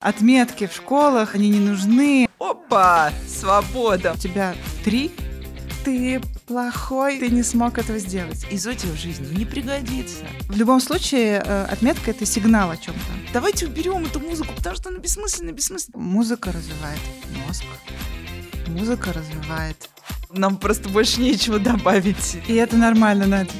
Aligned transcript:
Отметки 0.00 0.66
в 0.66 0.72
школах, 0.72 1.34
они 1.34 1.50
не 1.50 1.58
нужны. 1.58 2.26
Опа! 2.38 3.12
Свобода! 3.28 4.14
У 4.14 4.16
тебя 4.16 4.54
три, 4.82 5.10
ты 5.84 6.22
плохой, 6.46 7.18
ты 7.18 7.28
не 7.28 7.42
смог 7.42 7.76
этого 7.76 7.98
сделать. 7.98 8.46
Изотия 8.50 8.90
в 8.90 8.96
жизни 8.96 9.36
не 9.36 9.44
пригодится. 9.44 10.24
В 10.48 10.56
любом 10.56 10.80
случае, 10.80 11.42
э, 11.44 11.64
отметка— 11.64 12.10
это 12.12 12.24
сигнал 12.24 12.70
о 12.70 12.78
чем-то. 12.78 13.00
Давайте 13.34 13.66
уберем 13.66 14.06
эту 14.06 14.20
музыку, 14.20 14.54
потому 14.56 14.74
что 14.74 14.88
она 14.88 15.00
бессмысленная, 15.00 15.52
бессмысленная. 15.52 16.02
Музыка 16.02 16.50
развивает 16.50 17.00
мозг. 17.46 17.64
Музыка 18.68 19.12
развивает. 19.12 19.90
Нам 20.30 20.56
просто 20.56 20.88
больше 20.88 21.20
нечего 21.20 21.58
добавить. 21.58 22.38
И 22.48 22.54
это 22.54 22.78
нормально, 22.78 23.26
Надя. 23.26 23.52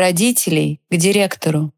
Родителей 0.00 0.80
к 0.90 0.96
директору. 0.96 1.74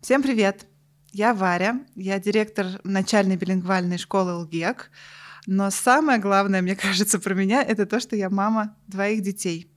Всем 0.00 0.22
привет! 0.22 0.66
Я 1.12 1.34
Варя, 1.34 1.80
я 1.96 2.20
директор 2.20 2.80
начальной 2.84 3.34
билингвальной 3.34 3.98
школы 3.98 4.34
ЛГЕК. 4.34 4.92
Но 5.48 5.70
самое 5.70 6.20
главное, 6.20 6.62
мне 6.62 6.76
кажется, 6.86 7.18
про 7.18 7.34
меня 7.34 7.64
это 7.64 7.86
то, 7.86 7.98
что 7.98 8.14
я 8.14 8.30
мама 8.30 8.76
двоих 8.86 9.20
детей. 9.20 9.68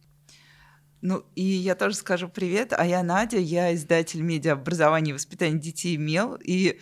Ну, 1.02 1.24
и 1.34 1.42
я 1.42 1.74
тоже 1.74 1.96
скажу 1.96 2.30
привет. 2.30 2.74
А 2.78 2.86
я 2.86 3.02
Надя, 3.02 3.40
я 3.40 3.74
издатель 3.74 4.22
медиа 4.22 4.54
образования 4.54 5.12
и 5.12 5.14
воспитания 5.14 5.58
детей 5.58 5.98
МЕЛ. 5.98 6.38
И 6.44 6.80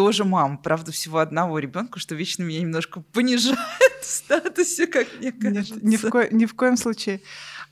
тоже 0.00 0.24
мама, 0.24 0.56
правда, 0.56 0.92
всего 0.92 1.18
одного 1.18 1.58
ребенка, 1.58 1.98
что 1.98 2.14
вечно 2.14 2.42
меня 2.42 2.62
немножко 2.62 3.02
понижает 3.02 3.58
в 4.00 4.06
статусе, 4.06 4.86
как 4.86 5.06
мне 5.18 5.30
кажется. 5.30 5.74
Нет, 5.74 5.82
ни, 5.82 5.96
в 5.96 6.08
ко- 6.08 6.34
ни 6.34 6.46
в 6.46 6.54
коем 6.54 6.78
случае. 6.78 7.20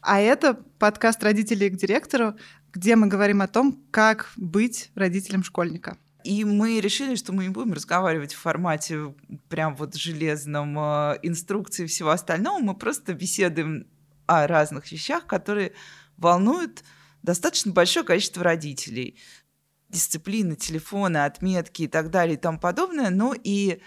А 0.03 0.21
это 0.21 0.53
подкаст 0.79 1.25
«Родителей 1.25 1.71
к 1.71 1.77
директору», 1.77 2.35
где 2.75 2.97
мы 2.97 3.07
говорим 3.07 3.41
о 3.41 3.47
том, 3.49 3.83
как 3.91 4.31
быть 4.37 4.91
родителем 4.95 5.43
школьника. 5.43 5.97
И 6.23 6.45
мы 6.45 6.81
решили, 6.81 7.15
что 7.15 7.33
мы 7.33 7.45
не 7.45 7.49
будем 7.49 7.73
разговаривать 7.73 8.35
в 8.35 8.39
формате 8.39 9.15
прям 9.49 9.75
вот 9.75 9.95
железном 9.95 10.79
э, 10.79 11.19
инструкции 11.23 11.85
и 11.85 11.87
всего 11.87 12.11
остального. 12.11 12.59
Мы 12.59 12.75
просто 12.75 13.15
беседуем 13.15 13.87
о 14.27 14.47
разных 14.47 14.93
вещах, 14.93 15.27
которые 15.27 15.73
волнуют 16.19 16.85
достаточно 17.23 17.73
большое 17.73 18.05
количество 18.05 18.45
родителей 18.45 19.19
дисциплины, 19.89 20.57
телефоны, 20.57 21.25
отметки 21.25 21.83
и 21.83 21.89
так 21.89 22.11
далее 22.11 22.35
и 22.35 22.41
тому 22.41 22.59
подобное. 22.59 23.11
Ну 23.11 23.35
и 23.35 23.81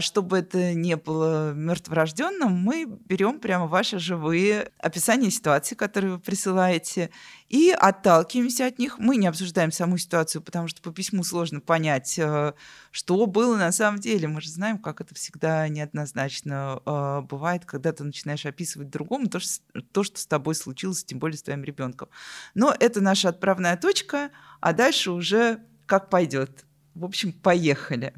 чтобы 0.00 0.38
это 0.38 0.74
не 0.74 0.96
было 0.96 1.52
мертворожденным, 1.54 2.52
мы 2.52 2.84
берем 2.86 3.40
прямо 3.40 3.66
ваши 3.66 3.98
живые 3.98 4.70
описания 4.78 5.30
ситуации, 5.30 5.74
которые 5.74 6.12
вы 6.12 6.18
присылаете, 6.18 7.10
и 7.48 7.70
отталкиваемся 7.70 8.66
от 8.66 8.78
них. 8.78 8.98
Мы 8.98 9.16
не 9.16 9.26
обсуждаем 9.26 9.72
саму 9.72 9.96
ситуацию, 9.96 10.42
потому 10.42 10.68
что 10.68 10.82
по 10.82 10.92
письму 10.92 11.24
сложно 11.24 11.60
понять, 11.60 12.18
э, 12.18 12.52
что 12.90 13.26
было 13.26 13.56
на 13.56 13.72
самом 13.72 14.00
деле. 14.00 14.28
Мы 14.28 14.40
же 14.40 14.50
знаем, 14.50 14.78
как 14.78 15.00
это 15.00 15.14
всегда 15.14 15.68
неоднозначно 15.68 16.80
э, 16.84 17.20
бывает, 17.22 17.64
когда 17.64 17.92
ты 17.92 18.04
начинаешь 18.04 18.44
описывать 18.44 18.90
другому 18.90 19.28
то, 19.28 19.38
что 19.38 20.18
с 20.18 20.26
тобой 20.26 20.54
случилось, 20.56 21.04
тем 21.04 21.18
более 21.18 21.38
с 21.38 21.42
твоим 21.42 21.64
ребенком. 21.64 22.08
Но 22.54 22.74
это 22.78 23.00
наша 23.00 23.28
отправная 23.28 23.76
точка, 23.76 24.30
а 24.60 24.72
дальше 24.72 25.10
уже 25.10 25.60
как 25.86 26.10
пойдет. 26.10 26.64
В 26.94 27.04
общем, 27.04 27.32
поехали. 27.32 28.14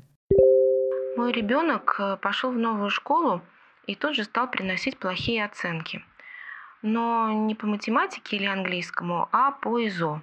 Мой 1.16 1.32
ребенок 1.32 1.96
э, 1.98 2.18
пошел 2.18 2.50
в 2.52 2.58
новую 2.58 2.90
школу 2.90 3.40
и 3.86 3.94
тут 3.94 4.14
же 4.14 4.24
стал 4.24 4.50
приносить 4.50 4.98
плохие 4.98 5.46
оценки. 5.46 6.04
Но 6.82 7.32
не 7.32 7.54
по 7.54 7.66
математике 7.66 8.36
или 8.36 8.44
английскому, 8.44 9.26
а 9.32 9.50
по 9.50 9.82
ИЗО. 9.86 10.20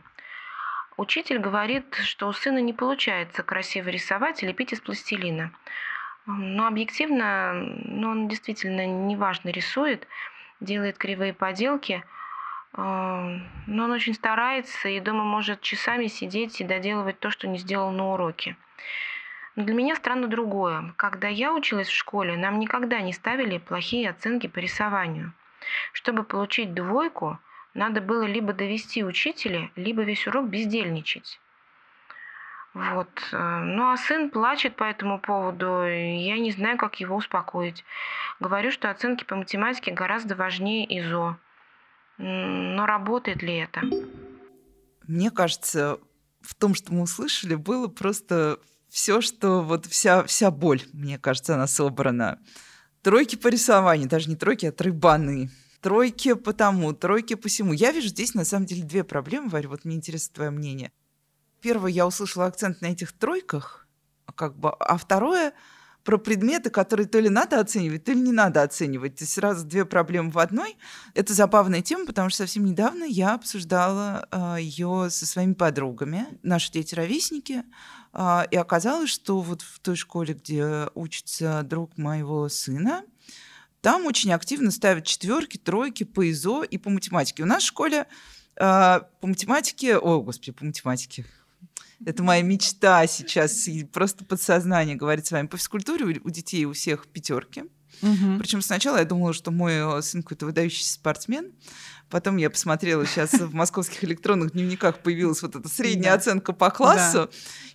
Учитель 0.95 1.39
говорит, 1.39 1.95
что 1.95 2.27
у 2.27 2.31
сына 2.31 2.59
не 2.59 2.73
получается 2.73 3.41
красиво 3.41 3.89
рисовать 3.89 4.43
и 4.43 4.45
лепить 4.45 4.71
из 4.71 4.81
пластилина. 4.81 5.51
Но 6.27 6.67
объективно 6.67 7.53
ну, 7.55 8.09
он 8.09 8.27
действительно 8.27 8.85
неважно 8.85 9.49
рисует, 9.49 10.07
делает 10.59 10.99
кривые 10.99 11.33
поделки, 11.33 12.03
э, 12.03 12.77
но 12.77 13.83
он 13.83 13.89
очень 13.89 14.13
старается 14.13 14.89
и 14.89 14.99
дома 14.99 15.23
может 15.23 15.61
часами 15.61 16.05
сидеть 16.05 16.61
и 16.61 16.63
доделывать 16.63 17.19
то, 17.19 17.31
что 17.31 17.47
не 17.47 17.57
сделал 17.57 17.89
на 17.89 18.13
уроке. 18.13 18.57
Но 19.55 19.63
для 19.63 19.75
меня 19.75 19.95
странно 19.95 20.27
другое. 20.27 20.93
Когда 20.97 21.27
я 21.27 21.53
училась 21.53 21.87
в 21.87 21.95
школе, 21.95 22.37
нам 22.37 22.59
никогда 22.59 23.01
не 23.01 23.13
ставили 23.13 23.59
плохие 23.59 24.09
оценки 24.09 24.47
по 24.47 24.59
рисованию. 24.59 25.33
Чтобы 25.91 26.23
получить 26.23 26.73
двойку, 26.73 27.39
надо 27.73 28.01
было 28.01 28.23
либо 28.23 28.53
довести 28.53 29.03
учителя, 29.03 29.69
либо 29.75 30.03
весь 30.03 30.27
урок 30.27 30.47
бездельничать. 30.47 31.39
Вот. 32.73 33.09
Э, 33.31 33.59
ну 33.59 33.91
а 33.91 33.97
сын 33.97 34.31
плачет 34.31 34.75
по 34.75 34.83
этому 34.83 35.19
поводу, 35.19 35.83
и 35.85 36.17
я 36.17 36.39
не 36.39 36.51
знаю, 36.51 36.77
как 36.77 36.99
его 36.99 37.15
успокоить. 37.15 37.85
Говорю, 38.39 38.71
что 38.71 38.89
оценки 38.89 39.23
по 39.23 39.35
математике 39.35 39.91
гораздо 39.91 40.35
важнее 40.35 40.85
ИЗО. 40.99 41.37
Но 42.17 42.85
работает 42.85 43.41
ли 43.41 43.57
это? 43.57 43.81
Мне 45.07 45.31
кажется, 45.31 45.99
в 46.41 46.55
том, 46.55 46.73
что 46.73 46.93
мы 46.93 47.03
услышали, 47.03 47.55
было 47.55 47.87
просто 47.87 48.59
все, 48.93 49.21
что 49.21 49.63
вот 49.63 49.87
вся, 49.87 50.23
вся 50.23 50.51
боль, 50.51 50.83
мне 50.93 51.17
кажется, 51.17 51.55
она 51.55 51.65
собрана. 51.65 52.37
Тройки 53.01 53.35
по 53.35 53.47
рисованию, 53.47 54.07
даже 54.07 54.29
не 54.29 54.35
тройки, 54.35 54.67
а 54.67 54.71
тройбаны. 54.71 55.49
Тройки 55.81 56.35
по 56.35 56.53
тому, 56.53 56.93
тройки 56.93 57.33
по 57.33 57.49
всему. 57.49 57.73
Я 57.73 57.91
вижу 57.91 58.09
здесь 58.09 58.35
на 58.35 58.45
самом 58.45 58.67
деле 58.67 58.83
две 58.83 59.03
проблемы, 59.03 59.49
Варя, 59.49 59.67
вот 59.67 59.83
мне 59.83 59.95
интересно 59.95 60.35
твое 60.35 60.51
мнение. 60.51 60.91
Первое, 61.59 61.89
я 61.89 62.05
услышала 62.05 62.45
акцент 62.45 62.81
на 62.81 62.85
этих 62.85 63.13
тройках, 63.13 63.87
как 64.35 64.59
бы, 64.59 64.69
а 64.69 64.95
второе— 64.97 65.53
про 66.03 66.17
предметы, 66.17 66.69
которые 66.69 67.07
то 67.07 67.19
ли 67.19 67.29
надо 67.29 67.59
оценивать, 67.59 68.03
то 68.03 68.11
ли 68.11 68.19
не 68.19 68.31
надо 68.31 68.61
оценивать. 68.61 69.15
То 69.15 69.23
есть 69.23 69.33
сразу 69.33 69.65
две 69.65 69.85
проблемы 69.85 70.31
в 70.31 70.39
одной. 70.39 70.77
Это 71.13 71.33
забавная 71.33 71.81
тема, 71.81 72.05
потому 72.05 72.29
что 72.29 72.39
совсем 72.39 72.65
недавно 72.65 73.05
я 73.05 73.33
обсуждала 73.33 74.19
э, 74.23 74.27
а, 74.31 74.57
ее 74.57 75.07
со 75.09 75.25
своими 75.25 75.53
подругами, 75.53 76.27
наши 76.43 76.71
дети-ровесники, 76.71 77.63
э, 78.13 78.41
и 78.51 78.55
оказалось, 78.57 79.09
что 79.09 79.39
вот 79.39 79.61
в 79.61 79.79
той 79.79 79.95
школе, 79.95 80.33
где 80.33 80.87
учится 80.93 81.63
друг 81.63 81.97
моего 81.97 82.49
сына, 82.49 83.03
там 83.81 84.05
очень 84.05 84.31
активно 84.33 84.71
ставят 84.71 85.05
четверки, 85.05 85.57
тройки 85.57 86.03
по 86.03 86.29
ИЗО 86.29 86.63
и 86.63 86.77
по 86.77 86.89
математике. 86.89 87.43
У 87.43 87.45
нас 87.45 87.63
в 87.63 87.67
школе 87.67 88.07
э, 88.55 88.99
по 89.21 89.27
математике, 89.27 89.97
о, 89.97 90.21
господи, 90.21 90.51
по 90.51 90.65
математике, 90.65 91.25
это 92.05 92.23
моя 92.23 92.41
мечта 92.41 93.05
сейчас, 93.07 93.67
и 93.67 93.83
просто 93.83 94.25
подсознание 94.25 94.95
говорит 94.95 95.25
с 95.25 95.31
вами. 95.31 95.47
По 95.47 95.57
физкультуре 95.57 96.19
у 96.23 96.29
детей 96.29 96.65
у 96.65 96.73
всех 96.73 97.07
пятерки. 97.07 97.63
Угу. 98.01 98.39
Причем 98.39 98.61
сначала 98.61 98.97
я 98.97 99.05
думала, 99.05 99.33
что 99.33 99.51
мой 99.51 99.73
э, 99.73 100.01
сын 100.01 100.23
какой-то 100.23 100.45
выдающийся 100.45 100.93
спортсмен. 100.93 101.53
Потом 102.09 102.37
я 102.37 102.49
посмотрела, 102.49 103.05
сейчас 103.07 103.33
в 103.33 103.53
московских 103.53 104.03
электронных 104.03 104.51
дневниках 104.51 104.99
появилась 104.99 105.41
вот 105.41 105.55
эта 105.55 105.67
средняя 105.67 106.13
да. 106.13 106.19
оценка 106.19 106.53
по 106.53 106.69
классу. 106.69 107.17
Да. 107.17 107.29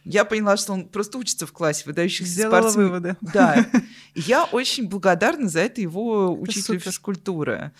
Я 0.04 0.24
поняла, 0.24 0.56
что 0.56 0.74
он 0.74 0.88
просто 0.88 1.18
учится 1.18 1.46
в 1.46 1.52
классе 1.52 1.82
выдающихся 1.86 2.32
Сделала 2.32 2.60
спортсменов. 2.60 2.90
выводы. 2.90 3.16
Да. 3.20 3.66
И 4.14 4.20
я 4.20 4.44
очень 4.44 4.88
благодарна 4.88 5.48
за 5.48 5.60
это 5.60 5.80
его 5.80 6.32
учителю 6.32 6.78
физкультуры. 6.78 7.72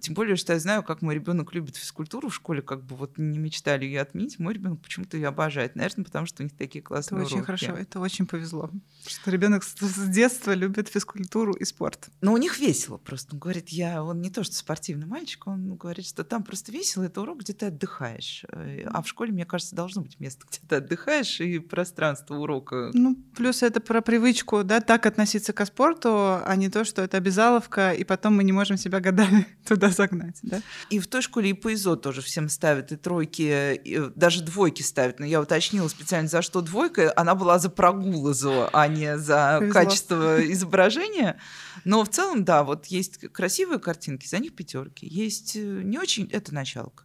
Тем 0.00 0.14
более, 0.14 0.36
что 0.36 0.52
я 0.52 0.58
знаю, 0.58 0.82
как 0.82 1.02
мой 1.02 1.14
ребенок 1.14 1.52
любит 1.54 1.76
физкультуру 1.76 2.28
в 2.28 2.34
школе, 2.34 2.62
как 2.62 2.84
бы 2.84 2.96
вот 2.96 3.18
не 3.18 3.38
мечтали 3.38 3.84
ее 3.84 4.00
отменить. 4.00 4.38
Мой 4.38 4.54
ребенок 4.54 4.80
почему-то 4.80 5.16
ее 5.16 5.28
обожает. 5.28 5.76
Наверное, 5.76 6.04
потому 6.04 6.26
что 6.26 6.42
у 6.42 6.44
них 6.44 6.56
такие 6.56 6.82
классные 6.82 7.18
Это 7.18 7.26
уроки. 7.26 7.34
очень 7.34 7.44
хорошо, 7.44 7.72
это 7.72 8.00
очень 8.00 8.26
повезло. 8.26 8.70
Что 9.06 9.30
ребенок 9.30 9.64
с 9.64 10.08
детства 10.08 10.52
любит 10.52 10.88
физкультуру 10.88 11.52
и 11.52 11.64
спорт. 11.64 12.08
Но 12.20 12.32
у 12.32 12.36
них 12.36 12.58
весело 12.58 12.98
просто. 12.98 13.34
Он 13.34 13.38
говорит, 13.38 13.68
я, 13.70 14.02
он 14.02 14.20
не 14.20 14.30
то 14.30 14.44
что 14.44 14.54
спортивный 14.54 15.06
мальчик, 15.06 15.46
он 15.46 15.76
говорит, 15.76 16.06
что 16.06 16.24
там 16.24 16.42
просто 16.42 16.72
весело, 16.72 17.04
это 17.04 17.20
урок, 17.20 17.40
где 17.40 17.52
ты 17.52 17.66
отдыхаешь. 17.66 18.44
Э, 18.48 18.84
а 18.86 19.02
в 19.02 19.08
школе, 19.08 19.32
мне 19.32 19.44
кажется, 19.44 19.76
должно 19.76 20.02
быть 20.02 20.18
место, 20.20 20.46
где 20.48 20.58
ты 20.66 20.76
отдыхаешь, 20.76 21.40
и 21.40 21.58
пространство 21.58 22.36
урока. 22.36 22.90
Ну, 22.94 23.16
плюс 23.36 23.62
это 23.62 23.80
про 23.80 24.00
привычку, 24.00 24.64
да, 24.64 24.80
так 24.80 25.06
относиться 25.06 25.52
к 25.52 25.64
спорту, 25.66 26.10
а 26.44 26.56
не 26.56 26.68
то, 26.68 26.84
что 26.84 27.02
это 27.02 27.16
обязаловка, 27.16 27.92
и 27.92 28.04
потом 28.04 28.36
мы 28.36 28.44
не 28.44 28.52
можем 28.52 28.76
себя 28.76 29.00
годами 29.00 29.46
туда 29.76 29.90
загнать, 29.90 30.38
да? 30.42 30.62
И 30.90 30.98
в 30.98 31.06
той 31.06 31.22
школе 31.22 31.50
и 31.50 31.52
по 31.52 31.72
ИЗО 31.74 31.96
тоже 31.96 32.22
всем 32.22 32.48
ставят, 32.48 32.92
и 32.92 32.96
тройки, 32.96 33.74
и 33.74 34.10
даже 34.14 34.42
двойки 34.42 34.82
ставят. 34.82 35.20
Но 35.20 35.26
я 35.26 35.40
уточнила 35.40 35.88
специально, 35.88 36.28
за 36.28 36.42
что 36.42 36.62
двойка. 36.62 37.12
Она 37.16 37.34
была 37.34 37.58
за 37.58 37.68
прогул 37.68 38.30
ИЗО, 38.30 38.70
а 38.72 38.88
не 38.88 39.18
за 39.18 39.56
Повезло. 39.58 39.72
качество 39.72 40.52
изображения. 40.52 41.38
Но 41.84 42.04
в 42.04 42.08
целом, 42.08 42.44
да, 42.44 42.64
вот 42.64 42.86
есть 42.86 43.18
красивые 43.32 43.78
картинки, 43.78 44.26
за 44.26 44.38
них 44.38 44.56
пятерки. 44.56 45.06
Есть 45.06 45.56
э, 45.56 45.60
не 45.60 45.98
очень, 45.98 46.28
это 46.32 46.54
началка. 46.54 47.04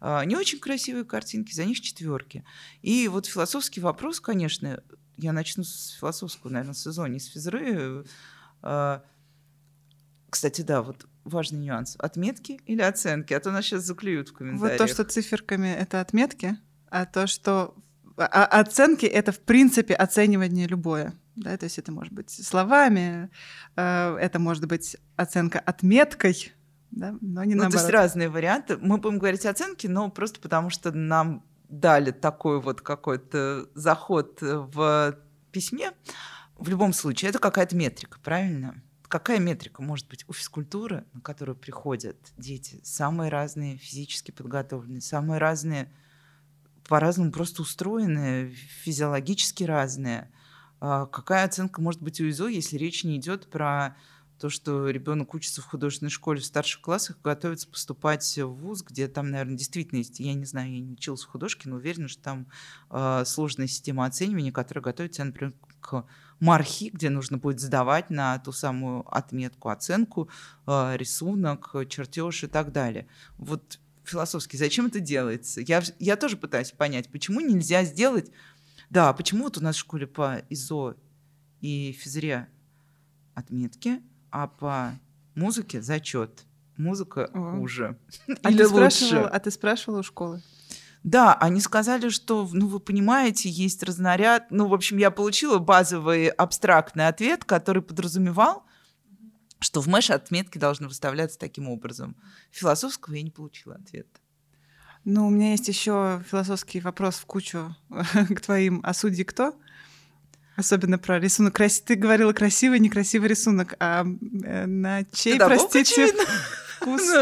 А, 0.00 0.24
не 0.24 0.36
очень 0.36 0.60
красивые 0.60 1.04
картинки, 1.04 1.52
за 1.52 1.64
них 1.64 1.80
четверки. 1.80 2.44
И 2.82 3.08
вот 3.08 3.26
философский 3.26 3.80
вопрос, 3.80 4.20
конечно, 4.20 4.82
я 5.16 5.32
начну 5.32 5.64
с 5.64 5.96
философского, 5.98 6.50
наверное, 6.50 6.74
сезона, 6.74 7.06
не 7.06 7.18
с 7.18 7.26
физры. 7.26 8.04
А, 8.62 9.02
кстати, 10.30 10.62
да, 10.62 10.82
вот 10.82 11.06
важный 11.24 11.60
нюанс. 11.60 11.96
Отметки 11.98 12.60
или 12.66 12.82
оценки? 12.82 13.32
А 13.34 13.40
то 13.40 13.50
нас 13.50 13.64
сейчас 13.64 13.82
заклюют 13.82 14.28
в 14.28 14.32
комментариях. 14.32 14.78
Вот 14.78 14.86
то, 14.86 14.92
что 14.92 15.04
циферками— 15.04 15.68
это 15.78 16.00
отметки, 16.00 16.56
а 16.88 17.06
то, 17.06 17.26
что 17.26 17.74
а, 18.16 18.26
а 18.26 18.60
оценки— 18.60 19.06
это, 19.06 19.32
в 19.32 19.40
принципе, 19.40 19.94
оценивание 19.94 20.66
любое. 20.66 21.14
Да, 21.36 21.56
то 21.56 21.64
есть 21.64 21.78
это 21.78 21.90
может 21.90 22.12
быть 22.12 22.30
словами, 22.30 23.28
э, 23.74 24.16
это 24.20 24.38
может 24.38 24.66
быть 24.66 24.96
оценка 25.16 25.58
отметкой, 25.58 26.52
да, 26.92 27.16
но 27.20 27.42
не 27.42 27.54
ну, 27.54 27.62
наоборот. 27.62 27.72
то 27.72 27.78
есть 27.78 27.90
разные 27.90 28.28
варианты. 28.28 28.76
Мы 28.76 28.98
будем 28.98 29.18
говорить 29.18 29.44
оценки, 29.46 29.88
но 29.88 30.10
просто 30.10 30.40
потому 30.40 30.70
что 30.70 30.92
нам 30.92 31.44
дали 31.68 32.12
такой 32.12 32.60
вот 32.60 32.82
какой-то 32.82 33.68
заход 33.74 34.38
в 34.40 35.18
письме. 35.50 35.90
В 36.56 36.68
любом 36.68 36.92
случае, 36.92 37.30
это 37.30 37.40
какая-то 37.40 37.74
метрика, 37.74 38.20
правильно? 38.22 38.80
Какая 39.14 39.38
метрика 39.38 39.80
может 39.80 40.08
быть 40.08 40.24
у 40.26 40.32
физкультуры, 40.32 41.04
на 41.12 41.20
которую 41.20 41.54
приходят 41.54 42.16
дети, 42.36 42.80
самые 42.82 43.30
разные 43.30 43.76
физически 43.76 44.32
подготовленные, 44.32 45.00
самые 45.00 45.38
разные, 45.38 45.88
по-разному 46.88 47.30
просто 47.30 47.62
устроенные, 47.62 48.50
физиологически 48.50 49.62
разные. 49.62 50.32
А 50.80 51.06
какая 51.06 51.44
оценка 51.44 51.80
может 51.80 52.02
быть 52.02 52.20
у 52.20 52.28
ИЗО, 52.28 52.48
если 52.48 52.76
речь 52.76 53.04
не 53.04 53.16
идет 53.16 53.48
про 53.48 53.96
то, 54.44 54.50
что 54.50 54.90
ребенок 54.90 55.32
учится 55.32 55.62
в 55.62 55.64
художественной 55.64 56.10
школе 56.10 56.38
в 56.38 56.44
старших 56.44 56.82
классах, 56.82 57.16
готовится 57.24 57.66
поступать 57.66 58.36
в 58.36 58.44
ВУЗ, 58.44 58.82
где 58.82 59.08
там, 59.08 59.30
наверное, 59.30 59.56
действительно 59.56 60.00
есть, 60.00 60.20
я 60.20 60.34
не 60.34 60.44
знаю, 60.44 60.70
я 60.70 60.80
не 60.80 60.92
училась 60.92 61.22
в 61.24 61.28
художке, 61.28 61.66
но 61.66 61.76
уверена, 61.76 62.08
что 62.08 62.22
там 62.22 62.46
э, 62.90 63.22
сложная 63.24 63.68
система 63.68 64.04
оценивания, 64.04 64.52
которая 64.52 64.82
готовит 64.82 65.12
тебя, 65.12 65.24
например, 65.24 65.54
к 65.80 66.04
мархи, 66.40 66.90
где 66.92 67.08
нужно 67.08 67.38
будет 67.38 67.58
сдавать 67.58 68.10
на 68.10 68.38
ту 68.38 68.52
самую 68.52 69.08
отметку, 69.16 69.70
оценку, 69.70 70.28
э, 70.66 70.94
рисунок, 70.98 71.74
чертеж 71.88 72.44
и 72.44 72.46
так 72.46 72.70
далее. 72.70 73.08
Вот 73.38 73.80
философски, 74.04 74.58
зачем 74.58 74.88
это 74.88 75.00
делается? 75.00 75.62
Я, 75.62 75.82
я 75.98 76.16
тоже 76.16 76.36
пытаюсь 76.36 76.70
понять, 76.70 77.10
почему 77.10 77.40
нельзя 77.40 77.82
сделать... 77.84 78.30
Да, 78.90 79.10
почему 79.14 79.44
вот 79.44 79.56
у 79.56 79.62
нас 79.62 79.76
в 79.76 79.78
школе 79.78 80.06
по 80.06 80.42
ИЗО 80.50 80.96
и 81.62 81.92
физре 81.92 82.48
отметки, 83.34 84.02
а 84.34 84.48
по 84.48 84.98
музыке 85.36 85.80
зачет. 85.80 86.44
Музыка 86.76 87.30
О. 87.32 87.52
хуже. 87.52 87.96
А 88.42 88.50
Или 88.50 88.64
ты 88.64 88.68
лучше. 88.68 89.16
А 89.16 89.38
ты 89.38 89.52
спрашивала 89.52 90.00
у 90.00 90.02
школы? 90.02 90.42
Да, 91.04 91.34
они 91.34 91.60
сказали, 91.60 92.08
что, 92.08 92.48
ну, 92.52 92.66
вы 92.66 92.80
понимаете, 92.80 93.48
есть 93.48 93.84
разнаряд. 93.84 94.50
Ну, 94.50 94.66
в 94.66 94.74
общем, 94.74 94.96
я 94.96 95.12
получила 95.12 95.58
базовый 95.58 96.28
абстрактный 96.28 97.06
ответ, 97.06 97.44
который 97.44 97.80
подразумевал, 97.80 98.66
что 99.60 99.80
в 99.80 99.86
Мэш 99.86 100.10
отметки 100.10 100.58
должны 100.58 100.88
выставляться 100.88 101.38
таким 101.38 101.68
образом. 101.68 102.16
Философского 102.50 103.14
я 103.14 103.22
не 103.22 103.30
получила 103.30 103.76
ответа. 103.76 104.18
Ну, 105.04 105.28
у 105.28 105.30
меня 105.30 105.52
есть 105.52 105.68
еще 105.68 106.24
философский 106.28 106.80
вопрос 106.80 107.16
в 107.16 107.26
кучу 107.26 107.76
к 107.88 108.40
твоим 108.40 108.80
«А 108.82 108.94
судьи 108.94 109.22
кто?» 109.22 109.54
Особенно 110.56 110.98
про 110.98 111.18
рисунок. 111.18 111.54
Крас... 111.54 111.80
Ты 111.80 111.96
говорила 111.96 112.32
красивый, 112.32 112.78
некрасивый 112.78 113.28
рисунок. 113.28 113.74
А 113.80 114.04
э, 114.04 114.66
на 114.66 115.04
чей, 115.12 115.34
Педагог, 115.34 115.58
простите, 115.58 116.04
очевидно. 116.04 116.24
вкус? 116.84 117.02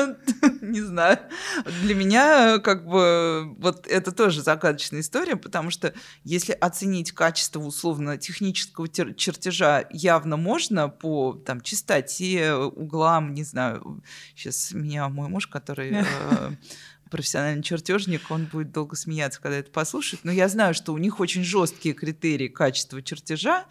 Ну, 0.42 0.58
не 0.60 0.80
знаю. 0.80 1.18
Для 1.82 1.94
меня 1.94 2.58
как 2.58 2.86
бы 2.86 3.54
вот 3.58 3.86
это 3.86 4.10
тоже 4.12 4.42
загадочная 4.42 5.00
история, 5.00 5.36
потому 5.36 5.70
что 5.70 5.94
если 6.24 6.52
оценить 6.52 7.12
качество 7.12 7.60
условно-технического 7.60 8.88
чертежа 8.88 9.84
явно 9.90 10.36
можно 10.36 10.88
по 10.88 11.34
там, 11.34 11.60
чистоте, 11.60 12.54
углам, 12.54 13.34
не 13.34 13.44
знаю. 13.44 14.02
Сейчас 14.34 14.72
меня 14.72 15.08
мой 15.08 15.28
муж, 15.28 15.46
который 15.46 15.92
э, 15.92 16.04
профессиональный 17.12 17.62
чертежник, 17.62 18.30
он 18.30 18.46
будет 18.46 18.72
долго 18.72 18.96
смеяться, 18.96 19.40
когда 19.40 19.58
это 19.58 19.70
послушает. 19.70 20.24
Но 20.24 20.32
я 20.32 20.48
знаю, 20.48 20.72
что 20.72 20.94
у 20.94 20.98
них 20.98 21.20
очень 21.20 21.44
жесткие 21.44 21.94
критерии 21.94 22.48
качества 22.48 23.02
чертежа. 23.02 23.66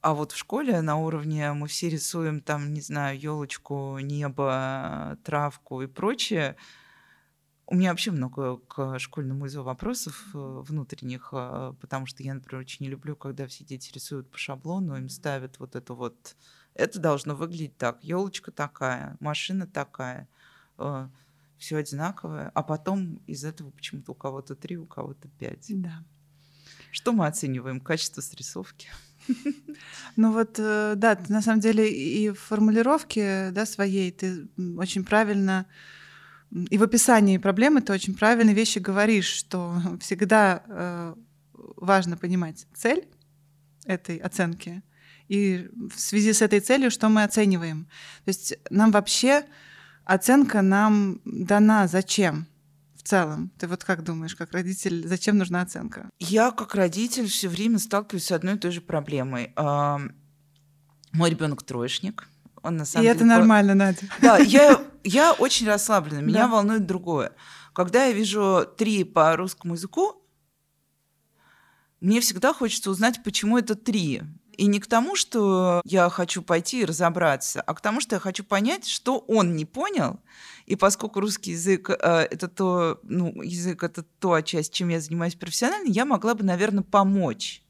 А 0.00 0.12
вот 0.12 0.32
в 0.32 0.36
школе 0.36 0.80
на 0.80 0.96
уровне 0.96 1.52
мы 1.52 1.68
все 1.68 1.88
рисуем 1.88 2.40
там, 2.40 2.74
не 2.74 2.80
знаю, 2.80 3.18
елочку, 3.18 3.98
небо, 4.00 5.16
травку 5.24 5.82
и 5.82 5.86
прочее. 5.86 6.56
У 7.66 7.76
меня 7.76 7.90
вообще 7.90 8.10
много 8.10 8.56
к 8.56 8.98
школьному 8.98 9.46
ИЗО 9.46 9.62
вопросов 9.62 10.26
э, 10.34 10.38
внутренних, 10.38 11.28
э, 11.32 11.72
потому 11.80 12.06
что 12.06 12.24
я, 12.24 12.34
например, 12.34 12.62
очень 12.62 12.84
не 12.84 12.90
люблю, 12.90 13.14
когда 13.14 13.46
все 13.46 13.62
дети 13.62 13.92
рисуют 13.92 14.28
по 14.28 14.38
шаблону, 14.38 14.96
им 14.96 15.08
ставят 15.08 15.60
вот 15.60 15.76
это 15.76 15.94
вот. 15.94 16.34
Это 16.74 16.98
должно 16.98 17.36
выглядеть 17.36 17.76
так. 17.76 18.02
Елочка 18.02 18.50
такая, 18.50 19.16
машина 19.20 19.68
такая 19.68 20.26
э, 20.78 21.08
все 21.60 21.76
одинаковое, 21.76 22.50
а 22.54 22.62
потом 22.62 23.16
из 23.26 23.44
этого 23.44 23.70
почему-то 23.70 24.12
у 24.12 24.14
кого-то 24.14 24.56
три, 24.56 24.78
у 24.78 24.86
кого-то 24.86 25.28
пять. 25.38 25.66
Да. 25.68 26.02
Что 26.90 27.12
мы 27.12 27.26
оцениваем? 27.26 27.80
Качество 27.80 28.22
срисовки? 28.22 28.88
Ну 30.16 30.32
вот, 30.32 30.58
э, 30.58 30.94
да, 30.96 31.14
ты, 31.14 31.30
на 31.30 31.42
самом 31.42 31.60
деле 31.60 31.92
и 31.92 32.30
в 32.30 32.40
формулировке 32.40 33.50
да, 33.52 33.66
своей 33.66 34.10
ты 34.10 34.48
очень 34.78 35.04
правильно 35.04 35.66
и 36.50 36.78
в 36.78 36.82
описании 36.82 37.36
проблемы 37.36 37.82
ты 37.82 37.92
очень 37.92 38.14
правильные 38.16 38.54
вещи 38.54 38.78
говоришь, 38.78 39.28
что 39.28 39.76
всегда 40.00 40.64
э, 40.66 41.14
важно 41.76 42.16
понимать 42.16 42.66
цель 42.74 43.06
этой 43.84 44.16
оценки 44.16 44.82
и 45.28 45.68
в 45.94 46.00
связи 46.00 46.32
с 46.32 46.40
этой 46.42 46.60
целью, 46.60 46.90
что 46.90 47.08
мы 47.10 47.22
оцениваем. 47.22 47.84
То 48.24 48.28
есть 48.30 48.54
нам 48.70 48.90
вообще 48.90 49.44
оценка 50.14 50.62
нам 50.62 51.20
дана 51.24 51.86
зачем? 51.86 52.46
в 53.00 53.02
целом? 53.02 53.50
Ты 53.58 53.66
вот 53.66 53.82
как 53.82 54.04
думаешь, 54.04 54.36
как 54.36 54.52
родитель, 54.52 55.08
зачем 55.08 55.38
нужна 55.38 55.62
оценка? 55.62 56.10
Я 56.18 56.50
как 56.50 56.74
родитель 56.74 57.26
все 57.28 57.48
время 57.48 57.78
сталкиваюсь 57.78 58.26
с 58.26 58.32
одной 58.32 58.56
и 58.56 58.58
той 58.58 58.70
же 58.72 58.82
проблемой. 58.82 59.54
Мой 59.56 61.30
ребенок 61.30 61.62
троечник. 61.62 62.28
Он 62.62 62.76
на 62.76 62.84
самом 62.84 63.04
и 63.04 63.06
деле 63.06 63.16
это 63.16 63.24
нормально, 63.24 63.74
Надя. 63.74 64.06
Да, 64.20 64.36
я, 64.36 64.84
я 65.02 65.32
очень 65.32 65.66
расслаблена. 65.66 66.20
Меня 66.20 66.46
да. 66.46 66.48
волнует 66.48 66.86
другое. 66.86 67.32
Когда 67.72 68.04
я 68.04 68.12
вижу 68.12 68.66
три 68.76 69.02
по 69.04 69.34
русскому 69.34 69.74
языку, 69.74 70.22
мне 72.00 72.20
всегда 72.20 72.52
хочется 72.52 72.90
узнать, 72.90 73.24
почему 73.24 73.56
это 73.56 73.74
три. 73.74 74.22
И 74.60 74.66
не 74.66 74.78
к 74.78 74.86
тому, 74.86 75.16
что 75.16 75.80
я 75.86 76.10
хочу 76.10 76.42
пойти 76.42 76.82
и 76.82 76.84
разобраться, 76.84 77.62
а 77.62 77.72
к 77.72 77.80
тому, 77.80 78.02
что 78.02 78.16
я 78.16 78.20
хочу 78.20 78.44
понять, 78.44 78.86
что 78.86 79.20
он 79.20 79.56
не 79.56 79.64
понял. 79.64 80.20
И 80.66 80.76
поскольку 80.76 81.20
русский 81.20 81.52
язык 81.52 81.88
э, 81.88 81.94
это 82.30 82.46
то, 82.46 83.00
ну, 83.02 83.40
язык 83.40 83.82
это 83.82 84.02
то, 84.02 84.38
часть, 84.42 84.74
чем 84.74 84.90
я 84.90 85.00
занимаюсь 85.00 85.34
профессионально, 85.34 85.88
я 85.88 86.04
могла 86.04 86.34
бы, 86.34 86.44
наверное, 86.44 86.82
помочь. 86.82 87.62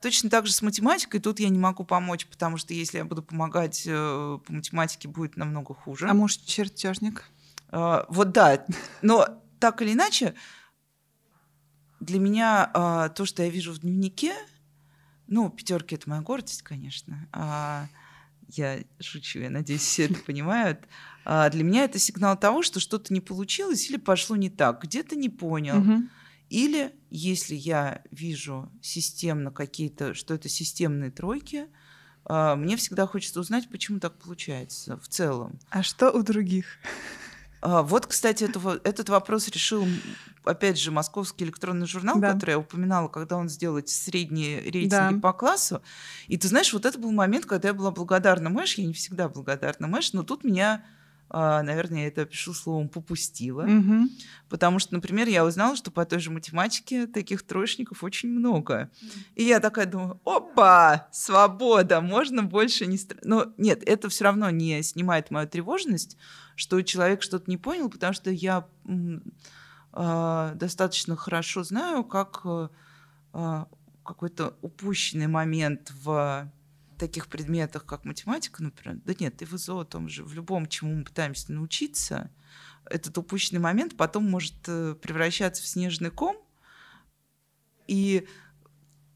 Точно 0.00 0.28
так 0.28 0.48
же 0.48 0.52
с 0.52 0.60
математикой 0.60 1.20
тут 1.20 1.38
я 1.38 1.48
не 1.48 1.58
могу 1.60 1.84
помочь, 1.84 2.26
потому 2.26 2.56
что 2.56 2.74
если 2.74 2.98
я 2.98 3.04
буду 3.04 3.22
помогать 3.22 3.84
э, 3.86 4.38
по 4.44 4.52
математике, 4.52 5.06
будет 5.06 5.36
намного 5.36 5.72
хуже. 5.72 6.08
А 6.08 6.14
муж 6.14 6.34
чертежник? 6.34 7.30
Э, 7.70 8.06
вот 8.08 8.32
да, 8.32 8.66
но 9.02 9.40
так 9.60 9.82
или 9.82 9.92
иначе, 9.92 10.34
для 12.00 12.18
меня 12.18 12.72
э, 12.74 13.10
то, 13.14 13.24
что 13.24 13.44
я 13.44 13.50
вижу 13.50 13.72
в 13.72 13.78
дневнике, 13.78 14.34
ну, 15.30 15.48
пятерки 15.48 15.94
это 15.94 16.10
моя 16.10 16.20
гордость, 16.20 16.62
конечно. 16.62 17.28
А, 17.32 17.86
я 18.48 18.80
шучу, 18.98 19.38
я 19.38 19.48
надеюсь, 19.48 19.82
все 19.82 20.04
это 20.06 20.18
понимают. 20.26 20.80
А 21.24 21.48
для 21.48 21.62
меня 21.64 21.84
это 21.84 21.98
сигнал 21.98 22.38
того, 22.38 22.62
что 22.62 22.80
что-то 22.80 23.14
не 23.14 23.20
получилось 23.20 23.88
или 23.88 23.96
пошло 23.96 24.36
не 24.36 24.50
так, 24.50 24.82
где-то 24.82 25.16
не 25.16 25.28
понял. 25.28 25.78
Угу. 25.78 26.02
Или 26.50 26.92
если 27.10 27.54
я 27.54 28.02
вижу 28.10 28.70
системно 28.82 29.52
какие-то, 29.52 30.14
что 30.14 30.34
это 30.34 30.48
системные 30.48 31.12
тройки, 31.12 31.66
а, 32.24 32.56
мне 32.56 32.76
всегда 32.76 33.06
хочется 33.06 33.38
узнать, 33.38 33.68
почему 33.70 34.00
так 34.00 34.18
получается 34.18 34.98
в 34.98 35.06
целом. 35.08 35.60
А 35.70 35.84
что 35.84 36.10
у 36.10 36.22
других? 36.24 36.78
А, 37.62 37.82
вот, 37.82 38.06
кстати, 38.06 38.44
этого, 38.44 38.80
этот 38.84 39.08
вопрос 39.08 39.48
решил, 39.48 39.86
опять 40.44 40.78
же, 40.78 40.90
московский 40.90 41.44
электронный 41.44 41.86
журнал, 41.86 42.18
да. 42.18 42.32
который 42.32 42.52
я 42.52 42.58
упоминала, 42.58 43.08
когда 43.08 43.36
он 43.36 43.48
сделал 43.48 43.78
эти 43.78 43.92
средние 43.92 44.60
рейтинги 44.62 44.88
да. 45.14 45.20
по 45.20 45.32
классу. 45.32 45.82
И 46.26 46.38
ты 46.38 46.48
знаешь, 46.48 46.72
вот 46.72 46.86
это 46.86 46.98
был 46.98 47.12
момент, 47.12 47.44
когда 47.44 47.68
я 47.68 47.74
была 47.74 47.90
благодарна 47.90 48.48
Мэш. 48.48 48.74
Я 48.76 48.86
не 48.86 48.94
всегда 48.94 49.28
благодарна 49.28 49.88
Мэш, 49.88 50.12
но 50.14 50.22
тут 50.22 50.42
меня 50.42 50.84
наверное, 51.32 52.02
я 52.02 52.08
это 52.08 52.24
пишу 52.24 52.52
словом 52.54 52.88
попустила. 52.88 53.62
Угу. 53.62 54.08
Потому 54.48 54.78
что, 54.78 54.94
например, 54.94 55.28
я 55.28 55.44
узнала, 55.44 55.76
что 55.76 55.90
по 55.90 56.04
той 56.04 56.18
же 56.18 56.30
математике 56.30 57.06
таких 57.06 57.42
троечников 57.42 58.02
очень 58.02 58.30
много. 58.30 58.90
И 59.36 59.44
я 59.44 59.60
такая 59.60 59.86
думаю, 59.86 60.20
опа, 60.24 61.08
свобода, 61.12 62.00
можно 62.00 62.42
больше 62.42 62.86
не... 62.86 62.98
Но 63.22 63.52
нет, 63.56 63.82
это 63.86 64.08
все 64.08 64.24
равно 64.24 64.50
не 64.50 64.82
снимает 64.82 65.30
мою 65.30 65.48
тревожность, 65.48 66.16
что 66.56 66.82
человек 66.82 67.22
что-то 67.22 67.48
не 67.48 67.56
понял, 67.56 67.88
потому 67.88 68.12
что 68.12 68.30
я 68.30 68.66
э, 69.92 70.52
достаточно 70.56 71.16
хорошо 71.16 71.62
знаю, 71.62 72.04
как 72.04 72.42
э, 72.44 72.68
какой-то 74.04 74.56
упущенный 74.62 75.28
момент 75.28 75.92
в 76.02 76.50
таких 77.00 77.26
предметах, 77.28 77.84
как 77.86 78.04
математика, 78.04 78.62
например, 78.62 79.00
да 79.04 79.14
нет, 79.18 79.42
и 79.42 79.44
в 79.44 79.54
ИЗО, 79.54 79.84
том 79.84 80.08
же, 80.08 80.22
в 80.24 80.32
любом, 80.34 80.66
чему 80.66 80.94
мы 80.94 81.04
пытаемся 81.04 81.52
научиться, 81.52 82.30
этот 82.84 83.16
упущенный 83.18 83.60
момент 83.60 83.96
потом 83.96 84.30
может 84.30 84.54
э, 84.68 84.94
превращаться 85.00 85.62
в 85.62 85.66
снежный 85.66 86.10
ком, 86.10 86.36
и 87.86 88.26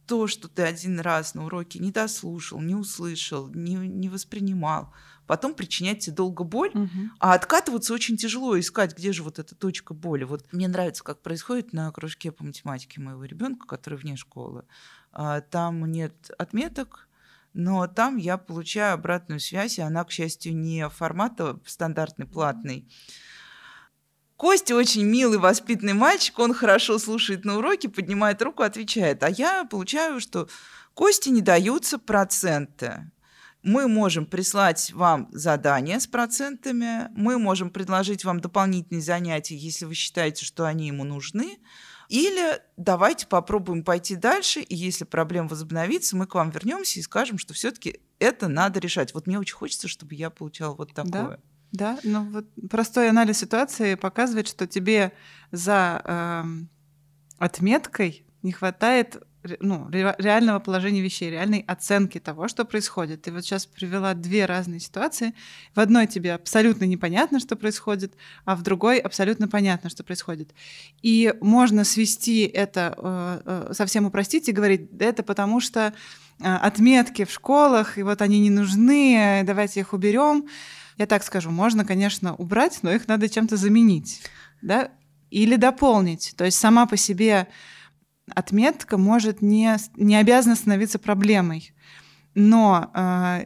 то, 0.06 0.26
что 0.26 0.48
ты 0.48 0.62
один 0.62 1.00
раз 1.00 1.34
на 1.34 1.44
уроке 1.46 1.78
не 1.78 1.90
дослушал, 1.90 2.60
не 2.60 2.74
услышал, 2.74 3.48
не, 3.48 3.74
не 3.74 4.08
воспринимал, 4.08 4.92
потом 5.26 5.54
причинять 5.54 6.00
тебе 6.00 6.16
долго 6.16 6.44
боль, 6.44 6.70
Угу. 6.74 6.90
а 7.20 7.34
откатываться 7.34 7.94
очень 7.94 8.16
тяжело, 8.16 8.58
искать, 8.58 8.96
где 8.96 9.12
же 9.12 9.22
вот 9.22 9.38
эта 9.38 9.54
точка 9.54 9.94
боли. 9.94 10.24
Вот 10.24 10.52
мне 10.52 10.68
нравится, 10.68 11.02
как 11.04 11.22
происходит 11.22 11.72
на 11.72 11.90
кружке 11.92 12.32
по 12.32 12.44
математике 12.44 13.00
моего 13.00 13.24
ребенка, 13.24 13.66
который 13.66 13.98
вне 13.98 14.16
школы. 14.16 14.64
А, 15.12 15.40
Там 15.40 15.90
нет 15.90 16.30
отметок, 16.38 17.08
но 17.54 17.86
там 17.86 18.16
я 18.16 18.36
получаю 18.36 18.94
обратную 18.94 19.40
связь, 19.40 19.78
и 19.78 19.82
она, 19.82 20.04
к 20.04 20.10
счастью, 20.10 20.56
не 20.56 20.88
формата 20.88 21.58
стандартный, 21.64 22.26
платный. 22.26 22.88
Костя 24.36 24.74
очень 24.74 25.04
милый, 25.04 25.38
воспитанный 25.38 25.92
мальчик, 25.92 26.38
он 26.40 26.52
хорошо 26.52 26.98
слушает 26.98 27.44
на 27.44 27.56
уроке, 27.56 27.88
поднимает 27.88 28.42
руку, 28.42 28.62
отвечает. 28.62 29.22
А 29.22 29.30
я 29.30 29.64
получаю, 29.64 30.20
что 30.20 30.48
Косте 30.94 31.30
не 31.30 31.40
даются 31.40 31.98
проценты. 31.98 33.10
Мы 33.62 33.88
можем 33.88 34.26
прислать 34.26 34.92
вам 34.92 35.28
задания 35.32 35.98
с 35.98 36.06
процентами, 36.06 37.08
мы 37.16 37.38
можем 37.38 37.70
предложить 37.70 38.24
вам 38.24 38.40
дополнительные 38.40 39.02
занятия, 39.02 39.56
если 39.56 39.86
вы 39.86 39.94
считаете, 39.94 40.44
что 40.44 40.66
они 40.66 40.88
ему 40.88 41.02
нужны. 41.02 41.58
Или 42.14 42.60
давайте 42.76 43.26
попробуем 43.26 43.82
пойти 43.82 44.14
дальше, 44.14 44.60
и 44.60 44.76
если 44.76 45.02
проблема 45.02 45.48
возобновится, 45.48 46.16
мы 46.16 46.28
к 46.28 46.36
вам 46.36 46.50
вернемся 46.50 47.00
и 47.00 47.02
скажем, 47.02 47.38
что 47.38 47.54
все-таки 47.54 47.98
это 48.20 48.46
надо 48.46 48.78
решать. 48.78 49.12
Вот 49.14 49.26
мне 49.26 49.36
очень 49.36 49.56
хочется, 49.56 49.88
чтобы 49.88 50.14
я 50.14 50.30
получала 50.30 50.76
вот 50.76 50.94
такое. 50.94 51.40
Да, 51.72 51.98
ну 52.04 52.30
вот 52.30 52.46
простой 52.70 53.10
анализ 53.10 53.38
ситуации 53.38 53.96
показывает, 53.96 54.46
что 54.46 54.68
тебе 54.68 55.12
за 55.50 56.02
эм, 56.04 56.68
отметкой 57.38 58.24
не 58.42 58.52
хватает 58.52 59.20
ну, 59.60 59.88
ре- 59.90 60.14
реального 60.18 60.58
положения 60.58 61.00
вещей, 61.00 61.30
реальной 61.30 61.64
оценки 61.66 62.18
того, 62.18 62.48
что 62.48 62.64
происходит. 62.64 63.22
Ты 63.22 63.32
вот 63.32 63.44
сейчас 63.44 63.66
привела 63.66 64.14
две 64.14 64.46
разные 64.46 64.80
ситуации. 64.80 65.34
В 65.74 65.80
одной 65.80 66.06
тебе 66.06 66.34
абсолютно 66.34 66.84
непонятно, 66.84 67.40
что 67.40 67.56
происходит, 67.56 68.14
а 68.44 68.56
в 68.56 68.62
другой 68.62 68.98
абсолютно 68.98 69.48
понятно, 69.48 69.90
что 69.90 70.04
происходит. 70.04 70.54
И 71.02 71.34
можно 71.40 71.84
свести 71.84 72.44
это, 72.44 72.94
э, 72.96 73.40
э, 73.44 73.74
совсем 73.74 74.06
упростить 74.06 74.48
и 74.48 74.52
говорить, 74.52 74.96
да 74.96 75.06
это 75.06 75.22
потому 75.22 75.60
что 75.60 75.92
э, 76.40 76.54
отметки 76.56 77.24
в 77.24 77.30
школах, 77.30 77.98
и 77.98 78.02
вот 78.02 78.22
они 78.22 78.40
не 78.40 78.50
нужны, 78.50 79.42
давайте 79.44 79.80
их 79.80 79.92
уберем. 79.92 80.46
Я 80.96 81.06
так 81.06 81.24
скажу, 81.24 81.50
можно, 81.50 81.84
конечно, 81.84 82.34
убрать, 82.36 82.78
но 82.82 82.92
их 82.92 83.08
надо 83.08 83.28
чем-то 83.28 83.56
заменить, 83.56 84.22
да, 84.62 84.90
или 85.30 85.56
дополнить. 85.56 86.34
То 86.36 86.44
есть 86.44 86.58
сама 86.58 86.86
по 86.86 86.96
себе 86.96 87.48
отметка 88.32 88.96
может 88.98 89.42
не, 89.42 89.76
не 89.96 90.16
обязана 90.16 90.56
становиться 90.56 90.98
проблемой, 90.98 91.72
но 92.34 92.90
э, 92.94 93.44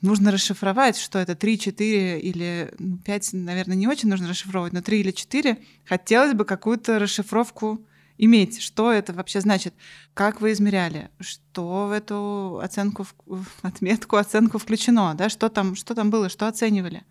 нужно 0.00 0.30
расшифровать, 0.30 0.96
что 0.96 1.18
это 1.18 1.34
3, 1.34 1.58
4 1.58 2.20
или 2.20 2.72
ну, 2.78 2.98
5, 2.98 3.32
наверное, 3.34 3.76
не 3.76 3.88
очень 3.88 4.08
нужно 4.08 4.28
расшифровывать, 4.28 4.72
но 4.72 4.82
3 4.82 5.00
или 5.00 5.10
4 5.10 5.58
хотелось 5.84 6.34
бы 6.34 6.44
какую-то 6.44 6.98
расшифровку 6.98 7.84
иметь. 8.16 8.60
Что 8.60 8.92
это 8.92 9.12
вообще 9.12 9.40
значит? 9.40 9.74
Как 10.14 10.40
вы 10.40 10.52
измеряли? 10.52 11.10
Что 11.20 11.86
в 11.86 11.92
эту 11.92 12.60
оценку, 12.62 13.06
в 13.26 13.46
отметку, 13.62 14.16
оценку 14.16 14.58
включено? 14.58 15.14
Да? 15.14 15.28
Что, 15.28 15.48
там, 15.48 15.74
что 15.74 15.94
там 15.94 16.10
было? 16.10 16.28
Что 16.28 16.48
оценивали? 16.48 17.04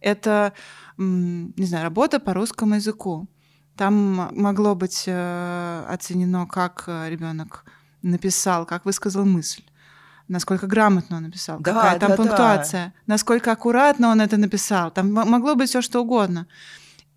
Это, 0.00 0.52
не 0.98 1.64
знаю, 1.64 1.84
работа 1.84 2.20
по 2.20 2.34
русскому 2.34 2.74
языку. 2.74 3.28
Там 3.76 4.30
могло 4.32 4.74
быть 4.74 5.04
э, 5.06 5.84
оценено, 5.88 6.46
как 6.46 6.84
ребенок 6.86 7.64
написал, 8.02 8.66
как 8.66 8.84
высказал 8.84 9.24
мысль 9.24 9.62
насколько 10.28 10.66
грамотно 10.66 11.18
он 11.18 11.24
написал, 11.24 11.60
Да, 11.60 11.74
какая 11.74 11.98
там 11.98 12.10
да, 12.10 12.16
да. 12.16 12.22
пунктуация, 12.22 12.94
насколько 13.06 13.52
аккуратно 13.52 14.08
он 14.08 14.20
это 14.20 14.36
написал. 14.38 14.90
Там 14.90 15.12
могло 15.12 15.54
быть 15.54 15.68
все 15.68 15.82
что 15.82 16.00
угодно. 16.00 16.46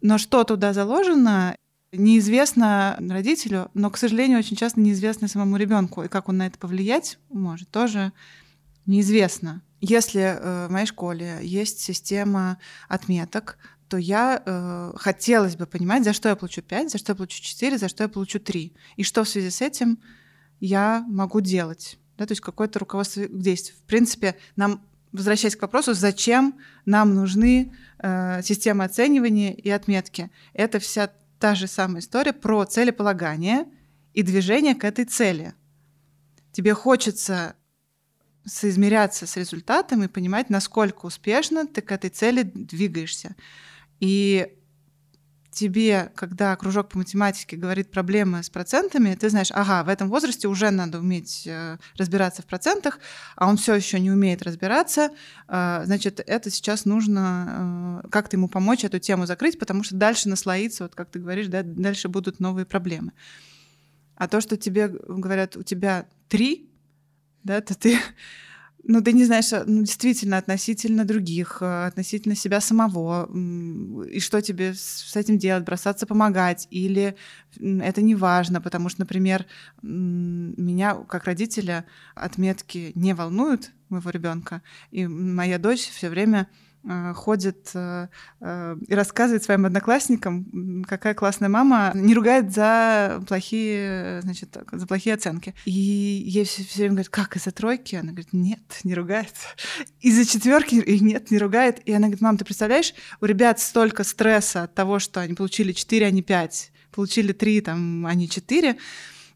Но 0.01 0.17
что 0.17 0.43
туда 0.43 0.73
заложено, 0.73 1.55
неизвестно 1.91 2.97
родителю, 2.99 3.69
но, 3.73 3.89
к 3.89 3.97
сожалению, 3.97 4.39
очень 4.39 4.57
часто 4.57 4.79
неизвестно 4.79 5.27
самому 5.27 5.57
ребенку. 5.57 6.03
И 6.03 6.07
как 6.07 6.29
он 6.29 6.37
на 6.37 6.47
это 6.47 6.59
повлиять 6.59 7.17
может, 7.29 7.69
тоже 7.69 8.11
неизвестно. 8.85 9.61
Если 9.81 10.21
э, 10.21 10.67
в 10.67 10.71
моей 10.71 10.85
школе 10.85 11.39
есть 11.41 11.79
система 11.79 12.57
отметок, 12.87 13.57
то 13.95 13.99
я 13.99 14.43
э, 14.45 14.91
хотелось 14.97 15.55
бы 15.55 15.65
понимать, 15.65 16.03
за 16.03 16.11
что 16.11 16.27
я 16.27 16.35
получу 16.35 16.61
5, 16.61 16.91
за 16.91 16.97
что 16.97 17.13
я 17.13 17.15
получу 17.15 17.41
4, 17.41 17.77
за 17.77 17.87
что 17.87 18.03
я 18.03 18.09
получу 18.09 18.41
3. 18.41 18.73
И 18.97 19.03
что 19.03 19.23
в 19.23 19.29
связи 19.29 19.49
с 19.49 19.61
этим 19.61 19.99
я 20.59 21.05
могу 21.07 21.39
делать. 21.39 21.97
Да, 22.17 22.25
то 22.25 22.33
есть 22.33 22.41
какое-то 22.41 22.79
руководство 22.79 23.23
к 23.23 23.39
действию. 23.39 23.77
В 23.77 23.87
принципе, 23.87 24.35
нам, 24.57 24.81
возвращаясь 25.13 25.55
к 25.55 25.61
вопросу, 25.61 25.93
зачем 25.93 26.59
нам 26.85 27.15
нужны 27.15 27.73
э, 27.99 28.41
системы 28.43 28.83
оценивания 28.83 29.53
и 29.53 29.69
отметки, 29.69 30.29
это 30.51 30.79
вся 30.79 31.09
та 31.39 31.55
же 31.55 31.67
самая 31.67 32.01
история 32.01 32.33
про 32.33 32.65
целеполагание 32.65 33.63
и 34.13 34.23
движение 34.23 34.75
к 34.75 34.83
этой 34.83 35.05
цели. 35.05 35.53
Тебе 36.51 36.73
хочется 36.73 37.55
соизмеряться 38.45 39.25
с 39.25 39.37
результатом 39.37 40.03
и 40.03 40.09
понимать, 40.09 40.49
насколько 40.49 41.05
успешно 41.05 41.65
ты 41.65 41.81
к 41.81 41.93
этой 41.93 42.09
цели 42.09 42.43
двигаешься. 42.43 43.37
И 43.99 44.55
тебе, 45.55 46.11
когда 46.15 46.55
кружок 46.55 46.89
по 46.89 46.97
математике 46.97 47.55
говорит 47.55 47.89
проблемы 47.89 48.43
с 48.43 48.49
процентами, 48.49 49.15
ты 49.15 49.29
знаешь, 49.29 49.51
ага, 49.51 49.83
в 49.83 49.89
этом 49.89 50.09
возрасте 50.09 50.47
уже 50.47 50.69
надо 50.69 50.99
уметь 50.99 51.47
э, 51.47 51.77
разбираться 51.95 52.41
в 52.41 52.45
процентах, 52.45 52.99
а 53.35 53.47
он 53.47 53.57
все 53.57 53.73
еще 53.73 53.99
не 53.99 54.11
умеет 54.11 54.43
разбираться, 54.43 55.11
э, 55.47 55.81
значит, 55.85 56.19
это 56.19 56.49
сейчас 56.51 56.85
нужно 56.85 58.01
э, 58.03 58.09
как-то 58.09 58.35
ему 58.35 58.49
помочь 58.49 58.83
эту 58.83 58.99
тему 58.99 59.25
закрыть, 59.25 59.57
потому 59.57 59.83
что 59.83 59.95
дальше 59.95 60.27
наслоится, 60.27 60.83
вот 60.83 60.93
как 60.93 61.09
ты 61.09 61.19
говоришь, 61.19 61.47
да, 61.47 61.63
дальше 61.63 62.09
будут 62.09 62.39
новые 62.39 62.65
проблемы. 62.65 63.13
А 64.17 64.27
то, 64.27 64.41
что 64.41 64.57
тебе 64.57 64.89
говорят, 64.89 65.55
у 65.55 65.63
тебя 65.63 66.05
три, 66.27 66.69
да, 67.43 67.61
то 67.61 67.75
ты 67.75 67.97
ну, 68.87 69.01
ты 69.01 69.13
не 69.13 69.25
знаешь, 69.25 69.51
ну, 69.65 69.81
действительно, 69.81 70.37
относительно 70.37 71.05
других, 71.05 71.57
э, 71.61 71.87
относительно 71.87 72.35
себя 72.35 72.61
самого, 72.61 73.29
и 74.05 74.19
что 74.19 74.41
тебе 74.41 74.73
с 74.73 75.15
этим 75.15 75.37
делать, 75.37 75.63
бросаться 75.63 76.05
помогать, 76.05 76.67
или 76.69 77.15
это 77.59 78.01
не 78.01 78.15
важно, 78.15 78.61
потому 78.61 78.89
что, 78.89 79.01
например, 79.01 79.45
меня 79.81 80.95
как 81.07 81.25
родителя 81.25 81.85
отметки 82.13 82.91
не 82.95 83.13
волнуют 83.13 83.71
моего 83.89 84.09
ребенка, 84.11 84.61
и 84.91 85.07
моя 85.07 85.57
дочь 85.57 85.89
все 85.89 86.09
время 86.09 86.47
ходит 87.15 87.71
э, 87.73 88.07
э, 88.41 88.77
и 88.87 88.93
рассказывает 88.93 89.43
своим 89.43 89.65
одноклассникам, 89.65 90.83
какая 90.87 91.13
классная 91.13 91.49
мама, 91.49 91.91
не 91.95 92.13
ругает 92.13 92.53
за 92.53 93.23
плохие, 93.27 94.21
значит, 94.21 94.55
за 94.71 94.85
плохие 94.85 95.15
оценки. 95.15 95.55
И 95.65 95.71
ей 95.71 96.45
все, 96.45 96.63
время 96.75 96.91
говорят, 96.91 97.09
как 97.09 97.35
из-за 97.37 97.51
тройки? 97.51 97.95
Она 97.95 98.11
говорит, 98.11 98.33
нет, 98.33 98.79
не 98.83 98.93
ругает. 98.93 99.33
Из-за 100.01 100.25
четверки 100.25 100.75
и 100.75 100.99
нет, 100.99 101.31
не 101.31 101.37
ругает. 101.37 101.79
И 101.85 101.91
она 101.91 102.07
говорит, 102.07 102.21
мам, 102.21 102.37
ты 102.37 102.45
представляешь, 102.45 102.93
у 103.19 103.25
ребят 103.25 103.59
столько 103.59 104.03
стресса 104.03 104.63
от 104.63 104.75
того, 104.75 104.99
что 104.99 105.21
они 105.21 105.33
получили 105.33 105.71
4, 105.71 106.05
а 106.05 106.11
не 106.11 106.21
5, 106.21 106.71
получили 106.91 107.33
3, 107.33 107.61
там, 107.61 108.05
а 108.05 108.13
не 108.13 108.29
4, 108.29 108.77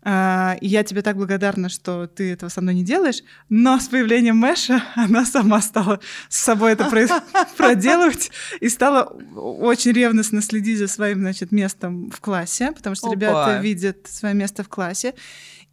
а, 0.02 0.56
и 0.62 0.68
я 0.68 0.84
тебе 0.84 1.02
так 1.02 1.18
благодарна, 1.18 1.68
что 1.70 2.08
ты 2.08 2.32
этого 2.32 2.50
со 2.50 2.62
мной 2.62 2.74
не 2.74 2.84
делаешь. 2.84 3.22
Но 3.50 3.80
с 3.80 3.88
появлением 3.88 4.38
Мэша 4.38 4.84
она 4.96 5.26
сама 5.26 5.62
стала 5.62 6.00
с 6.30 6.40
собой 6.40 6.72
это 6.74 6.90
проделывать 7.58 8.32
и 8.62 8.70
стала 8.70 9.04
очень 9.36 9.92
ревностно 9.92 10.42
следить 10.42 10.78
за 10.78 10.88
своим, 10.88 11.20
значит, 11.20 11.52
местом 11.52 12.10
в 12.12 12.22
классе, 12.22 12.72
потому 12.72 12.96
что 12.96 13.12
ребята 13.12 13.60
видят 13.62 14.08
свое 14.08 14.34
место 14.34 14.64
в 14.64 14.70
классе. 14.70 15.16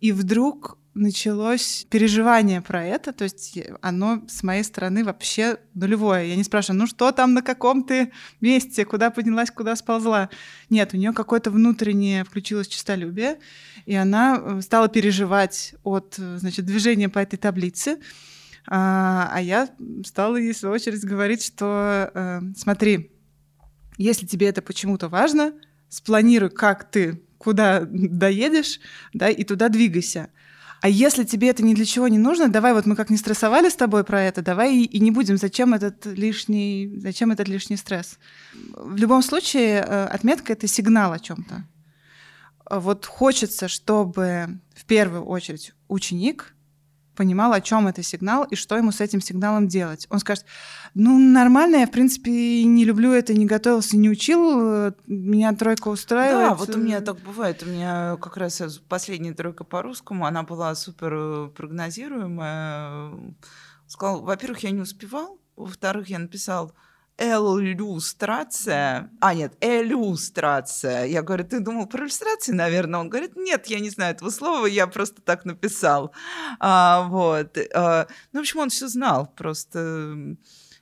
И 0.01 0.13
вдруг 0.13 0.79
началось 0.97 1.87
переживание 1.91 2.63
про 2.63 2.85
это, 2.85 3.13
то 3.13 3.25
есть 3.25 3.59
оно 3.83 4.23
с 4.29 4.43
моей 4.43 4.65
стороны 4.65 5.05
вообще 5.05 5.59
нулевое. 5.75 6.31
Я 6.31 6.37
не 6.37 6.43
спрашиваю, 6.43 6.81
ну 6.81 6.87
что 6.87 7.13
там, 7.13 7.35
на 7.35 7.43
каком 7.43 7.85
ты 7.85 8.13
месте, 8.41 8.85
куда 8.85 9.11
поднялась, 9.11 9.51
куда 9.51 9.77
сползла. 9.77 10.31
Нет, 10.71 10.95
у 10.95 10.97
нее 10.97 11.13
какое-то 11.13 11.51
внутреннее 11.51 12.25
включилось 12.25 12.69
честолюбие, 12.69 13.39
и 13.85 13.95
она 13.95 14.41
э, 14.41 14.61
стала 14.63 14.89
переживать 14.89 15.75
от, 15.85 16.17
э, 16.19 16.39
значит, 16.39 16.65
движения 16.65 17.09
по 17.09 17.19
этой 17.19 17.37
таблице. 17.37 17.99
А, 18.67 19.31
а 19.33 19.41
я 19.41 19.69
стала 20.05 20.37
ей, 20.37 20.53
в 20.53 20.57
свою 20.57 20.75
очередь, 20.75 21.05
говорить, 21.05 21.45
что 21.45 22.11
э, 22.15 22.41
смотри, 22.57 23.13
если 23.99 24.27
тебе 24.27 24.49
это 24.49 24.63
почему-то 24.63 25.09
важно, 25.09 25.53
спланируй, 25.89 26.51
как 26.51 26.91
ты 26.91 27.23
куда 27.39 27.83
доедешь, 27.85 28.81
да, 29.13 29.29
и 29.29 29.45
туда 29.45 29.69
двигайся. 29.69 30.31
А 30.81 30.89
если 30.89 31.25
тебе 31.25 31.49
это 31.49 31.65
ни 31.65 31.75
для 31.75 31.85
чего 31.85 32.09
не 32.09 32.19
нужно, 32.19 32.49
давай 32.49 32.73
вот 32.73 32.87
мы 32.87 32.97
как 32.97 33.11
не 33.11 33.17
стрессовали 33.17 33.69
с 33.69 33.77
тобой 33.77 34.05
про 34.05 34.23
это, 34.23 34.43
давай 34.43 34.77
и, 34.77 34.85
и 34.85 35.01
не 35.01 35.11
будем. 35.11 35.37
Зачем 35.37 35.75
этот 35.75 36.07
лишний, 36.07 36.99
зачем 36.99 37.31
этот 37.31 37.49
лишний 37.49 37.77
стресс? 37.77 38.19
В 38.75 38.97
любом 38.97 39.23
случае 39.23 39.85
э, 39.87 40.07
отметка 40.07 40.53
это 40.53 40.67
сигнал 40.67 41.13
о 41.13 41.19
чем-то. 41.19 41.65
Вот 42.71 43.07
хочется, 43.07 43.69
чтобы 43.69 44.59
в 44.75 44.85
первую 44.85 45.25
очередь 45.25 45.73
ученик 45.89 46.56
понимал, 47.17 47.53
о 47.53 47.61
чем 47.61 47.89
это 47.89 48.03
сигнал 48.03 48.45
и 48.45 48.55
что 48.55 48.77
ему 48.77 48.93
с 48.93 49.01
этим 49.01 49.21
сигналом 49.21 49.67
делать. 49.67 50.07
Он 50.11 50.21
скажет, 50.21 50.45
ну, 50.95 51.19
нормально, 51.19 51.77
я, 51.77 51.87
в 51.87 51.91
принципе, 51.91 52.63
не 52.65 52.85
люблю 52.85 53.13
это, 53.13 53.35
не 53.35 53.47
готовился, 53.47 53.97
не 53.97 54.09
учил, 54.09 54.93
меня 55.07 55.53
тройка 55.55 55.89
устраивает. 55.89 56.51
Да, 56.51 56.55
вот 56.55 56.75
у 56.75 56.79
меня 56.79 57.01
так 57.01 57.19
бывает. 57.21 57.63
У 57.65 57.67
меня 57.67 58.17
как 58.21 58.37
раз 58.37 58.63
последняя 58.89 59.35
тройка 59.35 59.65
по 59.65 59.83
русскому, 59.83 60.27
она 60.27 60.43
была 60.43 60.75
супер 60.75 61.15
э, 61.15 61.49
прогнозируемая. 61.49 63.13
Сказал, 63.87 64.23
во-первых, 64.23 64.61
я 64.61 64.71
не 64.71 64.81
успевал, 64.81 65.41
во-вторых, 65.57 66.09
я 66.09 66.19
написал 66.19 66.73
иллюстрация. 67.19 69.11
А, 69.21 69.35
нет, 69.35 69.55
иллюстрация. 69.61 71.07
Я 71.07 71.23
говорю, 71.23 71.45
ты 71.45 71.61
думал 71.61 71.87
про 71.87 72.05
иллюстрации, 72.05 72.53
наверное? 72.53 73.01
Он 73.01 73.09
говорит, 73.09 73.37
нет, 73.37 73.67
я 73.67 73.81
не 73.81 73.91
знаю 73.91 74.15
этого 74.15 74.31
слова, 74.31 74.67
я 74.67 74.87
просто 74.87 75.23
так 75.23 75.45
написал. 75.45 76.13
А, 76.61 77.07
вот. 77.09 77.57
А, 77.75 78.07
ну, 78.33 78.41
в 78.41 78.43
общем, 78.43 78.61
он 78.61 78.69
все 78.69 78.89
знал 78.89 79.27
просто. 79.27 80.37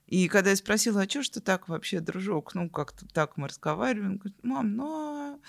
И 0.07 0.29
когда 0.29 0.51
я 0.51 0.57
спросила, 0.57 1.03
а 1.03 1.09
что 1.09 1.23
ж 1.23 1.29
ты 1.31 1.41
так 1.41 1.69
вообще, 1.69 2.01
дружок, 2.01 2.55
ну, 2.55 2.69
как-то 2.69 3.07
так 3.07 3.37
мы 3.37 3.49
разговариваем, 3.49 4.13
он 4.13 4.17
говорит, 4.19 4.39
мам, 4.43 4.77
ну, 4.77 5.41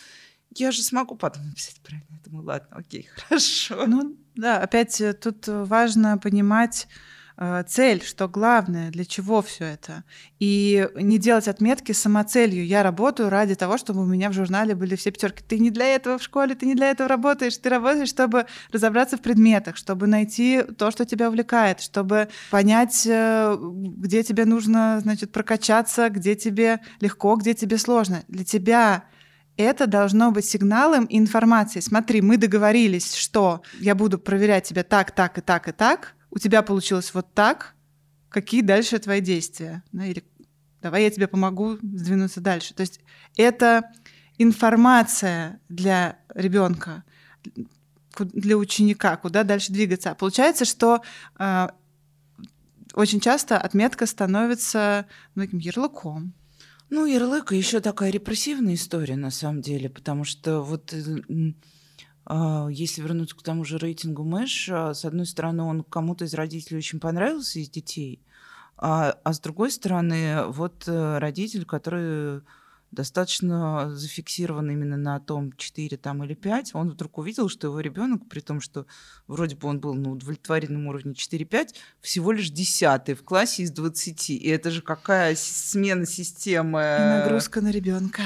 я 0.51 0.71
же 0.71 0.81
смогу 0.81 1.15
потом 1.15 1.47
написать 1.47 1.81
правильно. 1.81 2.07
Я 2.09 2.19
думаю, 2.23 2.45
ладно, 2.45 2.77
окей, 2.77 3.09
хорошо. 3.15 3.85
Ну, 3.85 4.17
да, 4.35 4.59
опять 4.59 5.01
э, 5.01 5.13
тут 5.13 5.47
важно 5.47 6.17
понимать, 6.17 6.87
цель, 7.67 8.01
что 8.01 8.29
главное, 8.29 8.91
для 8.91 9.03
чего 9.03 9.41
все 9.41 9.65
это. 9.65 10.03
И 10.39 10.87
не 10.95 11.17
делать 11.17 11.47
отметки 11.47 11.91
самоцелью. 11.91 12.65
Я 12.65 12.81
работаю 12.81 13.29
ради 13.29 13.55
того, 13.55 13.77
чтобы 13.77 14.01
у 14.01 14.05
меня 14.05 14.29
в 14.29 14.33
журнале 14.33 14.73
были 14.73 14.95
все 14.95 15.11
пятерки. 15.11 15.43
Ты 15.45 15.59
не 15.59 15.69
для 15.69 15.87
этого 15.95 16.17
в 16.17 16.23
школе, 16.23 16.55
ты 16.55 16.65
не 16.65 16.75
для 16.75 16.91
этого 16.91 17.09
работаешь. 17.09 17.57
Ты 17.57 17.69
работаешь, 17.69 18.09
чтобы 18.09 18.45
разобраться 18.71 19.17
в 19.17 19.21
предметах, 19.21 19.75
чтобы 19.75 20.07
найти 20.07 20.63
то, 20.77 20.91
что 20.91 21.05
тебя 21.05 21.27
увлекает, 21.27 21.81
чтобы 21.81 22.29
понять, 22.51 23.05
э, 23.05 23.57
где 23.59 24.23
тебе 24.23 24.45
нужно, 24.45 24.99
значит, 25.01 25.31
прокачаться, 25.31 26.09
где 26.09 26.35
тебе 26.35 26.79
легко, 27.01 27.35
где 27.35 27.53
тебе 27.53 27.77
сложно. 27.77 28.23
Для 28.27 28.45
тебя 28.45 29.03
это 29.57 29.87
должно 29.87 30.31
быть 30.31 30.45
сигналом 30.45 31.05
и 31.05 31.17
информацией. 31.17 31.81
Смотри, 31.81 32.21
мы 32.21 32.37
договорились, 32.37 33.15
что 33.15 33.61
я 33.79 33.95
буду 33.95 34.19
проверять 34.19 34.65
тебя 34.65 34.83
так, 34.83 35.11
так 35.11 35.37
и 35.37 35.41
так 35.41 35.67
и 35.67 35.71
так, 35.71 36.14
у 36.35 36.39
тебя 36.39 36.61
получилось 36.61 37.13
вот 37.13 37.33
так, 37.33 37.73
какие 38.29 38.61
дальше 38.61 38.99
твои 38.99 39.21
действия? 39.21 39.83
Да, 39.93 40.05
или 40.05 40.23
давай 40.81 41.03
я 41.03 41.09
тебе 41.09 41.27
помогу 41.27 41.77
сдвинуться 41.81 42.41
дальше. 42.41 42.73
То 42.73 42.81
есть 42.81 42.99
это 43.37 43.91
информация 44.37 45.61
для 45.69 46.19
ребенка, 46.35 47.03
для 48.19 48.57
ученика, 48.57 49.15
куда 49.15 49.43
дальше 49.43 49.71
двигаться. 49.71 50.13
Получается, 50.13 50.65
что 50.65 51.01
э, 51.39 51.67
очень 52.93 53.21
часто 53.21 53.57
отметка 53.57 54.05
становится 54.05 55.05
ну, 55.35 55.43
таким 55.43 55.59
ярлыком. 55.59 56.33
Ну, 56.89 57.05
ярлык 57.05 57.51
еще 57.51 57.79
такая 57.79 58.11
репрессивная 58.11 58.75
история, 58.75 59.15
на 59.15 59.31
самом 59.31 59.61
деле, 59.61 59.89
потому 59.89 60.23
что 60.23 60.61
вот 60.61 60.93
э, 60.93 61.01
а, 61.29 61.53
если 62.27 63.01
вернуться 63.01 63.35
к 63.35 63.43
тому 63.43 63.63
же 63.63 63.77
рейтингу 63.77 64.23
Мэш, 64.23 64.69
а, 64.71 64.93
с 64.93 65.05
одной 65.05 65.25
стороны, 65.25 65.63
он 65.63 65.83
кому-то 65.83 66.25
из 66.25 66.33
родителей 66.33 66.77
очень 66.77 66.99
понравился 66.99 67.59
из 67.59 67.69
детей, 67.69 68.21
а, 68.77 69.17
а 69.23 69.33
с 69.33 69.39
другой 69.39 69.71
стороны, 69.71 70.45
вот 70.47 70.83
э, 70.87 71.17
родитель, 71.19 71.65
который 71.65 72.41
достаточно 72.91 73.89
зафиксирован 73.91 74.69
именно 74.71 74.97
на 74.97 75.19
том 75.19 75.53
4 75.55 75.97
там, 75.97 76.23
или 76.23 76.33
5, 76.33 76.75
он 76.75 76.91
вдруг 76.91 77.17
увидел, 77.17 77.49
что 77.49 77.67
его 77.67 77.79
ребенок, 77.79 78.27
при 78.29 78.39
том, 78.39 78.61
что 78.61 78.85
вроде 79.27 79.55
бы 79.55 79.67
он 79.67 79.79
был 79.79 79.93
на 79.93 80.11
удовлетворенном 80.11 80.87
уровне 80.87 81.13
4-5, 81.13 81.75
всего 82.01 82.31
лишь 82.31 82.49
10 82.49 83.17
в 83.17 83.23
классе 83.23 83.63
из 83.63 83.71
20. 83.71 84.29
И 84.31 84.47
это 84.47 84.71
же 84.71 84.81
какая 84.81 85.35
смена 85.35 86.05
системы. 86.05 86.79
И 86.79 87.23
нагрузка 87.23 87.61
на 87.61 87.71
ребенка. 87.71 88.23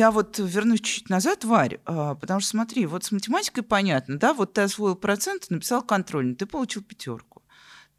Я 0.00 0.10
вот 0.10 0.38
вернусь 0.38 0.80
чуть 0.80 1.10
назад, 1.10 1.44
Варь, 1.44 1.78
а, 1.84 2.14
потому 2.14 2.40
что 2.40 2.48
смотри, 2.48 2.86
вот 2.86 3.04
с 3.04 3.12
математикой 3.12 3.62
понятно, 3.62 4.18
да, 4.18 4.32
вот 4.32 4.54
ты 4.54 4.62
освоил 4.62 4.96
процент, 4.96 5.50
написал 5.50 5.82
контрольный, 5.82 6.34
ты 6.34 6.46
получил 6.46 6.82
пятерку. 6.82 7.42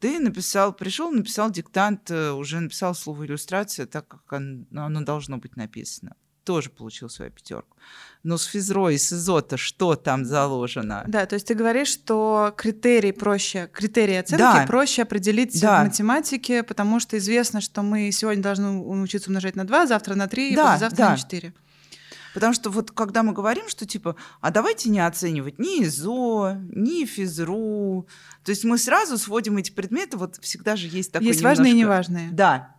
Ты 0.00 0.18
написал, 0.18 0.72
пришел, 0.72 1.12
написал 1.12 1.48
диктант, 1.48 2.10
э, 2.10 2.32
уже 2.32 2.58
написал 2.58 2.96
слово 2.96 3.24
иллюстрация, 3.24 3.86
так 3.86 4.08
как 4.08 4.32
оно 4.32 5.00
должно 5.02 5.38
быть 5.38 5.54
написано 5.54 6.16
тоже 6.44 6.70
получил 6.70 7.08
свою 7.08 7.30
пятерку. 7.30 7.76
Но 8.22 8.36
с 8.36 8.44
физро 8.46 8.88
и 8.88 8.98
с 8.98 9.12
изота 9.12 9.56
что 9.56 9.94
там 9.94 10.24
заложено? 10.24 11.04
Да, 11.06 11.24
то 11.26 11.34
есть 11.34 11.46
ты 11.46 11.54
говоришь, 11.54 11.88
что 11.88 12.52
критерии 12.56 13.12
проще, 13.12 13.68
критерии 13.72 14.16
оценки 14.16 14.40
да. 14.40 14.64
проще 14.66 15.02
определить 15.02 15.60
да. 15.60 15.80
в 15.80 15.84
математике, 15.84 16.62
потому 16.62 17.00
что 17.00 17.16
известно, 17.18 17.60
что 17.60 17.82
мы 17.82 18.10
сегодня 18.10 18.42
должны 18.42 18.72
научиться 18.72 19.30
умножать 19.30 19.56
на 19.56 19.64
2, 19.64 19.86
завтра 19.86 20.14
на 20.14 20.26
3, 20.26 20.56
да, 20.56 20.78
завтра 20.78 20.96
да. 20.96 21.10
на 21.10 21.16
4. 21.16 21.54
Потому 22.34 22.54
что 22.54 22.70
вот 22.70 22.90
когда 22.90 23.22
мы 23.22 23.32
говорим, 23.32 23.68
что 23.68 23.86
типа, 23.86 24.16
а 24.40 24.50
давайте 24.50 24.88
не 24.88 25.00
оценивать 25.00 25.58
ни 25.58 25.82
ИЗО, 25.84 26.56
ни 26.70 27.04
физру, 27.04 28.06
то 28.44 28.50
есть 28.50 28.64
мы 28.64 28.78
сразу 28.78 29.18
сводим 29.18 29.56
эти 29.56 29.70
предметы, 29.70 30.16
вот 30.16 30.36
всегда 30.36 30.76
же 30.76 30.88
есть 30.88 31.12
такой 31.12 31.28
Есть 31.28 31.40
немножко... 31.40 31.58
важные 31.58 31.72
и 31.72 31.76
неважные. 31.76 32.30
Да. 32.30 32.76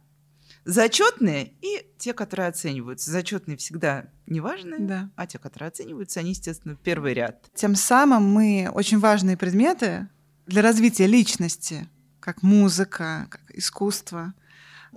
Зачетные 0.65 1.53
и 1.61 1.85
те, 1.97 2.13
которые 2.13 2.47
оцениваются. 2.47 3.11
Зачетные 3.11 3.57
всегда 3.57 4.05
неважные, 4.27 4.79
да. 4.79 5.09
а 5.15 5.27
те, 5.27 5.37
которые 5.37 5.67
оцениваются, 5.67 6.21
они, 6.21 6.29
естественно, 6.29 6.77
первый 6.81 7.13
ряд. 7.13 7.49
Тем 7.53 7.75
самым 7.75 8.23
мы 8.23 8.69
очень 8.73 8.99
важные 8.99 9.35
предметы 9.35 10.07
для 10.45 10.61
развития 10.61 11.07
личности, 11.07 11.89
как 12.19 12.41
музыка, 12.41 13.27
как 13.29 13.41
искусство, 13.53 14.33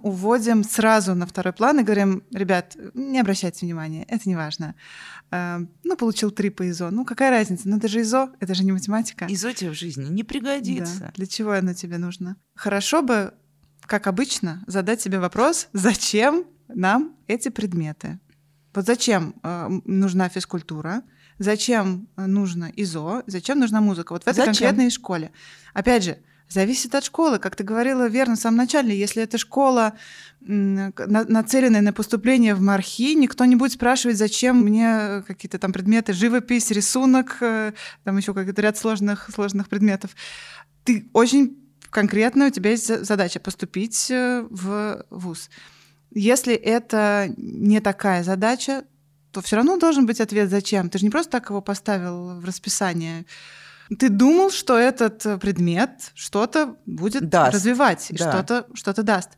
уводим 0.03 0.65
сразу 0.65 1.15
на 1.15 1.27
второй 1.27 1.53
план 1.53 1.81
и 1.81 1.83
говорим, 1.83 2.23
ребят, 2.33 2.77
не 2.95 3.21
обращайте 3.21 3.67
внимания, 3.67 4.05
это 4.05 4.29
не 4.29 4.37
важно. 4.37 4.75
Э, 5.31 5.59
ну, 5.85 5.97
получил 5.97 6.31
три 6.31 6.51
по 6.51 6.69
ИЗО. 6.69 6.91
Ну, 6.91 7.05
какая 7.05 7.31
разница? 7.31 7.69
Ну, 7.69 7.77
это 7.77 7.89
же 7.89 8.01
ИЗО, 8.01 8.31
это 8.41 8.55
же 8.55 8.65
не 8.65 8.73
математика. 8.73 9.27
ИЗО 9.29 9.53
тебе 9.53 9.71
в 9.71 9.75
жизни 9.75 10.05
не 10.09 10.25
пригодится. 10.25 11.01
Да. 11.01 11.13
Для 11.15 11.27
чего 11.27 11.53
оно 11.53 11.75
тебе 11.75 11.99
нужно? 11.99 12.37
Хорошо 12.55 13.03
бы, 13.03 13.35
как 13.83 14.07
обычно, 14.07 14.65
задать 14.67 15.01
себе 15.01 15.19
вопрос, 15.19 15.69
зачем 15.73 16.45
нам 16.69 17.17
эти 17.27 17.49
предметы? 17.49 18.19
Вот 18.75 18.87
зачем 18.87 19.35
э, 19.43 19.69
нужна 19.85 20.29
физкультура? 20.29 21.03
Зачем 21.39 22.09
нужно 22.17 22.73
ИЗО? 22.77 23.23
Зачем 23.27 23.59
нужна 23.59 23.81
музыка? 23.81 24.13
Вот 24.13 24.25
в 24.25 24.27
этой 24.27 24.37
зачем? 24.37 24.53
конкретной 24.53 24.91
школе. 24.91 25.33
Опять 25.75 26.05
же, 26.05 26.19
Зависит 26.49 26.95
от 26.95 27.05
школы. 27.05 27.39
Как 27.39 27.57
ты 27.57 27.65
говорила 27.65 28.07
верно 28.09 28.37
в 28.37 28.39
самом 28.39 28.59
начале, 28.59 28.97
если 28.97 29.23
это 29.23 29.37
школа, 29.37 29.95
нацеленная 30.41 31.81
на 31.81 31.93
поступление 31.93 32.55
в 32.55 32.61
мархи, 32.61 33.15
никто 33.15 33.45
не 33.45 33.57
будет 33.57 33.73
спрашивать, 33.73 34.17
зачем 34.17 34.63
мне 34.63 35.25
какие-то 35.27 35.59
там 35.59 35.73
предметы, 35.73 36.13
живопись, 36.13 36.71
рисунок, 36.71 37.39
э, 37.41 37.73
там 38.05 38.17
еще 38.17 38.33
какой-то 38.33 38.63
ряд 38.63 38.79
сложных, 38.79 39.29
сложных 39.35 39.69
предметов. 39.69 40.13
Ты 40.85 41.09
очень 41.13 41.59
конкретно, 41.91 42.47
у 42.47 42.51
тебя 42.51 42.71
есть 42.71 43.05
задача 43.05 43.41
поступить 43.41 44.09
э, 44.11 44.47
в 44.49 45.05
ВУЗ. 45.11 45.51
Если 46.13 46.55
это 46.55 47.29
не 47.37 47.81
такая 47.81 48.23
задача, 48.23 48.85
то 49.33 49.43
все 49.43 49.57
равно 49.57 49.77
должен 49.77 50.07
быть 50.07 50.21
ответ 50.21 50.49
«зачем?». 50.49 50.89
Ты 50.89 50.99
же 50.99 51.05
не 51.05 51.11
просто 51.11 51.33
так 51.33 51.51
его 51.51 51.61
поставил 51.61 52.41
в 52.41 52.45
расписание. 52.45 53.27
Ты 53.99 54.09
думал, 54.09 54.51
что 54.51 54.77
этот 54.77 55.25
э, 55.27 55.38
предмет 55.38 56.11
что-то 56.14 56.77
будет 56.87 57.29
даст. 57.29 57.55
развивать, 57.55 58.07
да. 58.11 58.31
что-то 58.31 58.66
что 58.75 59.03
даст. 59.03 59.31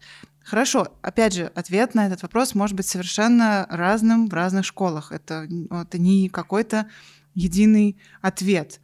Хорошо, 0.43 0.97
опять 1.03 1.35
же, 1.35 1.53
ответ 1.55 1.95
на 1.95 2.07
этот 2.07 2.23
вопрос 2.23 2.55
может 2.55 2.75
быть 2.75 2.87
совершенно 2.87 3.67
разным 3.69 4.29
в 4.29 4.33
разных 4.33 4.65
школах. 4.65 5.13
Это, 5.13 5.47
это 5.71 5.99
не 5.99 6.31
какой-то 6.31 6.89
единый 7.35 8.01
ответ. 8.23 8.81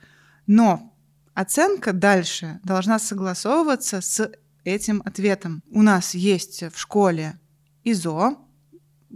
Но 0.46 0.94
оценка 1.32 1.94
дальше 1.94 2.60
должна 2.64 2.98
согласовываться 2.98 4.02
с 4.02 4.30
этим 4.64 5.02
ответом. 5.06 5.62
У 5.70 5.80
нас 5.80 6.14
есть 6.14 6.64
в 6.70 6.78
школе 6.78 7.38
ИЗО, 7.82 8.43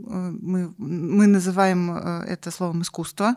мы, 0.06 0.74
мы 0.78 1.26
называем 1.26 1.90
э, 1.90 2.24
это 2.26 2.50
словом 2.50 2.82
искусство. 2.82 3.36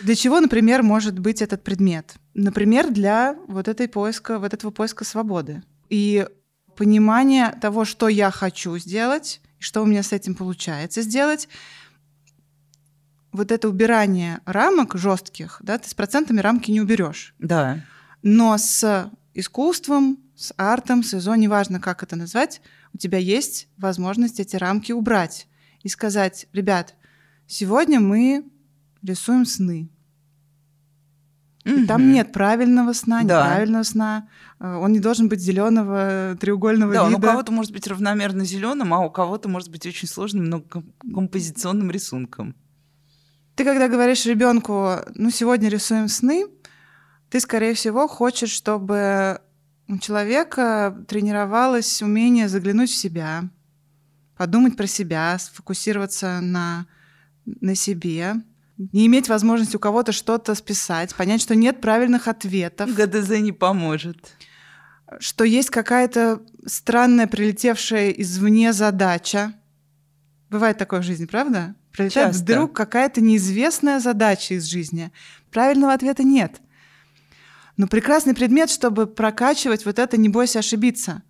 Для 0.00 0.14
чего, 0.14 0.40
например, 0.40 0.82
может 0.82 1.18
быть 1.18 1.42
этот 1.42 1.62
предмет? 1.64 2.14
Например, 2.34 2.90
для 2.90 3.36
вот 3.48 3.68
этой 3.68 3.88
поиска, 3.88 4.38
вот 4.38 4.54
этого 4.54 4.70
поиска 4.70 5.04
свободы. 5.04 5.62
И 5.88 6.26
понимание 6.76 7.56
того, 7.60 7.84
что 7.84 8.08
я 8.08 8.30
хочу 8.30 8.78
сделать, 8.78 9.40
и 9.58 9.62
что 9.62 9.82
у 9.82 9.86
меня 9.86 10.02
с 10.02 10.12
этим 10.12 10.34
получается 10.34 11.02
сделать. 11.02 11.48
Вот 13.32 13.50
это 13.50 13.68
убирание 13.68 14.40
рамок 14.44 14.96
жестких, 14.96 15.58
да, 15.62 15.78
ты 15.78 15.88
с 15.88 15.94
процентами 15.94 16.40
рамки 16.40 16.70
не 16.70 16.80
уберешь. 16.80 17.34
Да. 17.38 17.82
Но 18.22 18.58
с 18.58 19.10
искусством, 19.32 20.18
с 20.36 20.52
артом, 20.56 21.02
с 21.02 21.14
ИЗО, 21.14 21.34
неважно, 21.36 21.80
как 21.80 22.02
это 22.02 22.16
назвать, 22.16 22.60
у 22.92 22.98
тебя 22.98 23.18
есть 23.18 23.68
возможность 23.78 24.40
эти 24.40 24.56
рамки 24.56 24.92
убрать 24.92 25.46
и 25.82 25.88
сказать, 25.88 26.46
ребят, 26.52 26.94
сегодня 27.46 28.00
мы 28.00 28.44
рисуем 29.02 29.44
сны. 29.46 29.88
И 31.64 31.86
там 31.86 32.10
нет 32.12 32.32
правильного 32.32 32.92
сна, 32.92 33.22
Да. 33.22 33.44
неправильного 33.44 33.82
сна. 33.84 34.28
Э, 34.58 34.74
Он 34.76 34.90
не 34.92 34.98
должен 34.98 35.28
быть 35.28 35.40
зеленого 35.40 36.36
треугольного 36.40 36.92
Да, 36.92 37.06
вида. 37.06 37.18
у 37.18 37.20
кого-то 37.20 37.52
может 37.52 37.72
быть 37.72 37.86
равномерно 37.86 38.44
зеленым, 38.44 38.92
а 38.92 38.98
у 38.98 39.10
кого-то 39.10 39.48
может 39.48 39.70
быть 39.70 39.86
очень 39.86 40.08
сложным 40.08 40.46
многокомпозиционным 40.46 41.90
рисунком. 41.92 42.56
Ты 43.54 43.64
когда 43.64 43.86
говоришь 43.88 44.26
ребенку, 44.26 44.96
ну 45.14 45.30
сегодня 45.30 45.68
рисуем 45.68 46.08
сны, 46.08 46.46
ты, 47.30 47.38
скорее 47.38 47.74
всего, 47.74 48.08
хочешь, 48.08 48.50
чтобы 48.50 49.40
у 49.88 49.98
человека 49.98 51.04
тренировалось 51.06 52.02
умение 52.02 52.48
заглянуть 52.48 52.90
в 52.90 52.96
себя, 52.96 53.44
подумать 54.36 54.76
про 54.76 54.86
себя, 54.86 55.38
сфокусироваться 55.38 56.40
на, 56.40 56.86
на 57.44 57.74
себе, 57.74 58.34
не 58.92 59.06
иметь 59.06 59.28
возможности 59.28 59.76
у 59.76 59.80
кого-то 59.80 60.12
что-то 60.12 60.54
списать, 60.54 61.14
понять, 61.14 61.42
что 61.42 61.54
нет 61.54 61.80
правильных 61.80 62.26
ответов, 62.28 62.94
ГДЗ 62.94 63.40
не 63.40 63.52
поможет. 63.52 64.36
что 65.20 65.44
есть 65.44 65.70
какая-то 65.70 66.42
странная 66.66 67.26
прилетевшая 67.26 68.10
извне 68.10 68.72
задача. 68.72 69.52
Бывает 70.48 70.78
такое 70.78 71.00
в 71.00 71.04
жизни, 71.04 71.26
правда? 71.26 71.74
Прилетает 71.92 72.28
Часто. 72.28 72.42
вдруг 72.42 72.74
какая-то 72.74 73.20
неизвестная 73.20 74.00
задача 74.00 74.54
из 74.54 74.64
жизни. 74.64 75.12
Правильного 75.50 75.92
ответа 75.92 76.22
нет. 76.22 76.60
Но 77.76 77.86
прекрасный 77.86 78.34
предмет, 78.34 78.70
чтобы 78.70 79.06
прокачивать 79.06 79.84
вот 79.84 79.98
это 79.98 80.16
«не 80.16 80.28
бойся 80.30 80.60
ошибиться». 80.60 81.22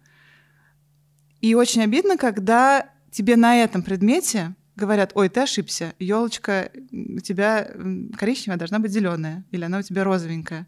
И 1.40 1.54
очень 1.56 1.82
обидно, 1.82 2.16
когда 2.16 2.91
тебе 3.12 3.37
на 3.37 3.62
этом 3.62 3.83
предмете 3.83 4.55
говорят, 4.75 5.12
ой, 5.14 5.29
ты 5.29 5.40
ошибся, 5.40 5.94
елочка 5.98 6.70
у 6.90 7.20
тебя 7.20 7.70
коричневая 8.18 8.59
должна 8.59 8.79
быть 8.79 8.90
зеленая, 8.90 9.44
или 9.51 9.64
она 9.64 9.79
у 9.79 9.83
тебя 9.83 10.03
розовенькая. 10.03 10.66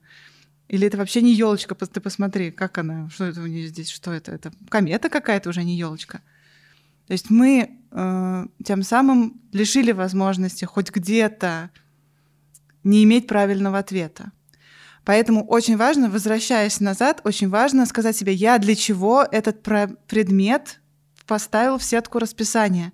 Или 0.69 0.87
это 0.87 0.97
вообще 0.97 1.21
не 1.21 1.35
елочка, 1.35 1.75
ты 1.75 2.01
посмотри, 2.01 2.51
как 2.51 2.79
она, 2.79 3.09
что 3.11 3.25
это 3.25 3.41
у 3.41 3.47
нее 3.47 3.67
здесь, 3.67 3.91
что 3.91 4.13
это? 4.13 4.33
Это 4.33 4.53
комета 4.69 5.09
какая-то 5.09 5.51
уже, 5.51 5.65
не 5.65 5.77
елочка. 5.77 6.21
То 7.07 7.13
есть 7.13 7.29
мы 7.29 7.79
э, 7.91 8.47
тем 8.65 8.83
самым 8.83 9.41
лишили 9.53 9.93
возможности 9.93 10.65
хоть 10.65 10.91
где-то 10.91 11.71
не 12.83 13.05
иметь 13.05 13.27
правильного 13.27 13.79
ответа. 13.79 14.33
Поэтому 15.05 15.45
очень 15.47 15.77
важно, 15.77 16.09
возвращаясь 16.09 16.81
назад, 16.81 17.21
очень 17.25 17.51
важно 17.51 17.85
сказать 17.85 18.17
себе, 18.17 18.33
я 18.33 18.59
для 18.59 18.75
чего 18.75 19.23
этот 19.23 19.63
предмет 19.63 20.81
поставил 21.27 21.79
в 21.79 21.85
сетку 21.85 22.19
расписания. 22.19 22.93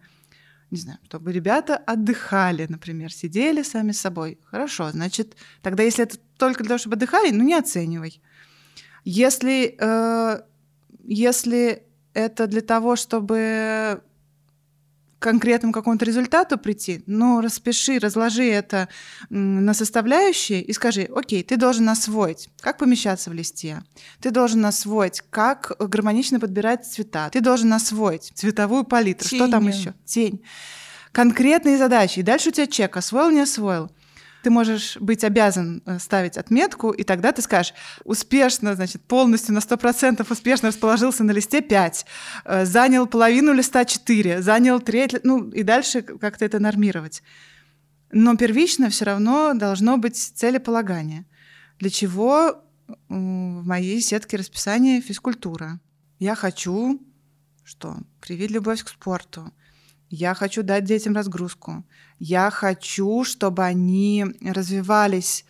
Не 0.71 0.79
знаю, 0.79 0.99
чтобы 1.05 1.33
ребята 1.33 1.77
отдыхали, 1.77 2.67
например, 2.69 3.13
сидели 3.13 3.63
сами 3.63 3.93
с 3.93 4.01
собой. 4.01 4.39
Хорошо, 4.45 4.91
значит, 4.91 5.37
тогда 5.63 5.83
если 5.83 6.05
это 6.05 6.19
только 6.39 6.63
для 6.63 6.69
того, 6.69 6.79
чтобы 6.79 6.97
отдыхали, 6.97 7.31
ну 7.31 7.43
не 7.43 7.55
оценивай. 7.55 8.23
Если, 9.05 9.77
э, 9.79 10.43
если 11.03 11.83
это 12.15 12.47
для 12.47 12.61
того, 12.61 12.97
чтобы 12.97 14.03
конкретному 15.21 15.73
какому-то 15.73 16.05
результату 16.05 16.59
прийти, 16.59 17.05
ну, 17.07 17.41
распиши, 17.41 17.99
разложи 17.99 18.47
это 18.47 18.89
на 19.29 19.75
составляющие 19.75 20.63
и 20.63 20.73
скажи, 20.73 21.09
окей, 21.15 21.45
ты 21.45 21.57
должен 21.57 21.89
освоить, 21.89 22.49
как 22.61 22.79
помещаться 22.79 23.31
в 23.31 23.35
листе, 23.35 23.83
ты 24.21 24.31
должен 24.31 24.65
освоить, 24.65 25.23
как 25.31 25.73
гармонично 25.79 26.41
подбирать 26.41 26.87
цвета, 26.87 27.29
ты 27.31 27.41
должен 27.41 27.73
освоить 27.73 28.33
цветовую 28.35 28.85
палитру, 28.85 29.29
что 29.29 29.47
там 29.49 29.69
еще? 29.69 29.95
Тень. 30.05 30.43
Конкретные 31.13 31.77
задачи. 31.77 32.21
И 32.21 32.23
дальше 32.23 32.49
у 32.49 32.53
тебя 32.53 32.67
чек, 32.67 32.97
освоил, 32.97 33.31
не 33.31 33.41
освоил. 33.41 33.91
Ты 34.43 34.51
можешь 34.51 34.97
быть 34.99 35.25
обязан 35.25 35.83
э, 35.85 35.99
ставить 35.99 36.37
отметку, 36.39 36.91
и 36.91 37.03
тогда 37.03 37.33
ты 37.33 37.43
скажешь, 37.43 37.75
успешно, 38.05 38.75
значит, 38.75 39.03
полностью 39.03 39.55
на 39.55 39.59
100% 39.59 40.27
успешно 40.31 40.69
расположился 40.69 41.25
на 41.25 41.33
листе 41.33 41.61
5, 41.61 42.07
э, 42.45 42.65
занял 42.65 43.07
половину 43.07 43.53
листа 43.53 43.85
4, 43.85 44.43
занял 44.43 44.81
треть, 44.81 45.23
ну 45.25 45.51
и 45.51 45.63
дальше 45.63 46.03
как-то 46.03 46.45
это 46.45 46.59
нормировать. 46.59 47.23
Но 48.13 48.37
первично 48.37 48.89
все 48.89 49.05
равно 49.05 49.53
должно 49.55 49.97
быть 49.97 50.17
целеполагание. 50.17 51.27
Для 51.79 51.91
чего 51.91 52.63
м, 53.09 53.61
в 53.61 53.67
моей 53.67 54.01
сетке 54.01 54.37
расписания 54.37 55.01
физкультура? 55.01 55.79
Я 56.19 56.35
хочу 56.35 57.01
что? 57.71 57.99
Привить 58.21 58.51
любовь 58.51 58.83
к 58.83 58.89
спорту. 58.89 59.53
Я 60.11 60.35
хочу 60.35 60.65
дать 60.65 60.85
детям 60.85 61.15
разгрузку. 61.15 61.85
Я 62.19 62.51
хочу, 62.51 63.25
чтобы 63.25 63.65
они 63.65 64.27
развивались 64.43 65.45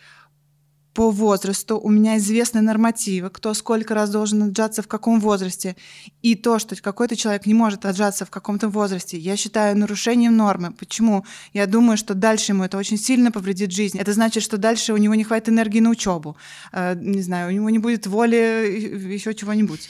по 0.93 1.09
возрасту. 1.09 1.79
У 1.79 1.89
меня 1.89 2.17
известны 2.17 2.61
нормативы, 2.61 3.29
кто 3.29 3.53
сколько 3.53 3.95
раз 3.95 4.09
должен 4.09 4.43
отжаться 4.43 4.81
в 4.81 4.87
каком 4.87 5.19
возрасте. 5.19 5.75
И 6.21 6.35
то, 6.35 6.59
что 6.59 6.75
какой-то 6.75 7.15
человек 7.15 7.45
не 7.45 7.53
может 7.53 7.85
отжаться 7.85 8.25
в 8.25 8.29
каком-то 8.29 8.69
возрасте, 8.69 9.17
я 9.17 9.35
считаю 9.35 9.77
нарушением 9.77 10.35
нормы. 10.35 10.71
Почему? 10.71 11.25
Я 11.53 11.65
думаю, 11.65 11.97
что 11.97 12.13
дальше 12.13 12.51
ему 12.51 12.63
это 12.63 12.77
очень 12.77 12.97
сильно 12.97 13.31
повредит 13.31 13.71
жизнь. 13.71 13.97
Это 13.97 14.13
значит, 14.13 14.43
что 14.43 14.57
дальше 14.57 14.93
у 14.93 14.97
него 14.97 15.15
не 15.15 15.23
хватит 15.23 15.49
энергии 15.49 15.79
на 15.79 15.89
учебу. 15.89 16.35
Э, 16.71 16.93
Не 16.95 17.21
знаю, 17.21 17.47
у 17.49 17.51
него 17.51 17.69
не 17.69 17.79
будет 17.79 18.05
воли 18.05 19.13
еще 19.13 19.33
чего-нибудь. 19.33 19.89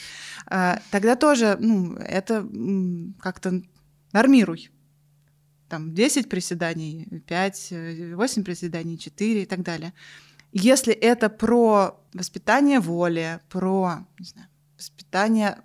Э, 0.49 0.77
Тогда 0.91 1.15
тоже, 1.15 1.57
ну, 1.59 1.95
это 1.95 2.47
как-то 3.19 3.63
нормируй. 4.13 4.69
Там 5.69 5.93
10 5.93 6.29
приседаний, 6.29 7.23
5, 7.27 7.73
8 8.15 8.43
приседаний, 8.43 8.97
4 8.97 9.43
и 9.43 9.45
так 9.45 9.61
далее. 9.61 9.93
Если 10.51 10.93
это 10.93 11.29
про 11.29 12.01
воспитание 12.13 12.79
воли, 12.79 13.39
про 13.49 14.05
не 14.19 14.25
знаю, 14.25 14.47
воспитание, 14.77 15.57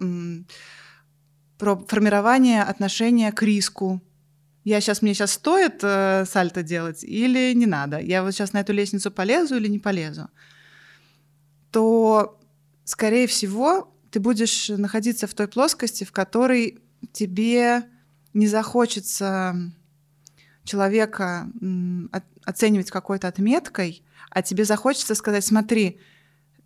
про 1.59 1.77
формирование 1.77 2.63
отношения 2.63 3.33
к 3.33 3.43
риску, 3.43 4.01
я 4.67 4.81
сейчас, 4.81 5.01
мне 5.01 5.15
сейчас 5.15 5.33
стоит 5.33 5.79
э, 5.83 6.25
сальто 6.27 6.65
делать 6.65 7.05
или 7.05 7.53
не 7.55 7.67
надо? 7.67 8.01
Я 8.01 8.25
вот 8.25 8.33
сейчас 8.33 8.53
на 8.53 8.59
эту 8.59 8.73
лестницу 8.73 9.13
полезу 9.13 9.57
или 9.57 9.69
не 9.69 9.79
полезу? 9.79 10.29
То, 11.71 12.41
скорее 12.85 13.29
всего, 13.29 13.95
ты 14.11 14.19
будешь 14.19 14.69
находиться 14.69 15.29
в 15.29 15.35
той 15.35 15.47
плоскости, 15.47 16.03
в 16.03 16.11
которой 16.11 16.81
тебе 17.13 17.85
не 18.37 18.46
захочется 18.46 19.57
человека 20.64 21.51
оценивать 22.44 22.90
какой-то 22.90 23.29
отметкой, 23.29 24.03
а 24.31 24.42
тебе 24.42 24.64
захочется 24.64 25.14
сказать, 25.14 25.44
смотри, 25.44 25.99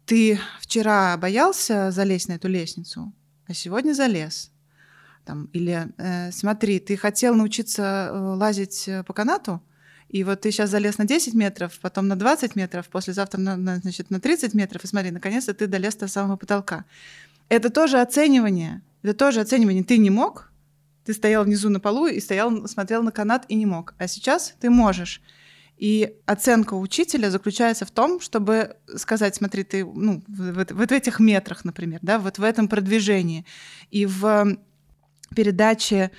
ты 0.05 0.41
вчера 0.61 1.17
боялся 1.17 1.93
залезть 1.93 2.29
на 2.29 2.33
эту 2.33 2.49
лестницу, 2.49 3.13
а 3.47 3.55
сегодня 3.55 3.93
залез. 3.93 4.51
Там, 5.25 5.45
или 5.53 5.89
э, 5.99 6.33
смотри, 6.33 6.81
ты 6.81 6.97
хотел 6.97 7.35
научиться 7.37 8.11
э, 8.11 8.19
лазить 8.19 8.89
э, 8.89 9.05
по 9.05 9.13
канату, 9.13 9.63
и 10.09 10.25
вот 10.25 10.41
ты 10.41 10.51
сейчас 10.51 10.71
залез 10.71 10.99
на 10.99 11.05
10 11.05 11.35
метров, 11.35 11.79
потом 11.81 12.09
на 12.09 12.17
20 12.17 12.57
метров, 12.57 12.89
послезавтра 12.89 13.39
на, 13.39 13.57
на, 13.57 13.77
значит, 13.77 14.11
на 14.11 14.19
30 14.19 14.55
метров, 14.55 14.83
и 14.83 14.89
смотри, 14.89 15.13
наконец-то 15.13 15.55
ты 15.55 15.69
долез 15.69 15.95
до 15.95 16.09
самого 16.09 16.37
потолка. 16.37 16.85
Это 17.49 17.71
тоже 17.71 18.01
оценивание. 18.01 18.83
Это 19.03 19.15
тоже 19.15 19.41
оценивание. 19.41 19.85
Ты 19.85 19.99
не 19.99 20.11
мог, 20.11 20.50
ты 21.11 21.15
стоял 21.15 21.45
внизу 21.45 21.69
на 21.69 21.81
полу 21.81 22.07
и 22.07 22.21
стоял, 22.21 22.69
смотрел 22.69 23.03
на 23.03 23.11
канат 23.11 23.45
и 23.49 23.57
не 23.57 23.67
мог. 23.67 23.95
А 23.99 24.07
сейчас 24.07 24.55
ты 24.61 24.71
можешь. 24.71 25.21
И 25.77 26.15
оценка 26.27 26.75
учителя 26.75 27.31
заключается 27.31 27.85
в 27.85 27.91
том, 27.91 28.21
чтобы 28.21 28.77
сказать, 28.97 29.35
смотри, 29.35 29.65
ты 29.65 29.85
ну, 29.85 30.23
вот, 30.29 30.73
вот 30.73 30.89
в 30.91 30.93
этих 30.93 31.19
метрах, 31.21 31.65
например, 31.65 31.99
да, 32.03 32.19
вот 32.19 32.39
в 32.39 32.43
этом 32.43 32.69
продвижении 32.69 33.45
и 33.91 34.07
в 34.07 34.57
передаче 35.35 36.11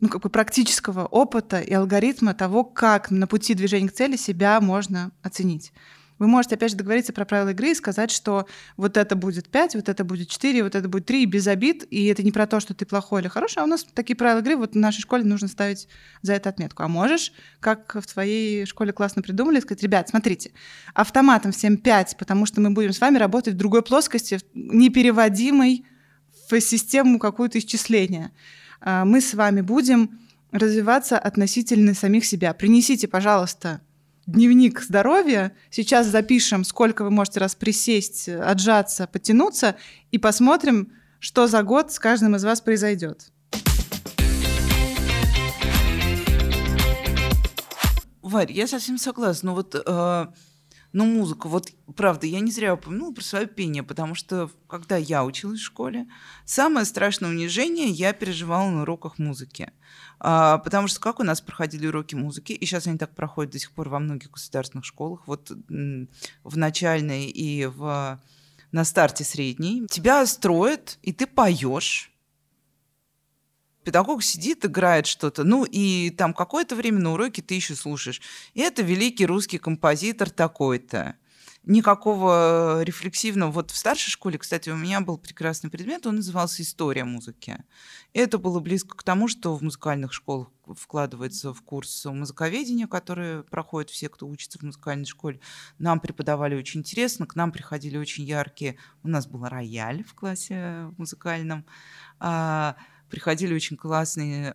ну, 0.00 0.08
как 0.08 0.22
бы 0.22 0.28
практического 0.28 1.06
опыта 1.06 1.60
и 1.60 1.72
алгоритма 1.72 2.34
того, 2.34 2.64
как 2.64 3.10
на 3.10 3.26
пути 3.26 3.54
движения 3.54 3.88
к 3.88 3.92
цели 3.92 4.16
себя 4.16 4.60
можно 4.60 5.12
оценить. 5.22 5.72
Вы 6.20 6.26
можете, 6.26 6.56
опять 6.56 6.70
же, 6.70 6.76
договориться 6.76 7.14
про 7.14 7.24
правила 7.24 7.48
игры 7.48 7.70
и 7.70 7.74
сказать, 7.74 8.10
что 8.10 8.46
вот 8.76 8.98
это 8.98 9.16
будет 9.16 9.48
5, 9.48 9.74
вот 9.76 9.88
это 9.88 10.04
будет 10.04 10.28
4, 10.28 10.62
вот 10.62 10.74
это 10.74 10.86
будет 10.86 11.06
3, 11.06 11.24
без 11.24 11.46
обид, 11.46 11.86
и 11.90 12.04
это 12.04 12.22
не 12.22 12.30
про 12.30 12.46
то, 12.46 12.60
что 12.60 12.74
ты 12.74 12.84
плохой 12.84 13.22
или 13.22 13.28
хороший, 13.28 13.60
а 13.60 13.64
у 13.64 13.66
нас 13.66 13.84
такие 13.94 14.14
правила 14.14 14.40
игры, 14.40 14.56
вот 14.56 14.74
в 14.74 14.76
нашей 14.76 15.00
школе 15.00 15.24
нужно 15.24 15.48
ставить 15.48 15.88
за 16.20 16.34
это 16.34 16.50
отметку. 16.50 16.82
А 16.82 16.88
можешь, 16.88 17.32
как 17.58 17.96
в 17.98 18.06
твоей 18.06 18.66
школе 18.66 18.92
классно 18.92 19.22
придумали, 19.22 19.60
сказать, 19.60 19.82
ребят, 19.82 20.10
смотрите, 20.10 20.52
автоматом 20.92 21.52
всем 21.52 21.78
5, 21.78 22.18
потому 22.18 22.44
что 22.44 22.60
мы 22.60 22.70
будем 22.70 22.92
с 22.92 23.00
вами 23.00 23.16
работать 23.16 23.54
в 23.54 23.56
другой 23.56 23.80
плоскости, 23.80 24.38
непереводимой 24.52 25.86
в 26.50 26.60
систему 26.60 27.18
какую-то 27.18 27.58
исчисления. 27.58 28.30
а, 28.82 29.06
мы 29.06 29.22
с 29.22 29.32
вами 29.32 29.62
будем 29.62 30.20
развиваться 30.52 31.18
относительно 31.18 31.94
самих 31.94 32.26
себя. 32.26 32.52
Принесите, 32.52 33.08
пожалуйста, 33.08 33.80
дневник 34.32 34.80
здоровья. 34.80 35.52
Сейчас 35.70 36.06
запишем, 36.06 36.64
сколько 36.64 37.04
вы 37.04 37.10
можете 37.10 37.40
раз 37.40 37.54
присесть, 37.54 38.28
отжаться, 38.28 39.06
потянуться, 39.06 39.76
и 40.10 40.18
посмотрим, 40.18 40.92
что 41.18 41.46
за 41.46 41.62
год 41.62 41.92
с 41.92 41.98
каждым 41.98 42.36
из 42.36 42.44
вас 42.44 42.60
произойдет. 42.60 43.30
Варь, 48.22 48.52
я 48.52 48.66
совсем 48.66 48.96
согласна. 48.96 49.50
Но 49.50 49.54
вот 49.56 49.74
э, 49.74 50.26
но 50.92 51.04
музыка, 51.04 51.48
вот 51.48 51.70
правда, 51.94 52.26
я 52.26 52.40
не 52.40 52.50
зря 52.50 52.74
упомянула 52.74 53.12
про 53.12 53.22
свое 53.22 53.46
пение, 53.46 53.82
потому 53.82 54.14
что 54.14 54.50
когда 54.66 54.96
я 54.96 55.24
училась 55.24 55.60
в 55.60 55.64
школе, 55.64 56.06
самое 56.44 56.84
страшное 56.84 57.30
унижение 57.30 57.88
я 57.88 58.12
переживала 58.12 58.70
на 58.70 58.82
уроках 58.82 59.18
музыки. 59.18 59.72
А, 60.18 60.58
потому 60.58 60.88
что 60.88 61.00
как 61.00 61.20
у 61.20 61.22
нас 61.22 61.40
проходили 61.40 61.86
уроки 61.86 62.14
музыки, 62.14 62.52
и 62.52 62.66
сейчас 62.66 62.86
они 62.86 62.98
так 62.98 63.14
проходят 63.14 63.52
до 63.52 63.58
сих 63.58 63.70
пор 63.72 63.88
во 63.88 64.00
многих 64.00 64.30
государственных 64.32 64.84
школах, 64.84 65.26
вот 65.26 65.50
в 65.50 66.56
начальной 66.56 67.26
и 67.26 67.66
в, 67.66 68.20
на 68.72 68.84
старте 68.84 69.24
средней, 69.24 69.86
тебя 69.88 70.26
строят, 70.26 70.98
и 71.02 71.12
ты 71.12 71.26
поешь, 71.26 72.12
педагог 73.90 74.22
сидит, 74.22 74.64
играет 74.64 75.08
что-то, 75.08 75.42
ну 75.42 75.64
и 75.64 76.10
там 76.10 76.32
какое-то 76.32 76.76
время 76.76 77.00
на 77.00 77.12
уроке 77.12 77.42
ты 77.42 77.54
еще 77.54 77.74
слушаешь. 77.74 78.22
И 78.54 78.60
это 78.60 78.82
великий 78.82 79.26
русский 79.26 79.58
композитор 79.58 80.30
такой-то. 80.30 81.16
Никакого 81.64 82.82
рефлексивного. 82.84 83.50
Вот 83.50 83.72
в 83.72 83.76
старшей 83.76 84.10
школе, 84.10 84.38
кстати, 84.38 84.70
у 84.70 84.76
меня 84.76 85.00
был 85.00 85.18
прекрасный 85.18 85.70
предмет, 85.70 86.06
он 86.06 86.16
назывался 86.16 86.62
«История 86.62 87.02
музыки». 87.02 87.64
Это 88.12 88.38
было 88.38 88.60
близко 88.60 88.96
к 88.96 89.02
тому, 89.02 89.26
что 89.26 89.56
в 89.56 89.62
музыкальных 89.62 90.12
школах 90.12 90.48
вкладывается 90.78 91.52
в 91.52 91.60
курс 91.62 92.04
музыковедения, 92.04 92.86
который 92.86 93.42
проходят 93.42 93.90
все, 93.90 94.08
кто 94.08 94.28
учится 94.28 94.60
в 94.60 94.62
музыкальной 94.62 95.04
школе. 95.04 95.40
Нам 95.78 95.98
преподавали 95.98 96.54
очень 96.54 96.80
интересно, 96.80 97.26
к 97.26 97.34
нам 97.34 97.50
приходили 97.50 97.96
очень 97.96 98.22
яркие... 98.22 98.76
У 99.02 99.08
нас 99.08 99.26
был 99.26 99.44
рояль 99.44 100.04
в 100.04 100.14
классе 100.14 100.92
музыкальном. 100.96 101.66
Приходили 103.10 103.54
очень 103.54 103.76
классные 103.76 104.54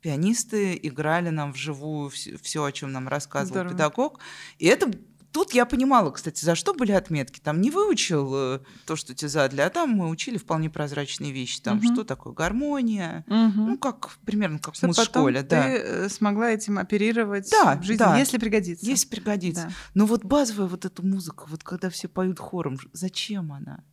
пианисты, 0.00 0.78
играли 0.82 1.30
нам 1.30 1.52
вживую 1.52 2.10
все, 2.10 2.36
все 2.38 2.64
о 2.64 2.72
чем 2.72 2.92
нам 2.92 3.08
рассказывал 3.08 3.54
Здорово. 3.54 3.72
педагог. 3.72 4.20
И 4.58 4.66
это 4.66 4.90
Тут 5.36 5.52
я 5.52 5.66
понимала, 5.66 6.10
кстати, 6.12 6.42
за 6.42 6.54
что 6.54 6.72
были 6.72 6.92
отметки. 6.92 7.40
Там 7.40 7.60
не 7.60 7.70
выучил 7.70 8.32
э, 8.34 8.60
то, 8.86 8.96
что 8.96 9.14
тебе 9.14 9.28
задали, 9.28 9.60
а 9.60 9.68
там 9.68 9.90
мы 9.90 10.08
учили 10.08 10.38
вполне 10.38 10.70
прозрачные 10.70 11.30
вещи. 11.30 11.60
Там 11.60 11.76
угу. 11.76 11.92
что 11.92 12.04
такое 12.04 12.32
гармония, 12.32 13.22
угу. 13.26 13.60
ну 13.66 13.76
как 13.76 14.16
примерно 14.24 14.58
как 14.58 14.74
Чтобы 14.76 14.94
в 14.94 14.96
школе, 14.96 15.42
да. 15.42 15.64
Ты 15.64 15.68
э, 15.68 16.08
смогла 16.08 16.52
этим 16.52 16.78
оперировать 16.78 17.50
да, 17.50 17.76
в 17.76 17.82
жизни, 17.82 17.98
да. 17.98 18.16
если 18.16 18.38
пригодится. 18.38 18.86
Если 18.86 19.08
пригодится. 19.08 19.64
Да. 19.64 19.74
Но 19.92 20.06
вот 20.06 20.24
базовая 20.24 20.68
вот 20.68 20.86
эта 20.86 21.04
музыка, 21.04 21.44
вот 21.48 21.62
когда 21.62 21.90
все 21.90 22.08
поют 22.08 22.38
хором, 22.38 22.78
зачем 22.94 23.52
она? 23.52 23.84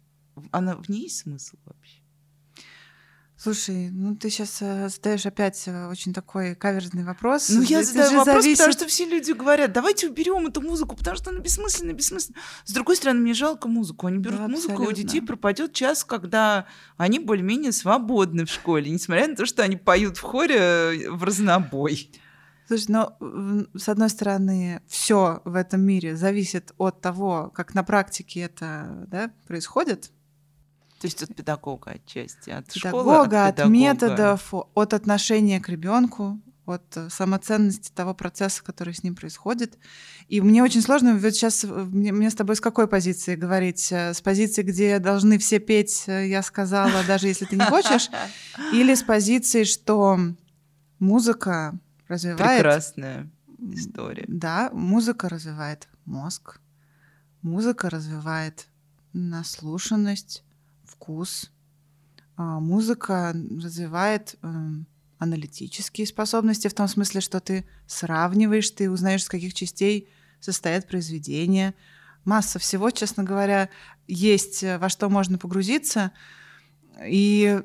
Она 0.52 0.78
в 0.78 0.88
ней 0.88 1.02
есть 1.02 1.17
смысл 1.17 1.58
вообще? 1.65 2.02
Слушай, 3.43 3.89
ну 3.91 4.15
ты 4.15 4.29
сейчас 4.29 4.60
э, 4.62 4.88
задаешь 4.88 5.25
опять 5.25 5.62
э, 5.65 5.88
очень 5.89 6.13
такой 6.13 6.56
каверзный 6.56 7.03
вопрос. 7.03 7.49
Ну 7.49 7.62
я 7.62 7.84
задаю 7.84 8.19
вопрос, 8.19 8.41
зависит... 8.41 8.60
потому 8.60 8.71
что 8.71 8.88
все 8.88 9.06
люди 9.06 9.34
говорят, 9.34 9.73
давайте 9.73 10.08
уберем 10.08 10.47
эту 10.47 10.62
музыку, 10.62 10.95
потому 10.95 11.17
что 11.17 11.29
она 11.29 11.39
бессмысленна, 11.39 11.91
бессмысленна. 11.91 12.39
С 12.63 12.71
другой 12.71 12.95
стороны, 12.95 13.19
мне 13.19 13.34
жалко 13.34 13.67
музыку. 13.67 14.08
Они 14.08 14.19
берут 14.19 14.38
да, 14.38 14.47
музыку, 14.47 14.84
и 14.84 14.88
у 14.88 14.91
детей 14.93 15.19
пропадет 15.21 15.73
час, 15.73 16.06
когда 16.06 16.67
они 16.95 17.19
более-менее 17.19 17.73
свободны 17.73 18.45
в 18.45 18.49
школе, 18.49 18.89
несмотря 18.89 19.27
на 19.27 19.36
то, 19.36 19.45
что 19.45 19.62
они 19.62 19.75
поют 19.75 20.15
в 20.15 20.21
хоре 20.21 20.56
э, 20.56 21.10
в 21.10 21.21
разнобой. 21.25 22.12
Слушай, 22.67 22.86
но 22.91 23.17
с 23.75 23.89
одной 23.89 24.10
стороны, 24.10 24.82
все 24.88 25.41
в 25.43 25.56
этом 25.56 25.82
мире 25.82 26.15
зависит 26.15 26.71
от 26.77 27.01
того, 27.01 27.51
как 27.53 27.73
на 27.73 27.84
практике 27.84 28.39
это 28.39 29.06
да, 29.10 29.34
происходит. 29.47 30.12
То 31.03 31.07
есть 31.07 31.21
от 31.21 31.35
педагога 31.35 31.91
отчасти, 31.91 32.49
от 32.49 32.71
педагога, 32.71 33.03
школы, 33.03 33.17
от, 33.17 33.33
от 33.33 33.55
педагога. 33.55 33.75
методов, 33.75 34.53
от 34.73 34.93
отношения 34.93 35.59
к 35.59 35.67
ребенку, 35.67 36.39
от 36.65 36.95
э, 36.95 37.09
самоценности 37.09 37.91
того 37.93 38.13
процесса, 38.13 38.63
который 38.63 38.93
с 38.93 39.03
ним 39.03 39.13
происходит. 39.13 39.77
И 40.29 40.39
мне 40.39 40.63
очень 40.63 40.81
сложно, 40.81 41.13
вот 41.13 41.33
сейчас 41.33 41.65
мне, 41.65 42.13
мне 42.13 42.29
с 42.29 42.35
тобой 42.35 42.55
с 42.55 42.61
какой 42.61 42.87
позиции 42.87 43.35
говорить? 43.35 43.91
Э, 43.91 44.13
с 44.13 44.21
позиции, 44.21 44.61
где 44.61 44.97
должны 44.99 45.39
все 45.39 45.59
петь, 45.59 46.05
э, 46.07 46.29
я 46.29 46.41
сказала, 46.41 47.03
даже 47.05 47.27
если 47.27 47.43
ты 47.43 47.57
не 47.57 47.65
хочешь, 47.65 48.09
или 48.71 48.95
с 48.95 49.03
позиции, 49.03 49.65
что 49.65 50.17
музыка 50.99 51.77
развивает... 52.07 52.61
Прекрасная 52.61 53.29
история. 53.73 54.23
Да, 54.29 54.69
музыка 54.71 55.27
развивает 55.27 55.89
мозг, 56.05 56.61
музыка 57.41 57.89
развивает 57.89 58.67
наслушанность, 59.11 60.45
вкус. 61.03 61.51
А, 62.37 62.59
музыка 62.59 63.35
развивает 63.61 64.35
эм, 64.41 64.87
аналитические 65.19 66.07
способности 66.07 66.69
в 66.69 66.73
том 66.73 66.87
смысле, 66.87 67.19
что 67.19 67.39
ты 67.41 67.65
сравниваешь, 67.87 68.71
ты 68.71 68.89
узнаешь, 68.89 69.23
с 69.23 69.29
каких 69.29 69.53
частей 69.53 70.07
состоят 70.39 70.87
произведения. 70.87 71.73
Масса 72.23 72.57
всего, 72.57 72.89
честно 72.89 73.23
говоря, 73.23 73.69
есть, 74.07 74.63
э, 74.63 74.77
во 74.77 74.87
что 74.87 75.09
можно 75.09 75.37
погрузиться, 75.37 76.11
и 77.05 77.61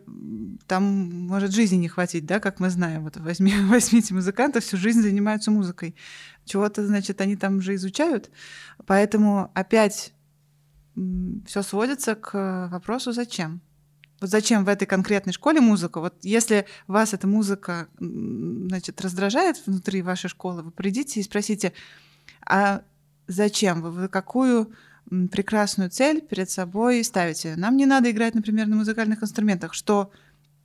там 0.66 0.82
может 1.28 1.52
жизни 1.52 1.76
не 1.76 1.88
хватить, 1.88 2.26
да, 2.26 2.40
как 2.40 2.58
мы 2.58 2.70
знаем. 2.70 3.04
Вот 3.04 3.18
возьми, 3.18 3.54
возьмите 3.68 4.14
музыкантов, 4.14 4.64
всю 4.64 4.76
жизнь 4.76 5.00
занимаются 5.00 5.52
музыкой. 5.52 5.94
Чего-то, 6.44 6.84
значит, 6.84 7.20
они 7.20 7.36
там 7.36 7.58
уже 7.58 7.76
изучают. 7.76 8.30
Поэтому 8.84 9.52
опять 9.54 10.12
все 11.46 11.62
сводится 11.62 12.14
к 12.14 12.68
вопросу 12.70 13.12
«зачем?». 13.12 13.60
Вот 14.20 14.30
зачем 14.30 14.64
в 14.64 14.68
этой 14.68 14.86
конкретной 14.86 15.32
школе 15.32 15.60
музыка? 15.60 16.00
Вот 16.00 16.14
если 16.22 16.66
вас 16.88 17.14
эта 17.14 17.28
музыка 17.28 17.88
значит, 17.98 19.00
раздражает 19.00 19.64
внутри 19.64 20.02
вашей 20.02 20.28
школы, 20.28 20.62
вы 20.62 20.70
придите 20.72 21.20
и 21.20 21.22
спросите, 21.22 21.72
а 22.44 22.82
зачем 23.28 23.80
вы, 23.80 23.92
вы 23.92 24.08
какую 24.08 24.72
прекрасную 25.08 25.90
цель 25.90 26.20
перед 26.20 26.50
собой 26.50 27.04
ставите? 27.04 27.54
Нам 27.56 27.76
не 27.76 27.86
надо 27.86 28.10
играть, 28.10 28.34
например, 28.34 28.66
на 28.66 28.76
музыкальных 28.76 29.22
инструментах, 29.22 29.72
что 29.72 30.10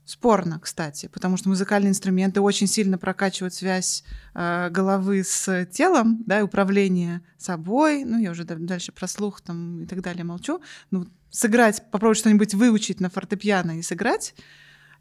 Спорно, 0.05 0.59
кстати, 0.59 1.07
потому 1.07 1.37
что 1.37 1.47
музыкальные 1.47 1.91
инструменты 1.91 2.41
очень 2.41 2.67
сильно 2.67 2.97
прокачивают 2.97 3.53
связь 3.53 4.03
э, 4.33 4.69
головы 4.69 5.23
с 5.23 5.65
телом, 5.67 6.21
да, 6.25 6.39
и 6.39 6.41
управление 6.41 7.21
собой. 7.37 8.03
Ну, 8.03 8.19
я 8.19 8.31
уже 8.31 8.43
дальше 8.43 8.91
про 8.91 9.07
слух 9.07 9.39
там 9.39 9.83
и 9.83 9.85
так 9.85 10.01
далее 10.01 10.25
молчу. 10.25 10.61
Ну, 10.91 11.07
сыграть, 11.29 11.89
попробовать 11.89 12.17
что-нибудь 12.17 12.53
выучить 12.53 12.99
на 12.99 13.09
фортепиано 13.09 13.79
и 13.79 13.81
сыграть, 13.81 14.35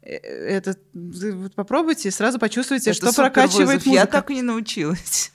э, 0.03 0.15
это 0.15 0.77
вот 0.93 1.53
попробуйте, 1.53 2.09
сразу 2.09 2.39
почувствуйте, 2.39 2.91
это 2.91 3.11
что 3.11 3.13
прокачивает 3.13 3.85
музыка. 3.85 3.89
Я 3.89 4.05
так 4.05 4.31
и 4.31 4.35
не 4.35 4.41
научилась. 4.41 5.33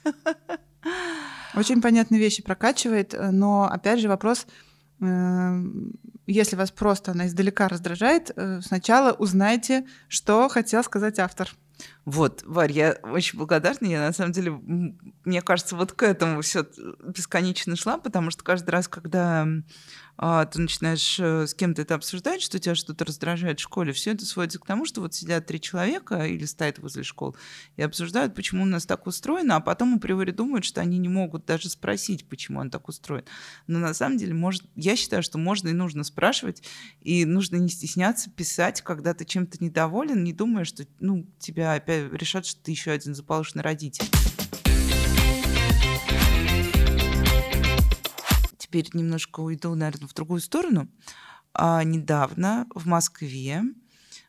Очень 1.53 1.81
понятные 1.81 2.19
вещи 2.19 2.41
прокачивает, 2.41 3.13
но 3.31 3.69
опять 3.71 3.99
же 3.99 4.07
вопрос 4.07 4.47
если 5.01 6.55
вас 6.55 6.71
просто 6.71 7.11
она 7.11 7.27
издалека 7.27 7.67
раздражает, 7.67 8.31
э, 8.35 8.61
сначала 8.61 9.13
узнайте, 9.13 9.85
что 10.07 10.49
хотел 10.49 10.83
сказать 10.83 11.19
автор. 11.19 11.49
Вот, 12.09 12.41
Варь, 12.43 12.71
я 12.71 12.97
очень 13.03 13.37
благодарна. 13.37 13.85
Я 13.85 13.99
на 13.99 14.13
самом 14.13 14.31
деле, 14.31 14.49
мне 14.49 15.43
кажется, 15.43 15.75
вот 15.75 15.91
к 15.91 16.01
этому 16.01 16.41
все 16.41 16.65
бесконечно 17.05 17.75
шла, 17.75 17.99
потому 17.99 18.31
что 18.31 18.43
каждый 18.43 18.71
раз, 18.71 18.87
когда 18.87 19.47
а, 20.21 20.45
ты 20.45 20.59
начинаешь 20.59 21.17
э, 21.17 21.47
с 21.47 21.53
кем-то 21.53 21.81
это 21.81 21.95
обсуждать, 21.95 22.41
что 22.41 22.59
тебя 22.59 22.75
что-то 22.75 23.05
раздражает 23.05 23.59
в 23.59 23.63
школе, 23.63 23.93
все 23.93 24.11
это 24.11 24.25
сводится 24.25 24.59
к 24.59 24.65
тому, 24.65 24.83
что 24.83 24.99
вот 24.99 25.13
сидят 25.13 25.45
три 25.45 25.61
человека 25.61 26.25
или 26.25 26.43
стоят 26.43 26.79
возле 26.79 27.03
школ 27.03 27.37
и 27.77 27.81
обсуждают, 27.81 28.35
почему 28.35 28.63
у 28.63 28.65
нас 28.65 28.85
так 28.85 29.07
устроено, 29.07 29.55
а 29.55 29.59
потом 29.61 29.95
априори 29.95 30.31
думают, 30.31 30.65
что 30.65 30.81
они 30.81 30.97
не 30.97 31.07
могут 31.07 31.45
даже 31.45 31.69
спросить, 31.69 32.27
почему 32.27 32.59
он 32.59 32.69
так 32.69 32.89
устроен. 32.89 33.23
Но 33.67 33.79
на 33.79 33.93
самом 33.93 34.17
деле, 34.17 34.33
может, 34.33 34.63
я 34.75 34.97
считаю, 34.97 35.23
что 35.23 35.37
можно 35.37 35.69
и 35.69 35.73
нужно 35.73 36.03
спрашивать, 36.03 36.63
и 36.99 37.23
нужно 37.23 37.55
не 37.55 37.69
стесняться 37.69 38.29
писать, 38.29 38.81
когда 38.81 39.13
ты 39.13 39.23
чем-то 39.23 39.63
недоволен, 39.63 40.21
не 40.25 40.33
думая, 40.33 40.65
что 40.65 40.83
ну, 40.99 41.27
тебя 41.39 41.75
опять 41.75 41.98
решат, 42.11 42.45
что 42.45 42.61
ты 42.61 42.71
еще 42.71 42.91
один 42.91 43.15
заполошенный 43.15 43.63
родитель. 43.63 44.05
теперь 48.69 48.87
немножко 48.93 49.39
уйду, 49.39 49.73
наверное, 49.73 50.07
в 50.07 50.13
другую 50.13 50.41
сторону. 50.41 50.87
А 51.53 51.83
недавно 51.83 52.67
в 52.75 52.85
Москве 52.85 53.63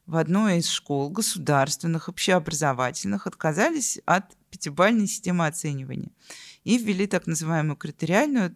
в 0.06 0.16
одной 0.16 0.58
из 0.58 0.68
школ 0.68 1.10
государственных, 1.10 2.08
общеобразовательных 2.08 3.26
отказались 3.26 4.00
от 4.06 4.24
пятибалльной 4.50 5.06
системы 5.06 5.46
оценивания 5.46 6.10
и 6.64 6.78
ввели 6.78 7.06
так 7.06 7.26
называемую 7.26 7.76
критериальную 7.76 8.54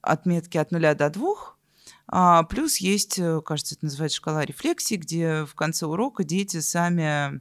отметки 0.00 0.56
от 0.56 0.72
нуля 0.72 0.94
до 0.94 1.10
двух, 1.10 1.58
А 2.06 2.42
плюс 2.44 2.78
есть, 2.78 3.18
э, 3.18 3.40
кажется, 3.42 3.74
это 3.74 3.84
называется 3.84 4.16
шкала 4.16 4.44
рефлексии, 4.44 4.96
где 4.96 5.44
в 5.44 5.54
конце 5.54 5.86
урока 5.86 6.24
дети 6.24 6.60
сами 6.60 7.40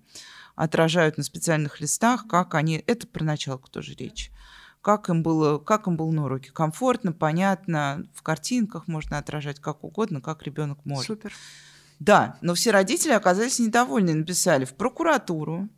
отражают 0.55 1.17
на 1.17 1.23
специальных 1.23 1.81
листах, 1.81 2.27
как 2.27 2.55
они... 2.55 2.83
Это 2.87 3.07
про 3.07 3.23
началку 3.23 3.69
тоже 3.69 3.93
речь. 3.93 4.31
Как 4.81 5.09
им 5.09 5.21
было, 5.21 5.59
как 5.59 5.87
им 5.87 5.95
было 5.95 6.11
на 6.11 6.25
уроке. 6.25 6.51
Комфортно, 6.51 7.13
понятно, 7.13 8.07
в 8.13 8.23
картинках 8.23 8.87
можно 8.87 9.17
отражать 9.17 9.59
как 9.59 9.83
угодно, 9.83 10.21
как 10.21 10.43
ребенок 10.43 10.79
может. 10.85 11.07
Супер. 11.07 11.33
Да, 11.99 12.37
но 12.41 12.55
все 12.55 12.71
родители 12.71 13.11
оказались 13.11 13.59
недовольны, 13.59 14.15
написали 14.15 14.65
в 14.65 14.73
прокуратуру, 14.73 15.69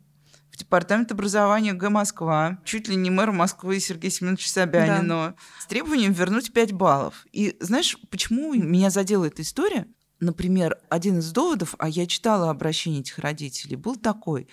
в 0.54 0.56
департамент 0.56 1.10
образования 1.10 1.72
Г. 1.72 1.90
Москва, 1.90 2.58
чуть 2.64 2.88
ли 2.88 2.94
не 2.94 3.10
мэр 3.10 3.32
Москвы 3.32 3.80
Сергей 3.80 4.10
Семенович 4.10 4.48
Собянин, 4.48 5.08
да. 5.08 5.34
с 5.58 5.66
требованием 5.66 6.12
вернуть 6.12 6.52
5 6.52 6.72
баллов. 6.72 7.26
И 7.32 7.56
знаешь, 7.60 7.98
почему 8.08 8.54
меня 8.54 8.90
задела 8.90 9.24
эта 9.24 9.42
история? 9.42 9.86
Например, 10.20 10.78
один 10.88 11.18
из 11.18 11.32
доводов, 11.32 11.74
а 11.78 11.88
я 11.88 12.06
читала 12.06 12.50
обращение 12.50 13.00
этих 13.00 13.18
родителей, 13.18 13.76
был 13.76 13.96
такой. 13.96 14.48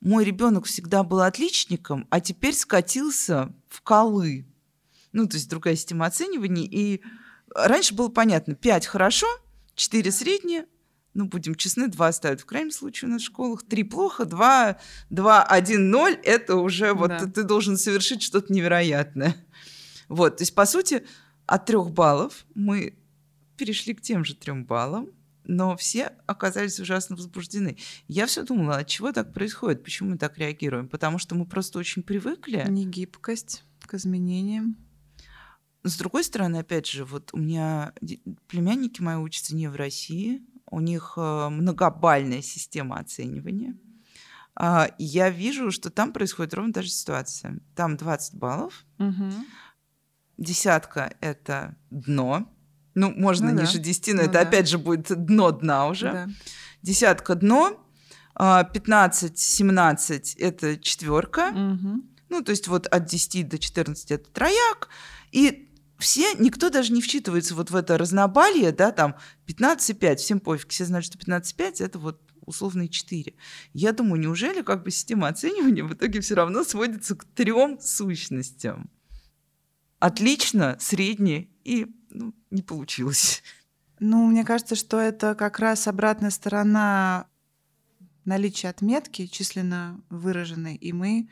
Мой 0.00 0.24
ребенок 0.24 0.66
всегда 0.66 1.02
был 1.02 1.20
отличником, 1.20 2.06
а 2.10 2.20
теперь 2.20 2.54
скатился 2.54 3.54
в 3.68 3.80
колы. 3.80 4.46
Ну, 5.12 5.26
то 5.26 5.36
есть 5.36 5.48
другая 5.48 5.76
система 5.76 6.06
оценивания. 6.06 6.66
И 6.66 7.00
раньше 7.54 7.94
было 7.94 8.08
понятно, 8.08 8.54
5 8.54 8.86
хорошо, 8.86 9.26
4 9.76 10.10
среднее, 10.10 10.66
ну, 11.14 11.26
будем 11.26 11.54
честны, 11.54 11.88
два 11.88 12.12
ставят 12.12 12.40
в 12.40 12.44
крайнем 12.44 12.72
случае 12.72 13.16
в 13.16 13.20
школах, 13.20 13.62
три 13.62 13.84
плохо, 13.84 14.24
два, 14.24 14.78
два, 15.10 15.44
один, 15.44 15.90
ноль, 15.90 16.18
это 16.24 16.56
уже 16.56 16.92
вот 16.92 17.08
да. 17.08 17.26
ты 17.26 17.44
должен 17.44 17.76
совершить 17.76 18.22
что-то 18.22 18.52
невероятное. 18.52 19.36
Вот, 20.08 20.36
то 20.36 20.42
есть, 20.42 20.54
по 20.54 20.66
сути, 20.66 21.06
от 21.46 21.66
трех 21.66 21.90
баллов 21.90 22.44
мы 22.54 22.98
перешли 23.56 23.94
к 23.94 24.00
тем 24.00 24.24
же 24.24 24.34
трем 24.34 24.64
баллам, 24.64 25.08
но 25.44 25.76
все 25.76 26.12
оказались 26.26 26.80
ужасно 26.80 27.16
возбуждены. 27.16 27.76
Я 28.08 28.26
все 28.26 28.42
думала, 28.42 28.78
от 28.78 28.88
чего 28.88 29.12
так 29.12 29.32
происходит, 29.32 29.84
почему 29.84 30.10
мы 30.10 30.18
так 30.18 30.38
реагируем? 30.38 30.88
Потому 30.88 31.18
что 31.18 31.34
мы 31.34 31.46
просто 31.46 31.78
очень 31.78 32.02
привыкли. 32.02 32.64
Негибкость 32.68 33.64
к 33.80 33.94
изменениям. 33.94 34.76
С 35.82 35.98
другой 35.98 36.24
стороны, 36.24 36.56
опять 36.56 36.86
же, 36.86 37.04
вот 37.04 37.30
у 37.34 37.36
меня 37.36 37.92
племянники 38.48 39.02
мои 39.02 39.16
учатся 39.16 39.54
не 39.54 39.68
в 39.68 39.76
России, 39.76 40.42
у 40.70 40.80
них 40.80 41.14
э, 41.18 41.48
многобальная 41.50 42.40
система 42.40 42.96
оценивания. 42.96 43.76
А, 44.56 44.90
я 44.98 45.28
вижу, 45.30 45.70
что 45.70 45.90
там 45.90 46.12
происходит 46.12 46.54
ровно 46.54 46.72
та 46.72 46.82
же 46.82 46.88
ситуация. 46.88 47.60
Там 47.74 47.96
20 47.96 48.34
баллов, 48.36 48.84
угу. 48.98 49.30
десятка— 50.38 51.14
это 51.20 51.76
дно. 51.90 52.50
Ну, 52.94 53.10
можно 53.10 53.52
ну, 53.52 53.60
ниже 53.60 53.78
да. 53.78 53.84
10, 53.84 54.06
но 54.08 54.14
ну, 54.14 54.22
это 54.22 54.32
да. 54.32 54.40
опять 54.40 54.68
же 54.68 54.78
будет 54.78 55.26
дно 55.26 55.50
дна 55.50 55.88
уже. 55.88 56.12
Да. 56.12 56.28
Десятка— 56.82 57.34
дно, 57.36 57.80
15-17— 58.36 60.36
это 60.38 60.78
четверка. 60.78 61.48
Угу. 61.48 62.02
Ну, 62.28 62.42
то 62.42 62.50
есть 62.50 62.68
вот 62.68 62.86
от 62.86 63.06
10 63.06 63.48
до 63.48 63.58
14— 63.58 64.10
это 64.12 64.30
трояк. 64.30 64.88
И 65.32 65.70
все, 65.98 66.34
никто 66.34 66.70
даже 66.70 66.92
не 66.92 67.00
вчитывается 67.00 67.54
вот 67.54 67.70
в 67.70 67.76
это 67.76 67.96
разнобалье, 67.96 68.72
да, 68.72 68.90
там 68.90 69.16
15,5, 69.46 70.16
всем 70.16 70.40
пофиг, 70.40 70.70
все 70.70 70.84
знают, 70.84 71.06
что 71.06 71.18
15,5 71.18 71.84
это 71.84 71.98
вот 71.98 72.20
условные 72.46 72.88
4. 72.88 73.34
Я 73.72 73.92
думаю, 73.92 74.20
неужели 74.20 74.62
как 74.62 74.82
бы 74.82 74.90
система 74.90 75.28
оценивания 75.28 75.84
в 75.84 75.94
итоге 75.94 76.20
все 76.20 76.34
равно 76.34 76.64
сводится 76.64 77.14
к 77.14 77.24
трем 77.24 77.78
сущностям? 77.80 78.90
Отлично, 79.98 80.76
средний 80.80 81.50
и 81.64 81.86
ну, 82.14 82.34
не 82.50 82.62
получилось. 82.62 83.42
Ну, 83.98 84.26
мне 84.26 84.44
кажется, 84.44 84.74
что 84.74 84.98
это 84.98 85.34
как 85.34 85.58
раз 85.58 85.86
обратная 85.86 86.30
сторона 86.30 87.28
наличия 88.24 88.68
отметки 88.68 89.26
численно 89.26 90.00
выраженной, 90.08 90.76
и 90.76 90.92
мы 90.92 91.28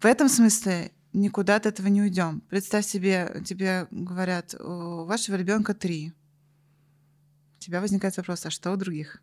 в 0.00 0.04
этом 0.06 0.28
смысле 0.28 0.92
никуда 1.12 1.56
от 1.56 1.66
этого 1.66 1.88
не 1.88 2.02
уйдем. 2.02 2.40
Представь 2.42 2.86
себе, 2.86 3.42
тебе 3.44 3.86
говорят, 3.90 4.54
у 4.54 5.04
вашего 5.04 5.36
ребенка 5.36 5.74
три. 5.74 6.12
У 7.56 7.60
тебя 7.60 7.80
возникает 7.80 8.16
вопрос, 8.16 8.46
а 8.46 8.50
что 8.50 8.72
у 8.72 8.76
других? 8.76 9.22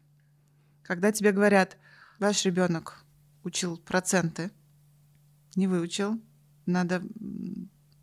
Когда 0.83 1.11
тебе 1.11 1.31
говорят, 1.31 1.77
ваш 2.19 2.45
ребенок 2.45 3.03
учил 3.43 3.77
проценты, 3.77 4.51
не 5.55 5.67
выучил, 5.67 6.21
надо 6.65 7.01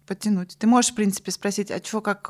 подтянуть. 0.07 0.57
Ты 0.59 0.67
можешь, 0.67 0.93
в 0.93 0.95
принципе, 0.95 1.31
спросить, 1.31 1.71
а 1.71 1.81
чего 1.81 2.01
как 2.01 2.29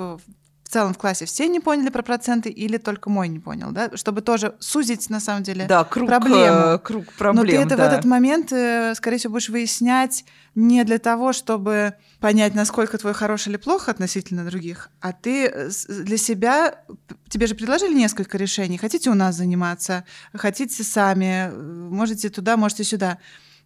в 0.65 0.69
целом 0.69 0.95
в 0.95 0.99
классе 0.99 1.27
все 1.27 1.47
не 1.47 1.61
поняли 1.61 1.91
про 1.91 2.03
проценты 2.03 2.49
или 2.49 2.79
только 2.79 3.11
мой 3.11 3.29
не 3.29 3.39
понял, 3.39 3.71
да? 3.71 3.91
Чтобы 3.95 4.23
тоже 4.23 4.57
сузить, 4.59 5.11
на 5.11 5.21
самом 5.21 5.43
деле, 5.43 5.67
да, 5.67 5.85
круг, 5.85 6.09
проблему. 6.09 6.39
Э, 6.41 6.79
круг 6.79 7.13
проблем, 7.13 7.45
Но 7.45 7.51
ты 7.51 7.57
это 7.57 7.77
да. 7.77 7.85
в 7.85 7.93
этот 7.93 8.05
момент, 8.07 8.51
э, 8.53 8.95
скорее 8.97 9.19
всего, 9.19 9.35
будешь 9.35 9.51
выяснять 9.51 10.25
не 10.55 10.83
для 10.85 10.99
того, 10.99 11.33
чтобы 11.33 11.95
понять, 12.19 12.55
насколько 12.55 12.97
твой 12.97 13.13
хорош 13.13 13.47
или 13.47 13.57
плохо 13.57 13.91
относительно 13.91 14.45
других, 14.45 14.91
а 15.01 15.13
ты 15.13 15.47
э, 15.47 15.71
для 15.89 16.17
себя... 16.17 16.81
Тебе 17.29 17.47
же 17.47 17.55
предложили 17.55 17.95
несколько 17.95 18.39
решений. 18.39 18.79
Хотите 18.79 19.11
у 19.11 19.15
нас 19.15 19.37
заниматься, 19.37 20.05
хотите 20.33 20.83
сами, 20.83 21.51
можете 21.91 22.31
туда, 22.31 22.57
можете 22.57 22.85
сюда. 22.85 23.19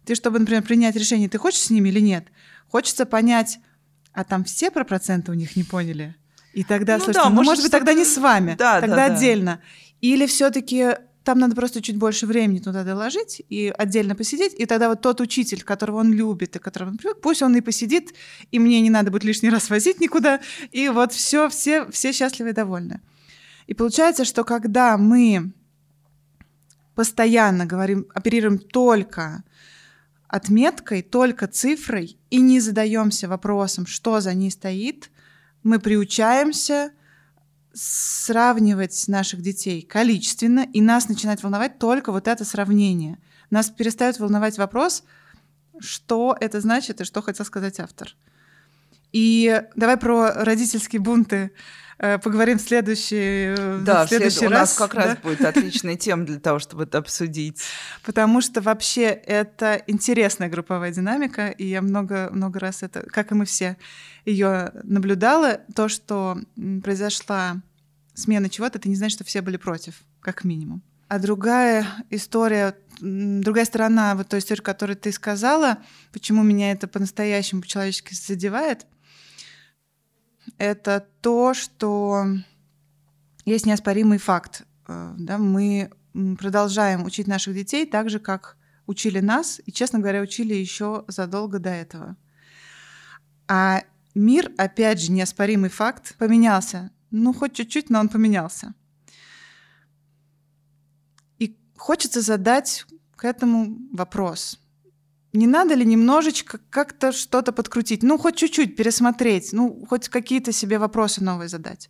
Ты, 0.05 0.15
чтобы, 0.15 0.39
например, 0.39 0.63
принять 0.63 0.95
решение, 0.95 1.29
ты 1.29 1.37
хочешь 1.37 1.61
с 1.61 1.69
ними 1.69 1.89
или 1.89 1.99
нет, 1.99 2.27
хочется 2.67 3.05
понять, 3.05 3.59
а 4.13 4.23
там 4.23 4.43
все 4.43 4.71
про 4.71 4.83
проценты 4.83 5.31
у 5.31 5.35
них 5.35 5.55
не 5.55 5.63
поняли? 5.63 6.15
И 6.53 6.63
тогда, 6.63 6.97
ну, 6.97 7.03
слушайте, 7.03 7.21
да, 7.21 7.29
ну, 7.29 7.35
может, 7.35 7.49
может 7.49 7.63
быть, 7.63 7.71
тогда 7.71 7.93
не 7.93 8.05
с 8.05 8.17
вами, 8.17 8.55
да, 8.57 8.81
тогда 8.81 9.07
да, 9.07 9.15
отдельно. 9.15 9.61
Да. 9.61 9.61
Или 10.01 10.25
все-таки 10.25 10.95
там 11.23 11.37
надо 11.39 11.55
просто 11.55 11.81
чуть 11.81 11.97
больше 11.97 12.25
времени 12.25 12.59
туда 12.59 12.83
доложить 12.83 13.41
и 13.49 13.71
отдельно 13.77 14.15
посидеть, 14.15 14.53
и 14.57 14.65
тогда 14.65 14.89
вот 14.89 15.01
тот 15.01 15.21
учитель, 15.21 15.63
которого 15.63 15.97
он 15.97 16.11
любит 16.11 16.55
и 16.55 16.59
которого 16.59 16.89
он 16.89 16.97
привык, 16.97 17.21
пусть 17.21 17.41
он 17.43 17.55
и 17.55 17.61
посидит, 17.61 18.15
и 18.51 18.57
мне 18.57 18.81
не 18.81 18.89
надо 18.89 19.11
будет 19.11 19.23
лишний 19.23 19.49
раз 19.49 19.69
возить 19.69 20.01
никуда, 20.01 20.39
и 20.71 20.89
вот 20.89 21.13
все, 21.13 21.47
все, 21.49 21.89
все 21.91 22.13
счастливы 22.13 22.49
и 22.49 22.53
довольны. 22.53 23.01
И 23.67 23.75
получается, 23.75 24.25
что 24.25 24.43
когда 24.43 24.97
мы 24.97 25.51
постоянно 26.95 27.67
говорим, 27.67 28.07
оперируем 28.15 28.57
только 28.57 29.43
отметкой, 30.29 31.01
только 31.01 31.47
цифрой, 31.47 32.17
и 32.29 32.39
не 32.39 32.59
задаемся 32.59 33.27
вопросом, 33.27 33.85
что 33.85 34.21
за 34.21 34.33
ней 34.33 34.51
стоит, 34.51 35.09
мы 35.63 35.79
приучаемся 35.79 36.91
сравнивать 37.73 39.07
наших 39.07 39.41
детей 39.41 39.81
количественно, 39.81 40.67
и 40.71 40.81
нас 40.81 41.09
начинает 41.09 41.43
волновать 41.43 41.79
только 41.79 42.11
вот 42.11 42.27
это 42.27 42.45
сравнение. 42.45 43.17
Нас 43.49 43.69
перестает 43.69 44.19
волновать 44.19 44.57
вопрос, 44.57 45.03
что 45.79 46.37
это 46.39 46.61
значит 46.61 47.01
и 47.01 47.05
что 47.05 47.21
хотел 47.21 47.45
сказать 47.45 47.79
автор. 47.79 48.15
И 49.11 49.63
давай 49.75 49.97
про 49.97 50.43
родительские 50.43 51.01
бунты 51.01 51.51
поговорим 51.99 52.57
в 52.57 52.61
следующий, 52.61 53.55
э, 53.57 53.79
да, 53.83 54.05
в 54.05 54.09
следующий 54.09 54.39
след... 54.39 54.51
раз. 54.51 54.77
У 54.77 54.81
нас 54.81 54.89
как 54.89 54.95
да? 54.95 55.07
раз 55.07 55.17
будет 55.17 55.41
отличная 55.41 55.97
тема 55.97 56.25
для 56.25 56.39
того, 56.39 56.59
чтобы 56.59 56.83
это 56.83 56.99
обсудить. 56.99 57.61
Потому 58.03 58.39
что 58.39 58.61
вообще 58.61 59.03
это 59.03 59.83
интересная 59.85 60.47
групповая 60.47 60.91
динамика, 60.93 61.47
и 61.49 61.65
я 61.65 61.81
много, 61.81 62.29
много 62.31 62.59
раз 62.59 62.83
это, 62.83 63.01
как 63.01 63.31
и 63.31 63.35
мы 63.35 63.45
все, 63.45 63.75
ее 64.25 64.71
наблюдала. 64.83 65.59
То, 65.75 65.89
что 65.89 66.39
произошла 66.83 67.57
смена 68.13 68.49
чего-то, 68.49 68.77
это 68.77 68.87
не 68.87 68.95
значит, 68.95 69.15
что 69.15 69.25
все 69.25 69.41
были 69.41 69.57
против, 69.57 69.95
как 70.21 70.45
минимум. 70.45 70.81
А 71.09 71.19
другая 71.19 71.85
история, 72.09 72.75
другая 73.01 73.65
сторона 73.65 74.15
вот 74.15 74.29
той 74.29 74.39
истории, 74.39 74.61
которую 74.61 74.95
ты 74.95 75.11
сказала, 75.11 75.79
почему 76.13 76.43
меня 76.43 76.71
это 76.71 76.87
по-настоящему 76.87 77.61
по-человечески 77.61 78.13
задевает— 78.13 78.85
это 80.57 81.07
то, 81.21 81.53
что 81.53 82.25
есть 83.45 83.65
неоспоримый 83.65 84.17
факт. 84.17 84.63
Э, 84.87 85.13
да, 85.17 85.37
мы 85.37 85.91
продолжаем 86.37 87.05
учить 87.05 87.27
наших 87.27 87.53
детей 87.53 87.85
так 87.85 88.09
же, 88.09 88.19
как 88.19 88.57
учили 88.85 89.19
нас, 89.19 89.61
и, 89.65 89.71
честно 89.71 89.99
говоря, 89.99 90.21
учили 90.21 90.53
еще 90.53 91.05
задолго 91.07 91.59
до 91.59 91.69
этого. 91.69 92.17
А 93.47 93.83
мир, 94.15 94.51
опять 94.57 95.01
же, 95.01 95.11
неоспоримый 95.11 95.69
факт, 95.69 96.15
поменялся. 96.17 96.91
Ну, 97.11 97.33
хоть 97.33 97.53
чуть-чуть, 97.53 97.89
но 97.89 97.99
он 97.99 98.09
поменялся. 98.09 98.73
И 101.37 101.57
хочется 101.77 102.21
задать 102.21 102.85
к 103.15 103.25
этому 103.25 103.77
вопрос 103.91 104.59
не 105.33 105.47
надо 105.47 105.75
ли 105.75 105.85
немножечко 105.85 106.59
как-то 106.69 107.11
что-то 107.11 107.51
подкрутить? 107.51 108.03
Ну, 108.03 108.17
хоть 108.17 108.35
чуть-чуть 108.35 108.75
пересмотреть, 108.75 109.53
ну, 109.53 109.85
хоть 109.87 110.09
какие-то 110.09 110.51
себе 110.51 110.79
вопросы 110.79 111.23
новые 111.23 111.49
задать. 111.49 111.89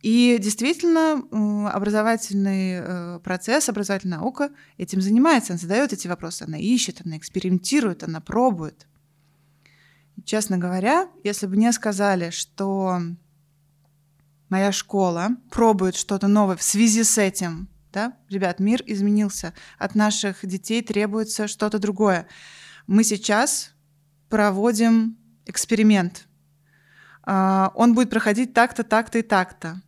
И 0.00 0.36
действительно, 0.38 1.22
образовательный 1.70 2.74
э, 2.74 3.20
процесс, 3.20 3.68
образовательная 3.68 4.18
наука 4.18 4.50
этим 4.76 5.00
занимается. 5.00 5.54
Она 5.54 5.58
задает 5.58 5.92
эти 5.92 6.08
вопросы, 6.08 6.42
она 6.42 6.58
ищет, 6.58 7.00
она 7.04 7.16
экспериментирует, 7.16 8.02
она 8.02 8.20
пробует. 8.20 8.86
Честно 10.24 10.58
говоря, 10.58 11.08
если 11.22 11.46
бы 11.46 11.56
мне 11.56 11.72
сказали, 11.72 12.30
что 12.30 13.00
моя 14.50 14.72
школа 14.72 15.30
пробует 15.50 15.96
что-то 15.96 16.28
новое 16.28 16.56
в 16.56 16.62
связи 16.62 17.02
с 17.02 17.18
этим, 17.18 17.68
да, 17.94 18.16
ребят, 18.28 18.58
мир 18.58 18.82
изменился, 18.86 19.54
от 19.78 19.94
наших 19.94 20.44
детей 20.44 20.82
требуется 20.82 21.46
что-то 21.46 21.78
другое. 21.78 22.26
Мы 22.86 23.04
сейчас 23.04 23.70
проводим 24.28 25.16
эксперимент. 25.46 26.26
А, 27.22 27.70
он 27.74 27.94
будет 27.94 28.10
проходить 28.10 28.52
так-то, 28.52 28.82
так-то 28.82 29.18
и 29.18 29.22
так-то. 29.22 29.80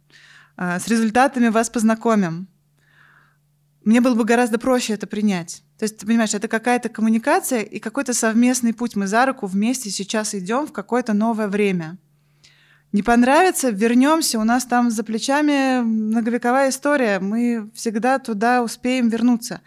А, 0.56 0.78
с 0.78 0.86
результатами 0.86 1.48
вас 1.48 1.68
познакомим. 1.68 2.48
Мне 3.84 4.00
было 4.00 4.14
бы 4.14 4.24
гораздо 4.24 4.58
проще 4.58 4.94
это 4.94 5.06
принять. 5.06 5.64
То 5.78 5.84
есть, 5.84 5.98
ты 5.98 6.06
понимаешь, 6.06 6.34
это 6.34 6.48
какая-то 6.48 6.88
коммуникация 6.88 7.62
и 7.62 7.78
какой-то 7.80 8.14
совместный 8.14 8.72
путь. 8.72 8.96
Мы 8.96 9.06
за 9.06 9.26
руку 9.26 9.46
вместе 9.46 9.90
сейчас 9.90 10.34
идем 10.34 10.66
в 10.66 10.72
какое-то 10.72 11.12
новое 11.12 11.48
время. 11.48 11.98
Не 12.96 13.02
понравится, 13.02 13.68
вернемся. 13.68 14.38
У 14.38 14.44
нас 14.44 14.64
там 14.64 14.90
за 14.90 15.04
плечами 15.04 15.82
многовековая 15.82 16.70
история. 16.70 17.20
Мы 17.20 17.70
всегда 17.74 18.18
туда 18.18 18.62
успеем 18.62 19.10
вернуться. 19.10 19.60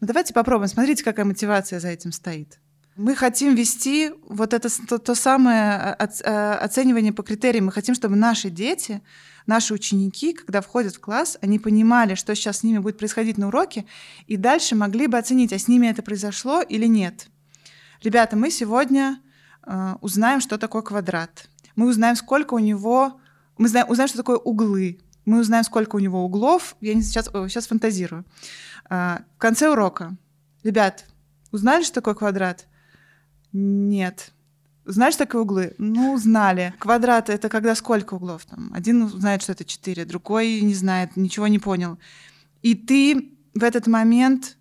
Но 0.00 0.06
давайте 0.06 0.32
попробуем. 0.32 0.68
Смотрите, 0.68 1.02
какая 1.02 1.24
мотивация 1.24 1.80
за 1.80 1.88
этим 1.88 2.12
стоит. 2.12 2.60
Мы 2.94 3.16
хотим 3.16 3.56
вести 3.56 4.12
вот 4.28 4.54
это 4.54 4.68
то, 4.86 4.98
то 4.98 5.16
самое 5.16 5.94
оценивание 5.94 7.12
по 7.12 7.24
критериям. 7.24 7.64
Мы 7.64 7.72
хотим, 7.72 7.96
чтобы 7.96 8.14
наши 8.14 8.50
дети, 8.50 9.02
наши 9.46 9.74
ученики, 9.74 10.32
когда 10.32 10.60
входят 10.60 10.94
в 10.94 11.00
класс, 11.00 11.38
они 11.40 11.58
понимали, 11.58 12.14
что 12.14 12.36
сейчас 12.36 12.58
с 12.58 12.62
ними 12.62 12.78
будет 12.78 12.98
происходить 12.98 13.36
на 13.36 13.48
уроке, 13.48 13.84
и 14.28 14.36
дальше 14.36 14.76
могли 14.76 15.08
бы 15.08 15.18
оценить, 15.18 15.52
а 15.52 15.58
с 15.58 15.66
ними 15.66 15.88
это 15.88 16.04
произошло 16.04 16.62
или 16.62 16.86
нет. 16.86 17.26
Ребята, 18.04 18.36
мы 18.36 18.52
сегодня 18.52 19.20
э, 19.66 19.94
узнаем, 20.02 20.40
что 20.40 20.56
такое 20.56 20.82
квадрат. 20.82 21.48
Мы 21.76 21.88
узнаем, 21.88 22.16
сколько 22.16 22.54
у 22.54 22.58
него... 22.58 23.20
Мы 23.58 23.68
знаем, 23.68 23.88
узнаем, 23.88 24.08
что 24.08 24.18
такое 24.18 24.36
углы. 24.36 24.98
Мы 25.24 25.40
узнаем, 25.40 25.64
сколько 25.64 25.96
у 25.96 25.98
него 25.98 26.24
углов. 26.24 26.76
Я 26.80 26.94
не 26.94 27.02
сейчас, 27.02 27.26
сейчас 27.26 27.66
фантазирую. 27.66 28.24
Э, 28.90 29.18
в 29.36 29.38
конце 29.38 29.70
урока. 29.70 30.16
Ребят, 30.62 31.04
узнали, 31.52 31.84
что 31.84 31.94
такое 31.94 32.14
квадрат? 32.14 32.66
Нет. 33.52 34.32
Знаешь 34.84 35.16
такие 35.16 35.40
углы? 35.40 35.74
Ну, 35.78 36.16
знали. 36.16 36.74
Квадрат— 36.78 37.28
это 37.30 37.48
когда 37.48 37.74
сколько 37.74 38.14
углов? 38.14 38.44
Там, 38.44 38.70
один 38.72 39.08
знает, 39.08 39.42
что 39.42 39.52
это 39.52 39.64
четыре, 39.64 40.04
другой 40.04 40.60
не 40.60 40.74
знает, 40.74 41.16
ничего 41.16 41.48
не 41.48 41.58
понял. 41.58 41.98
И 42.62 42.74
ты 42.74 43.32
в 43.54 43.64
этот 43.64 43.86
момент 43.86 44.56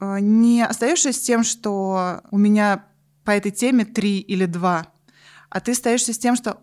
э, 0.00 0.18
не 0.20 0.62
остаешься 0.62 1.12
с 1.12 1.20
тем, 1.20 1.44
что 1.44 2.22
у 2.30 2.38
меня 2.38 2.84
по 3.24 3.30
этой 3.30 3.52
теме 3.52 3.84
три 3.84 4.18
или 4.18 4.46
два, 4.46 4.88
а 5.50 5.60
ты 5.60 5.72
остаешься 5.72 6.12
с 6.12 6.18
тем, 6.18 6.36
что 6.36 6.60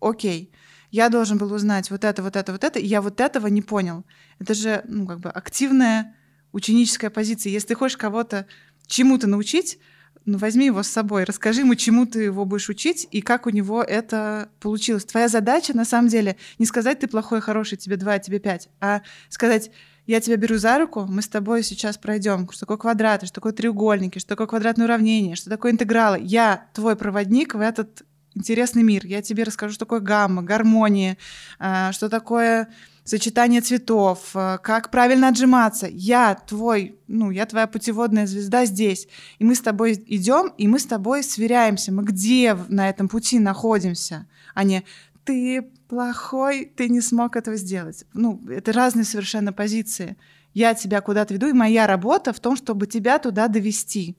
окей, 0.00 0.52
я 0.90 1.08
должен 1.08 1.38
был 1.38 1.52
узнать 1.52 1.90
вот 1.90 2.04
это, 2.04 2.22
вот 2.22 2.36
это, 2.36 2.52
вот 2.52 2.64
это, 2.64 2.78
и 2.78 2.86
я 2.86 3.00
вот 3.00 3.20
этого 3.20 3.46
не 3.48 3.62
понял. 3.62 4.04
Это 4.38 4.54
же, 4.54 4.82
ну, 4.86 5.06
как 5.06 5.20
бы 5.20 5.30
активная 5.30 6.14
ученическая 6.52 7.10
позиция. 7.10 7.50
Если 7.50 7.68
ты 7.68 7.74
хочешь 7.74 7.96
кого-то 7.96 8.46
чему-то 8.86 9.26
научить, 9.26 9.78
ну, 10.24 10.38
возьми 10.38 10.66
его 10.66 10.82
с 10.82 10.88
собой, 10.88 11.24
расскажи 11.24 11.60
ему, 11.60 11.74
чему 11.76 12.04
ты 12.06 12.24
его 12.24 12.44
будешь 12.44 12.68
учить 12.68 13.06
и 13.10 13.20
как 13.20 13.46
у 13.46 13.50
него 13.50 13.82
это 13.82 14.48
получилось. 14.60 15.04
Твоя 15.04 15.28
задача, 15.28 15.76
на 15.76 15.84
самом 15.84 16.08
деле, 16.08 16.36
не 16.58 16.66
сказать, 16.66 16.98
ты 16.98 17.06
плохой, 17.06 17.40
хороший, 17.40 17.78
тебе 17.78 17.96
два, 17.96 18.18
тебе 18.18 18.40
пять, 18.40 18.68
а 18.80 19.02
сказать, 19.28 19.70
я 20.06 20.20
тебя 20.20 20.36
беру 20.36 20.56
за 20.56 20.78
руку, 20.78 21.04
мы 21.08 21.22
с 21.22 21.28
тобой 21.28 21.62
сейчас 21.62 21.98
пройдем, 21.98 22.48
что 22.50 22.60
такое 22.60 22.76
квадраты, 22.76 23.26
что 23.26 23.36
такое 23.36 23.52
треугольники, 23.52 24.18
что 24.18 24.28
такое 24.28 24.46
квадратное 24.46 24.86
уравнение, 24.86 25.36
что 25.36 25.50
такое 25.50 25.72
интегралы. 25.72 26.18
Я 26.22 26.68
твой 26.74 26.96
проводник 26.96 27.54
в 27.54 27.60
этот 27.60 28.04
интересный 28.36 28.82
мир. 28.82 29.04
Я 29.06 29.22
тебе 29.22 29.42
расскажу, 29.42 29.74
что 29.74 29.86
такое 29.86 30.00
гамма, 30.00 30.42
гармония, 30.42 31.16
а, 31.58 31.90
что 31.92 32.08
такое 32.08 32.68
сочетание 33.06 33.60
цветов, 33.60 34.30
э, 34.34 34.58
как 34.62 34.90
правильно 34.90 35.28
отжиматься. 35.28 35.86
Я 35.88 36.34
твой, 36.34 36.98
ну, 37.06 37.30
я 37.30 37.46
твоя 37.46 37.66
путеводная 37.66 38.26
звезда 38.26 38.66
здесь. 38.66 39.06
И 39.38 39.44
мы 39.44 39.54
с 39.54 39.60
тобой 39.60 39.92
идем, 40.06 40.52
и 40.58 40.66
мы 40.66 40.78
с 40.78 40.86
тобой 40.86 41.22
сверяемся. 41.22 41.92
Мы 41.92 42.02
где 42.02 42.56
на 42.68 42.88
этом 42.88 43.08
пути 43.08 43.38
находимся, 43.38 44.26
а 44.54 44.64
не 44.64 44.84
ты 45.24 45.62
плохой, 45.88 46.64
ты 46.76 46.88
не 46.88 47.00
смог 47.00 47.36
этого 47.36 47.56
сделать. 47.56 48.04
Ну, 48.12 48.42
это 48.48 48.72
разные 48.72 49.04
совершенно 49.04 49.52
позиции. 49.52 50.16
Я 50.52 50.74
тебя 50.74 51.00
куда-то 51.00 51.34
веду, 51.34 51.48
и 51.48 51.52
моя 51.52 51.86
работа 51.86 52.32
в 52.32 52.40
том, 52.40 52.56
чтобы 52.56 52.86
тебя 52.86 53.18
туда 53.18 53.46
довести. 53.48 54.16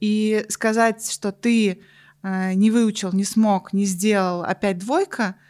И 0.00 0.44
сказать, 0.48 1.08
что 1.10 1.30
ты 1.30 1.70
э, 1.70 1.76
не 2.22 2.70
выучил, 2.70 3.12
не 3.12 3.24
смог, 3.24 3.72
не 3.72 3.84
сделал, 3.84 4.42
опять 4.42 4.78
двойка— 4.78 5.36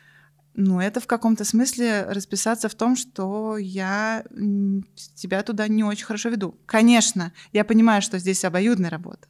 ну, 0.60 0.80
это 0.80 0.98
в 0.98 1.06
каком-то 1.06 1.44
смысле 1.44 2.02
расписаться 2.08 2.68
в 2.68 2.74
том, 2.74 2.96
что 2.96 3.58
я 3.58 4.24
тебя 5.14 5.44
туда 5.44 5.68
не 5.68 5.84
очень 5.84 6.04
хорошо 6.04 6.30
веду. 6.30 6.58
Конечно, 6.66 7.32
я 7.52 7.64
понимаю, 7.64 8.02
что 8.02 8.18
здесь 8.18 8.44
обоюдная 8.44 8.90
работа. 8.90 9.28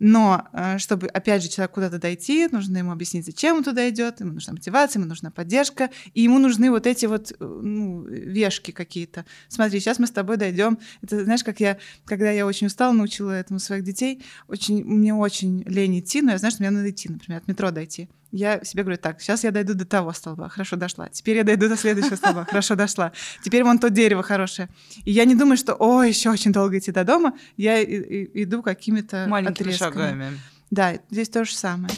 Но 0.00 0.48
э, 0.52 0.78
чтобы, 0.78 1.06
опять 1.06 1.42
же, 1.42 1.48
человек 1.48 1.72
куда-то 1.72 1.98
дойти, 1.98 2.48
нужно 2.50 2.78
ему 2.78 2.90
объяснить, 2.90 3.26
зачем 3.26 3.58
он 3.58 3.64
туда 3.64 3.88
идет, 3.90 4.20
ему 4.20 4.32
нужна 4.32 4.54
мотивация, 4.54 4.98
ему 4.98 5.08
нужна 5.08 5.30
поддержка, 5.30 5.90
и 6.14 6.22
ему 6.22 6.38
нужны 6.38 6.70
вот 6.70 6.86
эти 6.86 7.04
вот 7.04 7.30
э, 7.30 7.34
ну, 7.40 8.02
вешки 8.06 8.70
какие-то. 8.70 9.26
Смотри, 9.48 9.78
сейчас 9.78 9.98
мы 9.98 10.06
с 10.06 10.10
тобой 10.10 10.38
дойдем. 10.38 10.78
Это 11.02 11.22
знаешь, 11.22 11.44
как 11.44 11.60
я, 11.60 11.78
когда 12.06 12.30
я 12.30 12.46
очень 12.46 12.66
устала, 12.66 12.92
научила 12.92 13.30
этому 13.30 13.60
своих 13.60 13.84
детей, 13.84 14.24
очень, 14.48 14.82
мне 14.84 15.14
очень 15.14 15.62
лень 15.66 16.00
идти, 16.00 16.22
но 16.22 16.32
я 16.32 16.38
знаю, 16.38 16.52
что 16.52 16.62
мне 16.62 16.70
надо 16.70 16.90
идти, 16.90 17.10
например, 17.10 17.42
от 17.42 17.48
метро 17.48 17.70
дойти 17.70 18.08
я 18.32 18.62
себе 18.64 18.82
говорю, 18.84 18.98
так, 18.98 19.20
сейчас 19.20 19.44
я 19.44 19.50
дойду 19.50 19.74
до 19.74 19.84
того 19.84 20.12
столба, 20.12 20.48
хорошо, 20.48 20.76
дошла. 20.76 21.08
Теперь 21.08 21.36
я 21.38 21.44
дойду 21.44 21.68
до 21.68 21.76
следующего 21.76 22.16
столба, 22.16 22.44
хорошо, 22.44 22.76
дошла. 22.76 23.12
Теперь 23.42 23.64
вон 23.64 23.78
то 23.78 23.90
дерево 23.90 24.22
хорошее. 24.22 24.68
И 25.04 25.10
я 25.10 25.24
не 25.24 25.34
думаю, 25.34 25.56
что, 25.56 25.74
о, 25.74 26.02
еще 26.02 26.30
очень 26.30 26.52
долго 26.52 26.78
идти 26.78 26.92
до 26.92 27.04
дома. 27.04 27.36
Я 27.56 27.82
иду 27.82 28.62
какими-то 28.62 29.26
Маленькими 29.28 29.68
отрезками. 29.68 29.92
шагами. 29.92 30.40
Да, 30.70 30.98
здесь 31.10 31.28
то 31.28 31.44
же 31.44 31.54
самое. 31.54 31.92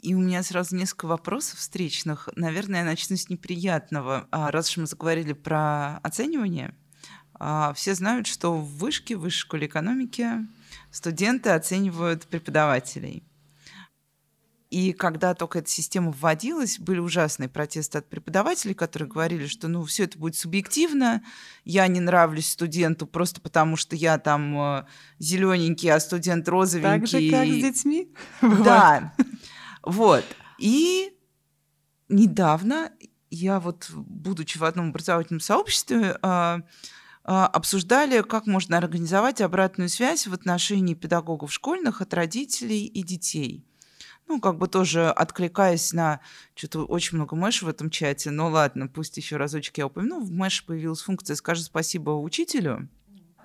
И 0.00 0.14
у 0.14 0.18
меня 0.18 0.42
сразу 0.42 0.74
несколько 0.74 1.06
вопросов 1.06 1.60
встречных. 1.60 2.28
Наверное, 2.34 2.80
я 2.80 2.84
начну 2.86 3.16
с 3.16 3.28
неприятного. 3.28 4.26
А 4.32 4.50
раз 4.50 4.70
уж 4.70 4.78
мы 4.78 4.86
заговорили 4.86 5.32
про 5.32 5.98
оценивание, 5.98 6.74
а, 7.34 7.72
все 7.74 7.94
знают, 7.94 8.26
что 8.26 8.56
в 8.56 8.78
вышке, 8.78 9.16
в 9.16 9.20
высшей 9.20 9.40
школе 9.40 9.66
экономики 9.66 10.28
студенты 10.90 11.50
оценивают 11.50 12.26
преподавателей. 12.26 13.24
И 14.72 14.94
когда 14.94 15.34
только 15.34 15.58
эта 15.58 15.68
система 15.68 16.12
вводилась, 16.12 16.78
были 16.78 16.98
ужасные 16.98 17.50
протесты 17.50 17.98
от 17.98 18.08
преподавателей, 18.08 18.72
которые 18.74 19.06
говорили, 19.06 19.46
что 19.46 19.68
ну 19.68 19.84
все 19.84 20.04
это 20.04 20.18
будет 20.18 20.34
субъективно, 20.34 21.22
я 21.66 21.86
не 21.88 22.00
нравлюсь 22.00 22.50
студенту 22.50 23.06
просто 23.06 23.42
потому, 23.42 23.76
что 23.76 23.96
я 23.96 24.16
там 24.16 24.58
э, 24.58 24.86
зелененький, 25.18 25.90
а 25.90 26.00
студент 26.00 26.48
розовенький. 26.48 26.90
Так 27.00 27.06
же, 27.06 27.30
как 27.30 27.46
с 27.46 27.74
детьми. 27.74 28.14
Да. 28.40 29.12
Вот. 29.82 30.24
И 30.58 31.12
недавно 32.08 32.92
я 33.30 33.60
вот, 33.60 33.90
будучи 33.90 34.56
в 34.56 34.64
одном 34.64 34.90
образовательном 34.90 35.40
сообществе, 35.40 36.16
а, 36.22 36.60
обсуждали, 37.24 38.22
как 38.22 38.46
можно 38.46 38.78
организовать 38.78 39.40
обратную 39.40 39.88
связь 39.88 40.26
в 40.26 40.34
отношении 40.34 40.94
педагогов 40.94 41.52
школьных 41.52 42.00
от 42.00 42.14
родителей 42.14 42.86
и 42.86 43.02
детей. 43.02 43.64
Ну, 44.28 44.40
как 44.40 44.58
бы 44.58 44.68
тоже 44.68 45.10
откликаясь 45.10 45.92
на... 45.92 46.20
Что-то 46.54 46.84
очень 46.84 47.16
много 47.16 47.36
Мэш 47.36 47.62
в 47.62 47.68
этом 47.68 47.90
чате. 47.90 48.30
Ну 48.30 48.48
ладно, 48.48 48.88
пусть 48.88 49.16
еще 49.16 49.36
разочек 49.36 49.78
я 49.78 49.86
упомяну. 49.86 50.20
В 50.20 50.30
Мэш 50.30 50.64
появилась 50.64 51.02
функция 51.02 51.36
«Скажи 51.36 51.62
спасибо 51.62 52.10
учителю». 52.10 52.88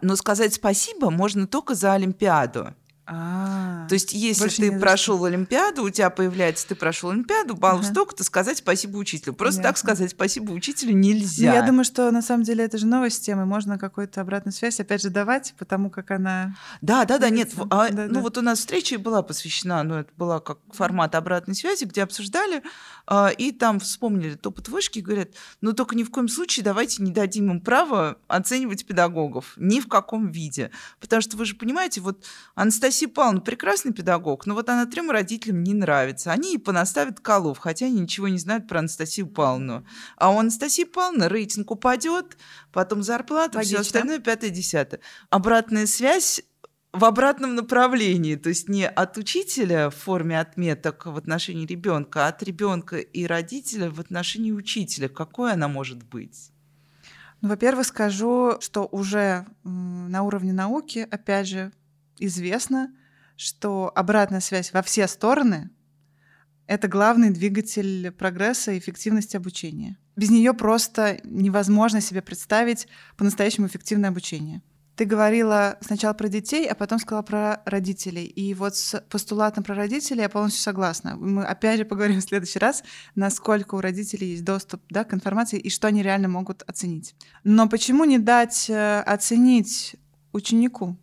Но 0.02 0.16
сказать 0.16 0.54
спасибо 0.54 1.10
можно 1.10 1.48
только 1.48 1.74
за 1.74 1.94
Олимпиаду. 1.94 2.76
А, 3.10 3.88
То 3.88 3.94
есть, 3.94 4.12
если 4.12 4.50
ты 4.50 4.78
прошел 4.78 5.24
Олимпиаду, 5.24 5.84
у 5.84 5.90
тебя 5.90 6.10
появляется, 6.10 6.68
ты 6.68 6.76
прошел 6.76 7.10
Олимпиаду, 7.12 7.56
баллов 7.56 7.84
ага. 7.84 7.92
столько-то, 7.92 8.26
сказать 8.26 8.58
спасибо 8.58 8.98
учителю. 8.98 9.34
Просто 9.34 9.62
Ясно. 9.62 9.70
так 9.70 9.78
сказать 9.78 10.12
спасибо 10.12 10.52
учителю 10.52 10.94
нельзя. 10.94 11.52
Ну, 11.52 11.56
я 11.56 11.66
думаю, 11.66 11.86
что 11.86 12.12
на 12.12 12.22
самом 12.22 12.44
деле 12.44 12.66
это 12.66 12.78
же 12.78 12.86
новость 12.86 13.26
темы, 13.26 13.46
можно 13.46 13.80
какую-то 13.80 14.20
обратную 14.20 14.54
связь 14.54 14.82
опять 14.82 15.02
же 15.02 15.10
давать, 15.10 15.54
потому 15.58 15.90
как 15.90 16.12
она. 16.12 16.58
Да, 16.82 17.06
да, 17.06 17.18
да, 17.18 17.30
нет. 17.30 17.54
А, 17.70 17.88
да, 17.90 18.08
ну 18.08 18.16
да. 18.16 18.20
вот 18.20 18.38
у 18.38 18.42
нас 18.42 18.60
встреча 18.60 19.00
была 19.00 19.22
посвящена, 19.22 19.84
ну 19.84 19.96
это 19.96 20.12
была 20.18 20.42
как 20.42 20.58
формат 20.72 21.16
обратной 21.16 21.56
связи, 21.56 21.86
где 21.86 22.04
обсуждали 22.04 22.62
а, 23.06 23.30
и 23.30 23.54
там 23.54 23.80
вспомнили 23.80 24.36
топот 24.36 24.68
вышки, 24.68 25.00
говорят, 25.00 25.30
ну 25.62 25.72
только 25.72 25.96
ни 25.96 26.04
в 26.04 26.12
коем 26.12 26.28
случае 26.28 26.66
давайте 26.66 27.02
не 27.02 27.12
дадим 27.12 27.52
им 27.52 27.62
право 27.62 28.18
оценивать 28.28 28.86
педагогов, 28.86 29.54
ни 29.56 29.80
в 29.80 29.88
каком 29.88 30.28
виде. 30.30 30.72
Потому 31.00 31.22
что 31.22 31.38
вы 31.38 31.46
же 31.46 31.56
понимаете, 31.56 32.02
вот 32.02 32.26
Анастасия 32.54 32.97
Павловна 33.06 33.42
прекрасный 33.42 33.94
педагог, 33.94 34.46
но 34.46 34.54
вот 34.56 34.70
она 34.70 34.86
трем 34.86 35.12
родителям 35.12 35.64
не 35.64 35.74
нравится. 35.74 36.32
Они 36.32 36.56
и 36.56 36.58
понаставят 36.58 37.20
колов, 37.20 37.60
хотя 37.60 37.86
они 37.86 38.02
ничего 38.02 38.28
не 38.28 38.40
знают 38.40 38.68
про 38.68 38.80
Анастасию 38.80 39.28
Павловну. 39.28 39.86
А 40.18 40.32
у 40.32 40.40
Анастасии 40.40 40.84
Павловны 40.84 41.28
рейтинг 41.28 41.72
упадет, 41.72 42.38
потом 42.74 43.04
зарплата, 43.04 43.62
все 43.62 43.78
остальное, 43.78 44.20
пятое, 44.20 44.50
десятое. 44.50 45.00
Обратная 45.30 45.86
связь 45.86 46.42
в 46.94 47.06
обратном 47.06 47.56
направлении, 47.56 48.36
то 48.36 48.50
есть 48.50 48.70
не 48.70 48.88
от 48.88 49.18
учителя 49.18 49.90
в 49.90 49.96
форме 49.96 50.40
отметок 50.40 51.06
в 51.06 51.16
отношении 51.16 51.66
ребенка, 51.66 52.26
а 52.26 52.30
от 52.30 52.42
ребенка 52.44 52.98
и 52.98 53.26
родителя 53.26 53.90
в 53.90 54.00
отношении 54.00 54.52
учителя. 54.52 55.08
Какой 55.08 55.54
она 55.54 55.68
может 55.68 56.04
быть? 56.04 56.52
Ну, 57.42 57.50
во-первых, 57.50 57.86
скажу, 57.86 58.58
что 58.62 58.88
уже 58.92 59.46
на 59.64 60.24
уровне 60.24 60.54
науки, 60.54 61.08
опять 61.10 61.48
же, 61.48 61.72
известно, 62.20 62.94
что 63.36 63.92
обратная 63.96 64.40
связь 64.40 64.74
во 64.74 64.82
все 64.82 65.08
стороны— 65.08 65.70
это 66.68 66.88
главный 66.88 67.30
двигатель 67.30 68.12
прогресса 68.12 68.74
и 68.74 68.80
эффективности 68.80 69.38
обучения. 69.38 69.98
Без 70.16 70.30
нее 70.30 70.54
просто 70.54 71.20
невозможно 71.24 72.02
себе 72.02 72.22
представить 72.22 72.88
по-настоящему 73.16 73.68
эффективное 73.68 74.10
обучение. 74.10 74.62
Ты 74.98 75.06
говорила 75.06 75.78
сначала 75.82 76.14
про 76.14 76.28
детей, 76.28 76.68
а 76.68 76.74
потом 76.74 76.98
сказала 76.98 77.22
про 77.22 77.62
родителей. 77.66 78.26
И 78.26 78.56
вот 78.56 78.76
с 78.76 79.00
постулатом 79.12 79.64
про 79.64 79.76
родителей 79.76 80.22
я 80.22 80.30
полностью 80.30 80.64
согласна. 80.64 81.16
Мы 81.16 81.46
опять 81.46 81.78
же 81.78 81.86
поговорим 81.86 82.20
в 82.20 82.24
следующий 82.24 82.58
раз, 82.58 82.84
насколько 83.14 83.76
у 83.76 83.82
родителей 83.82 84.32
есть 84.32 84.44
доступ 84.44 84.82
да, 84.90 85.04
к 85.04 85.14
информации 85.14 85.60
и 85.60 85.70
что 85.70 85.88
они 85.88 86.02
реально 86.02 86.30
могут 86.30 86.64
оценить. 86.64 87.16
Но 87.44 87.70
почему 87.70 88.06
не 88.06 88.18
дать 88.18 88.72
э, 88.72 89.02
оценить 89.02 89.96
ученику? 90.34 90.98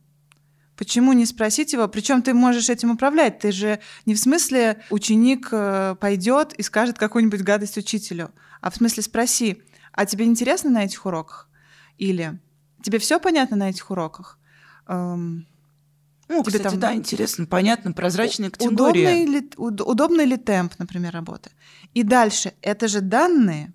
Почему 0.77 1.12
не 1.12 1.25
спросить 1.25 1.72
его? 1.72 1.87
Причем 1.87 2.22
ты 2.22 2.35
можешь 2.35 2.68
этим 2.68 2.91
управлять. 2.91 3.39
Ты 3.39 3.53
же 3.53 3.81
не 4.07 4.14
в 4.14 4.18
смысле 4.18 4.83
ученик 4.91 5.49
э, 5.53 5.95
пойдет 6.01 6.53
и 6.55 6.62
скажет 6.62 6.99
какую-нибудь 6.99 7.43
гадость 7.43 7.79
учителю, 7.79 8.33
а 8.61 8.70
в 8.70 8.77
смысле 8.77 9.03
спроси, 9.03 9.62
а 9.93 10.07
тебе 10.07 10.25
интересно 10.25 10.70
на 10.70 10.85
этих 10.85 11.07
уроках? 11.07 11.49
Или 11.97 12.41
тебе 12.83 12.99
все 12.99 13.20
понятно 13.20 13.57
на 13.57 13.70
этих 13.70 13.91
уроках? 13.91 14.39
Эм, 14.89 15.47
ну, 16.29 16.43
тебе 16.43 16.59
кстати, 16.59 16.72
там, 16.72 16.81
да, 16.81 16.95
интересно, 16.95 17.47
понятно, 17.47 17.93
прозрачная 17.93 18.51
категория. 18.51 18.75
Удобный 18.75 19.27
ли, 19.27 19.51
уд, 19.57 19.81
удобный 19.81 20.25
ли 20.25 20.37
темп, 20.37 20.75
например, 20.79 21.12
работы? 21.12 21.51
И 21.93 22.03
дальше, 22.03 22.55
это 22.62 22.89
же 22.89 23.01
данные, 23.01 23.72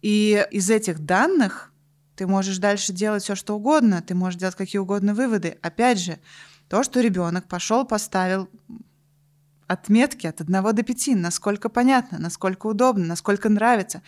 и 0.00 0.44
из 0.50 0.70
этих 0.70 1.00
данных 1.00 1.71
ты 2.22 2.26
можешь 2.28 2.58
дальше 2.58 2.92
делать 2.92 3.24
все, 3.24 3.34
что 3.34 3.56
угодно, 3.56 4.00
ты 4.00 4.14
можешь 4.14 4.38
делать 4.38 4.54
какие 4.54 4.78
угодно 4.78 5.12
выводы. 5.12 5.58
Опять 5.60 5.98
же, 5.98 6.20
то, 6.68 6.84
что 6.84 7.00
ребенок 7.00 7.48
пошел, 7.48 7.84
поставил 7.84 8.48
отметки 9.66 10.28
от 10.28 10.40
1 10.40 10.52
до 10.52 10.82
5, 10.84 11.06
насколько 11.16 11.68
понятно, 11.68 12.20
насколько 12.20 12.68
удобно, 12.68 13.06
насколько 13.06 13.48
нравится, 13.48 14.02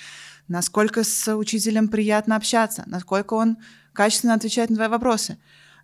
насколько 0.46 1.02
с 1.02 1.34
учителем 1.34 1.88
приятно 1.88 2.36
общаться, 2.36 2.84
насколько 2.86 3.34
он 3.34 3.56
качественно 3.92 4.34
отвечает 4.34 4.70
на 4.70 4.76
твои 4.76 4.88
вопросы. 4.88 5.36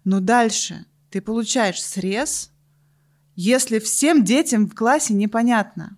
Но 0.05 0.21
дальше 0.21 0.87
ты 1.11 1.21
получаешь 1.21 1.83
срез, 1.83 2.53
если 3.35 3.81
всем 3.81 4.23
детям 4.23 4.69
в 4.69 4.77
классе 4.77 5.15
непонятно, 5.15 5.97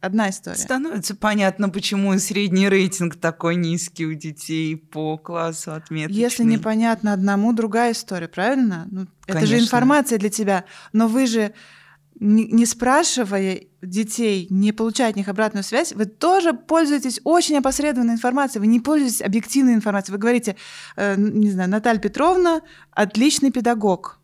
Одна 0.00 0.30
история. 0.30 0.56
Становится 0.56 1.14
понятно, 1.14 1.68
почему 1.68 2.18
средний 2.18 2.70
рейтинг 2.70 3.16
такой 3.16 3.56
низкий 3.56 4.06
у 4.06 4.14
детей 4.14 4.74
по 4.74 5.18
классу 5.18 5.74
отметочный. 5.74 6.22
Если 6.22 6.42
непонятно 6.42 7.12
одному, 7.12 7.52
другая 7.52 7.92
история, 7.92 8.28
правильно? 8.28 8.88
Ну, 8.90 9.06
это 9.26 9.44
же 9.44 9.58
информация 9.58 10.18
для 10.18 10.30
тебя. 10.30 10.64
Но 10.94 11.06
вы 11.06 11.26
же, 11.26 11.52
не, 12.18 12.64
спрашивая 12.64 13.64
детей, 13.82 14.46
не 14.48 14.72
получая 14.72 15.10
от 15.10 15.16
них 15.16 15.28
обратную 15.28 15.64
связь, 15.64 15.92
вы 15.92 16.06
тоже 16.06 16.54
пользуетесь 16.54 17.20
очень 17.24 17.58
опосредованной 17.58 18.14
информацией. 18.14 18.60
Вы 18.60 18.68
не 18.68 18.80
пользуетесь 18.80 19.20
объективной 19.20 19.74
информацией. 19.74 20.14
Вы 20.14 20.18
говорите, 20.18 20.56
э, 20.96 21.14
не 21.18 21.50
знаю, 21.50 21.68
Наталья 21.68 22.00
Петровна 22.00 22.62
отличный 22.92 23.50
педагог. 23.50 24.18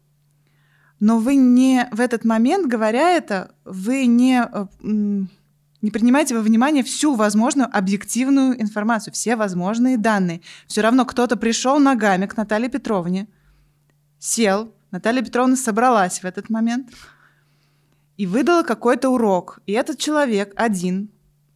Но 1.01 1.19
вы 1.19 1.37
не 1.37 1.87
в 1.93 2.01
этот 2.01 2.25
момент, 2.25 2.67
говоря 2.67 3.11
это, 3.11 3.55
вы 3.67 4.07
не 4.07 4.41
э, 4.41 5.27
не 5.87 5.93
принимайте 5.93 6.35
во 6.35 6.41
внимание 6.41 6.83
всю 6.83 7.15
возможную 7.15 7.69
объективную 7.73 8.61
информацию, 8.61 9.15
все 9.15 9.37
возможные 9.37 9.97
данные. 9.97 10.41
Все 10.67 10.81
равно 10.81 11.05
кто-то 11.05 11.37
пришел 11.37 11.79
ногами 11.79 12.27
к 12.27 12.37
Наталье 12.37 12.69
Петровне, 12.69 13.29
сел, 14.19 14.75
Наталья 14.91 15.23
Петровна 15.23 15.55
собралась 15.55 16.19
в 16.19 16.25
этот 16.25 16.51
момент 16.51 16.91
и 18.17 18.27
выдала 18.27 18.65
какой-то 18.65 19.11
урок. 19.11 19.61
И 19.67 19.73
этот 19.73 20.01
человек 20.01 20.53
один, 20.57 21.09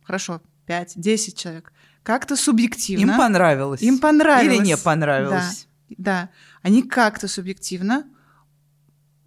хорошо, 0.04 0.40
пять, 0.64 0.92
десять 0.94 1.36
человек, 1.36 1.72
как-то 2.04 2.36
субъективно... 2.36 3.10
Им 3.10 3.18
понравилось. 3.18 3.82
Им 3.82 3.98
понравилось. 3.98 4.58
Или 4.58 4.64
не 4.64 4.76
понравилось. 4.76 5.66
Да, 5.88 5.96
да. 5.98 6.30
Они 6.62 6.84
как-то 6.84 7.26
субъективно 7.26 8.04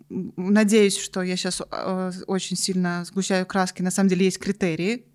надеюсь, 0.09 0.97
что 0.97 1.21
я 1.21 1.35
сейчас 1.35 1.61
э, 1.69 2.11
очень 2.27 2.55
сильно 2.55 3.03
сгущаю 3.05 3.45
краски. 3.45 3.81
На 3.81 3.91
самом 3.91 4.09
деле 4.09 4.25
есть 4.25 4.39
критерии, 4.39 5.05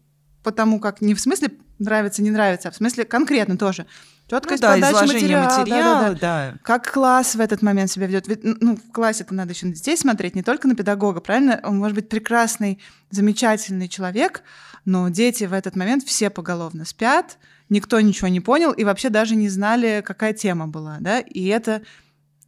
потому 0.42 0.80
как 0.80 1.00
не 1.00 1.14
в 1.14 1.20
смысле 1.20 1.50
нравится, 1.78 2.22
не 2.22 2.30
нравится, 2.30 2.68
а 2.68 2.70
в 2.70 2.76
смысле 2.76 3.04
конкретно 3.04 3.56
тоже. 3.56 3.86
Четкость 4.28 4.62
ну, 4.62 4.68
да, 4.68 4.74
подачи 4.74 5.14
материала, 5.14 5.58
материала 5.58 6.00
да, 6.00 6.08
да, 6.08 6.14
да. 6.14 6.52
да. 6.52 6.58
Как 6.62 6.92
класс 6.92 7.34
в 7.34 7.40
этот 7.40 7.62
момент 7.62 7.90
себя 7.90 8.06
ведет. 8.06 8.28
Ведь, 8.28 8.40
ну, 8.42 8.76
в 8.76 8.92
классе 8.92 9.24
это 9.24 9.34
надо 9.34 9.52
еще 9.52 9.66
на 9.66 9.72
детей 9.72 9.96
смотреть, 9.96 10.34
не 10.34 10.42
только 10.42 10.68
на 10.68 10.74
педагога, 10.74 11.20
правильно? 11.20 11.60
Он 11.64 11.78
может 11.78 11.94
быть 11.94 12.08
прекрасный, 12.10 12.78
замечательный 13.10 13.88
человек, 13.88 14.42
но 14.84 15.08
дети 15.08 15.44
в 15.44 15.54
этот 15.54 15.76
момент 15.76 16.04
все 16.04 16.28
поголовно 16.28 16.84
спят, 16.84 17.38
никто 17.70 18.00
ничего 18.00 18.28
не 18.28 18.40
понял 18.40 18.72
и 18.72 18.84
вообще 18.84 19.08
даже 19.08 19.34
не 19.34 19.48
знали, 19.48 20.02
какая 20.04 20.34
тема 20.34 20.66
была, 20.66 20.98
да, 21.00 21.20
и 21.20 21.46
это 21.46 21.82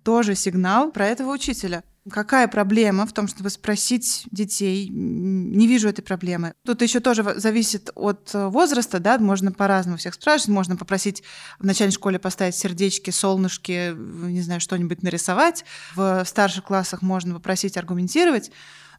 тоже 0.03 0.34
сигнал 0.34 0.91
про 0.91 1.07
этого 1.07 1.32
учителя. 1.32 1.82
Какая 2.11 2.48
проблема 2.48 3.06
в 3.06 3.12
том, 3.12 3.28
чтобы 3.28 3.50
спросить 3.50 4.26
детей? 4.30 4.88
Не 4.88 5.66
вижу 5.66 5.88
этой 5.88 6.02
проблемы. 6.02 6.54
Тут 6.64 6.82
еще 6.82 7.00
тоже 7.00 7.34
зависит 7.36 7.90
от 7.94 8.30
э, 8.34 8.48
возраста, 8.48 8.98
да, 8.98 9.18
можно 9.18 9.52
по-разному 9.52 9.96
всех 9.96 10.14
спрашивать, 10.14 10.48
можно 10.48 10.76
попросить 10.76 11.22
в 11.58 11.64
начальной 11.64 11.92
школе 11.92 12.18
поставить 12.18 12.54
сердечки, 12.54 13.11
солнышки, 13.11 13.94
не 13.94 14.42
знаю, 14.42 14.61
что-нибудь 14.61 15.02
нарисовать. 15.02 15.64
В 15.94 16.24
старших 16.24 16.64
классах 16.64 17.02
можно 17.02 17.34
попросить 17.34 17.76
аргументировать. 17.76 18.50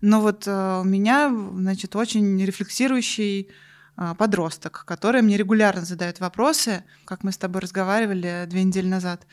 Но 0.01 0.21
вот 0.21 0.43
э, 0.47 0.81
у 0.81 0.85
меня, 0.85 1.29
значит, 1.55 1.95
очень 1.95 2.43
рефлексирующий 2.43 3.49
э, 3.97 4.15
подросток, 4.17 4.83
который 4.85 5.21
мне 5.21 5.37
регулярно 5.37 5.85
задает 5.85 6.19
вопросы, 6.19 6.83
как 7.05 7.23
мы 7.23 7.31
с 7.31 7.37
тобой 7.37 7.61
разговаривали 7.61 8.45
две 8.47 8.63
недели 8.63 8.87
назад, 8.87 9.27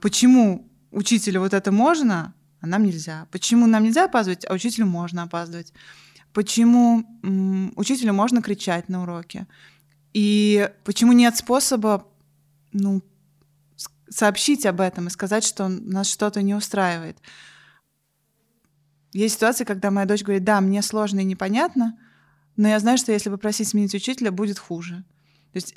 почему 0.00 0.70
учителю 0.90 1.40
вот 1.40 1.54
это 1.54 1.70
можно, 1.72 2.34
а 2.60 2.66
нам 2.66 2.84
нельзя. 2.84 3.26
Почему 3.30 3.66
нам 3.66 3.84
нельзя 3.84 4.06
опаздывать, 4.06 4.44
а 4.48 4.54
учителю 4.54 4.86
можно 4.86 5.22
опаздывать? 5.22 5.72
Почему 6.32 7.04
м, 7.22 7.72
учителю 7.76 8.12
можно 8.12 8.42
кричать 8.42 8.88
на 8.88 9.02
уроке? 9.02 9.46
И 10.12 10.70
почему 10.84 11.12
нет 11.12 11.36
способа 11.36 12.06
ну, 12.72 13.02
сообщить 14.08 14.66
об 14.66 14.80
этом 14.80 15.06
и 15.06 15.10
сказать, 15.10 15.44
что 15.44 15.68
нас 15.68 16.08
что-то 16.08 16.42
не 16.42 16.54
устраивает? 16.54 17.18
Есть 19.12 19.36
ситуации, 19.36 19.64
когда 19.64 19.90
моя 19.90 20.06
дочь 20.06 20.22
говорит, 20.22 20.44
да, 20.44 20.60
мне 20.60 20.82
сложно 20.82 21.20
и 21.20 21.24
непонятно, 21.24 21.98
но 22.56 22.68
я 22.68 22.78
знаю, 22.80 22.98
что 22.98 23.12
если 23.12 23.30
попросить 23.30 23.68
сменить 23.68 23.94
учителя, 23.94 24.30
будет 24.32 24.58
хуже. 24.58 25.04
То 25.52 25.56
есть 25.56 25.74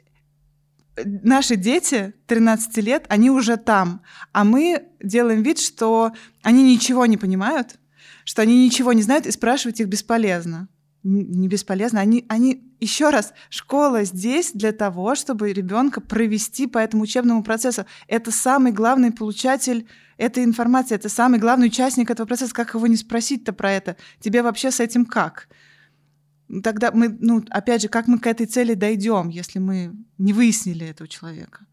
наши 1.05 1.55
дети 1.55 2.13
13 2.27 2.77
лет, 2.77 3.05
они 3.09 3.29
уже 3.29 3.57
там, 3.57 4.01
а 4.31 4.43
мы 4.43 4.87
делаем 5.01 5.43
вид, 5.43 5.59
что 5.59 6.11
они 6.43 6.63
ничего 6.63 7.05
не 7.05 7.17
понимают, 7.17 7.75
что 8.25 8.41
они 8.41 8.65
ничего 8.65 8.93
не 8.93 9.01
знают, 9.01 9.25
и 9.25 9.31
спрашивать 9.31 9.79
их 9.79 9.87
бесполезно. 9.87 10.67
Не 11.03 11.47
бесполезно. 11.47 11.99
Они, 11.99 12.25
они 12.29 12.71
еще 12.79 13.09
раз, 13.09 13.33
школа 13.49 14.03
здесь 14.03 14.51
для 14.53 14.71
того, 14.71 15.15
чтобы 15.15 15.51
ребенка 15.51 15.99
провести 15.99 16.67
по 16.67 16.77
этому 16.77 17.03
учебному 17.03 17.43
процессу. 17.43 17.85
Это 18.07 18.31
самый 18.31 18.71
главный 18.71 19.11
получатель 19.11 19.87
этой 20.17 20.43
информации, 20.43 20.93
это 20.93 21.09
самый 21.09 21.39
главный 21.39 21.67
участник 21.67 22.11
этого 22.11 22.27
процесса. 22.27 22.53
Как 22.53 22.75
его 22.75 22.85
не 22.85 22.97
спросить-то 22.97 23.53
про 23.53 23.71
это? 23.71 23.97
Тебе 24.19 24.43
вообще 24.43 24.69
с 24.69 24.79
этим 24.79 25.05
как? 25.05 25.47
Тогда 26.63 26.91
мы, 26.91 27.09
ну, 27.09 27.43
опять 27.49 27.81
же, 27.81 27.87
как 27.87 28.07
мы 28.07 28.19
к 28.19 28.27
этой 28.27 28.45
цели 28.45 28.73
дойдем, 28.73 29.29
если 29.29 29.59
мы 29.59 29.93
не 30.17 30.33
выяснили 30.33 30.87
этого 30.87 31.07
человека? 31.07 31.65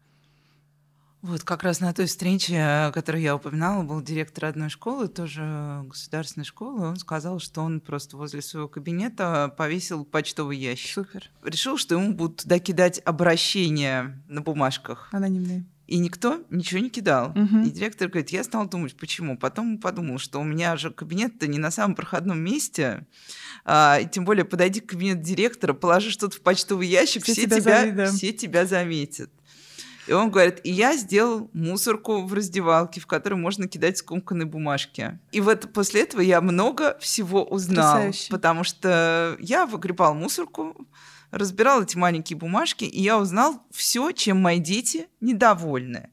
Вот 1.21 1.43
как 1.43 1.63
раз 1.63 1.81
на 1.81 1.93
той 1.93 2.05
встрече, 2.05 2.91
которую 2.93 3.21
я 3.21 3.35
упоминала, 3.35 3.83
был 3.83 4.01
директор 4.01 4.45
одной 4.45 4.69
школы, 4.69 5.09
тоже 5.09 5.83
государственной 5.85 6.45
школы. 6.45 6.87
Он 6.87 6.95
сказал, 6.95 7.39
что 7.39 7.61
он 7.61 7.81
просто 7.81 8.15
возле 8.15 8.41
своего 8.41 8.69
кабинета 8.69 9.53
повесил 9.57 10.05
почтовый 10.05 10.57
ящик. 10.57 10.93
Супер. 10.93 11.29
Решил, 11.43 11.77
что 11.77 11.95
ему 11.95 12.13
будут 12.13 12.43
туда 12.43 12.59
кидать 12.59 13.01
обращения 13.03 14.23
на 14.29 14.41
бумажках. 14.41 15.09
Анонимные. 15.11 15.65
И 15.89 15.97
никто 15.97 16.43
ничего 16.51 16.81
не 16.81 16.91
кидал. 16.91 17.31
Угу. 17.31 17.63
И 17.65 17.71
директор 17.71 18.09
говорит, 18.09 18.29
я 18.29 18.43
стал 18.43 18.69
думать, 18.69 18.95
почему. 18.95 19.35
Потом 19.35 19.79
подумал, 19.79 20.19
что 20.19 20.39
у 20.39 20.43
меня 20.43 20.77
же 20.77 20.91
кабинет-то 20.91 21.47
не 21.47 21.57
на 21.57 21.71
самом 21.71 21.95
проходном 21.95 22.39
месте. 22.39 23.07
А, 23.65 24.03
тем 24.03 24.23
более 24.23 24.45
подойди 24.45 24.81
к 24.81 24.89
кабинету 24.89 25.21
директора, 25.21 25.73
положи 25.73 26.11
что-то 26.11 26.37
в 26.37 26.41
почтовый 26.41 26.87
ящик, 26.87 27.23
все, 27.23 27.33
все, 27.33 27.45
тебя, 27.45 27.87
тебя, 27.87 28.05
все 28.05 28.31
тебя 28.31 28.67
заметят. 28.67 29.31
И 30.05 30.11
он 30.11 30.29
говорит, 30.29 30.59
и 30.63 30.71
я 30.71 30.95
сделал 30.95 31.49
мусорку 31.53 32.21
в 32.21 32.33
раздевалке, 32.35 33.01
в 33.01 33.07
которой 33.07 33.35
можно 33.35 33.67
кидать 33.67 33.97
скомканные 33.97 34.45
бумажки. 34.45 35.17
И 35.31 35.41
вот 35.41 35.73
после 35.73 36.03
этого 36.03 36.21
я 36.21 36.39
много 36.41 36.99
всего 36.99 37.43
узнал. 37.43 37.95
Потрясающе. 37.95 38.29
Потому 38.29 38.63
что 38.63 39.35
я 39.39 39.65
выгребал 39.65 40.13
мусорку, 40.13 40.87
разбирал 41.31 41.83
эти 41.83 41.95
маленькие 41.97 42.37
бумажки, 42.37 42.83
и 42.85 43.01
я 43.01 43.17
узнал 43.19 43.61
все, 43.71 44.11
чем 44.11 44.41
мои 44.41 44.59
дети 44.59 45.07
недовольны. 45.21 46.09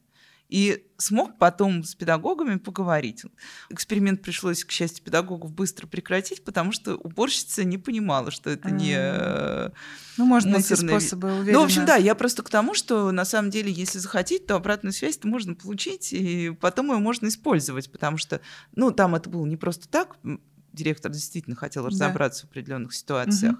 И 0.49 0.85
смог 0.95 1.37
потом 1.37 1.83
с 1.83 1.93
педагогами 1.93 2.55
поговорить. 2.57 3.23
Эксперимент 3.69 4.21
пришлось, 4.21 4.63
к 4.63 4.71
счастью, 4.71 5.03
педагогов 5.03 5.51
быстро 5.51 5.87
прекратить, 5.87 6.45
потому 6.45 6.71
что 6.71 6.95
уборщица 6.95 7.65
не 7.65 7.77
понимала, 7.77 8.31
что 8.31 8.49
это 8.49 8.71
не 8.71 8.93
э, 8.97 9.71
Ну, 10.15 10.25
можно 10.25 10.51
найти 10.51 10.69
мусорный 10.71 10.93
ви- 10.93 10.99
способы, 11.01 11.27
Ну, 11.27 11.37
уверена. 11.39 11.59
в 11.59 11.63
общем, 11.65 11.85
да, 11.85 11.97
я 11.97 12.15
просто 12.15 12.43
к 12.43 12.49
тому, 12.49 12.75
что 12.75 13.11
на 13.11 13.25
самом 13.25 13.49
деле, 13.51 13.69
если 13.73 13.99
захотеть, 13.99 14.45
то 14.47 14.55
обратную 14.55 14.93
связь 14.93 15.17
-то 15.17 15.27
можно 15.27 15.53
получить, 15.53 16.13
и 16.13 16.51
потом 16.61 16.93
ее 16.93 16.99
можно 16.99 17.27
использовать, 17.27 17.91
потому 17.91 18.15
что, 18.17 18.39
ну, 18.73 18.91
там 18.91 19.15
это 19.15 19.29
было 19.29 19.45
не 19.45 19.57
просто 19.57 19.89
так, 19.89 20.15
директор 20.71 21.11
действительно 21.11 21.57
хотел 21.57 21.83
Да. 21.83 21.89
разобраться 21.89 22.45
в 22.47 22.49
определенных 22.51 22.93
ситуациях. 22.93 23.57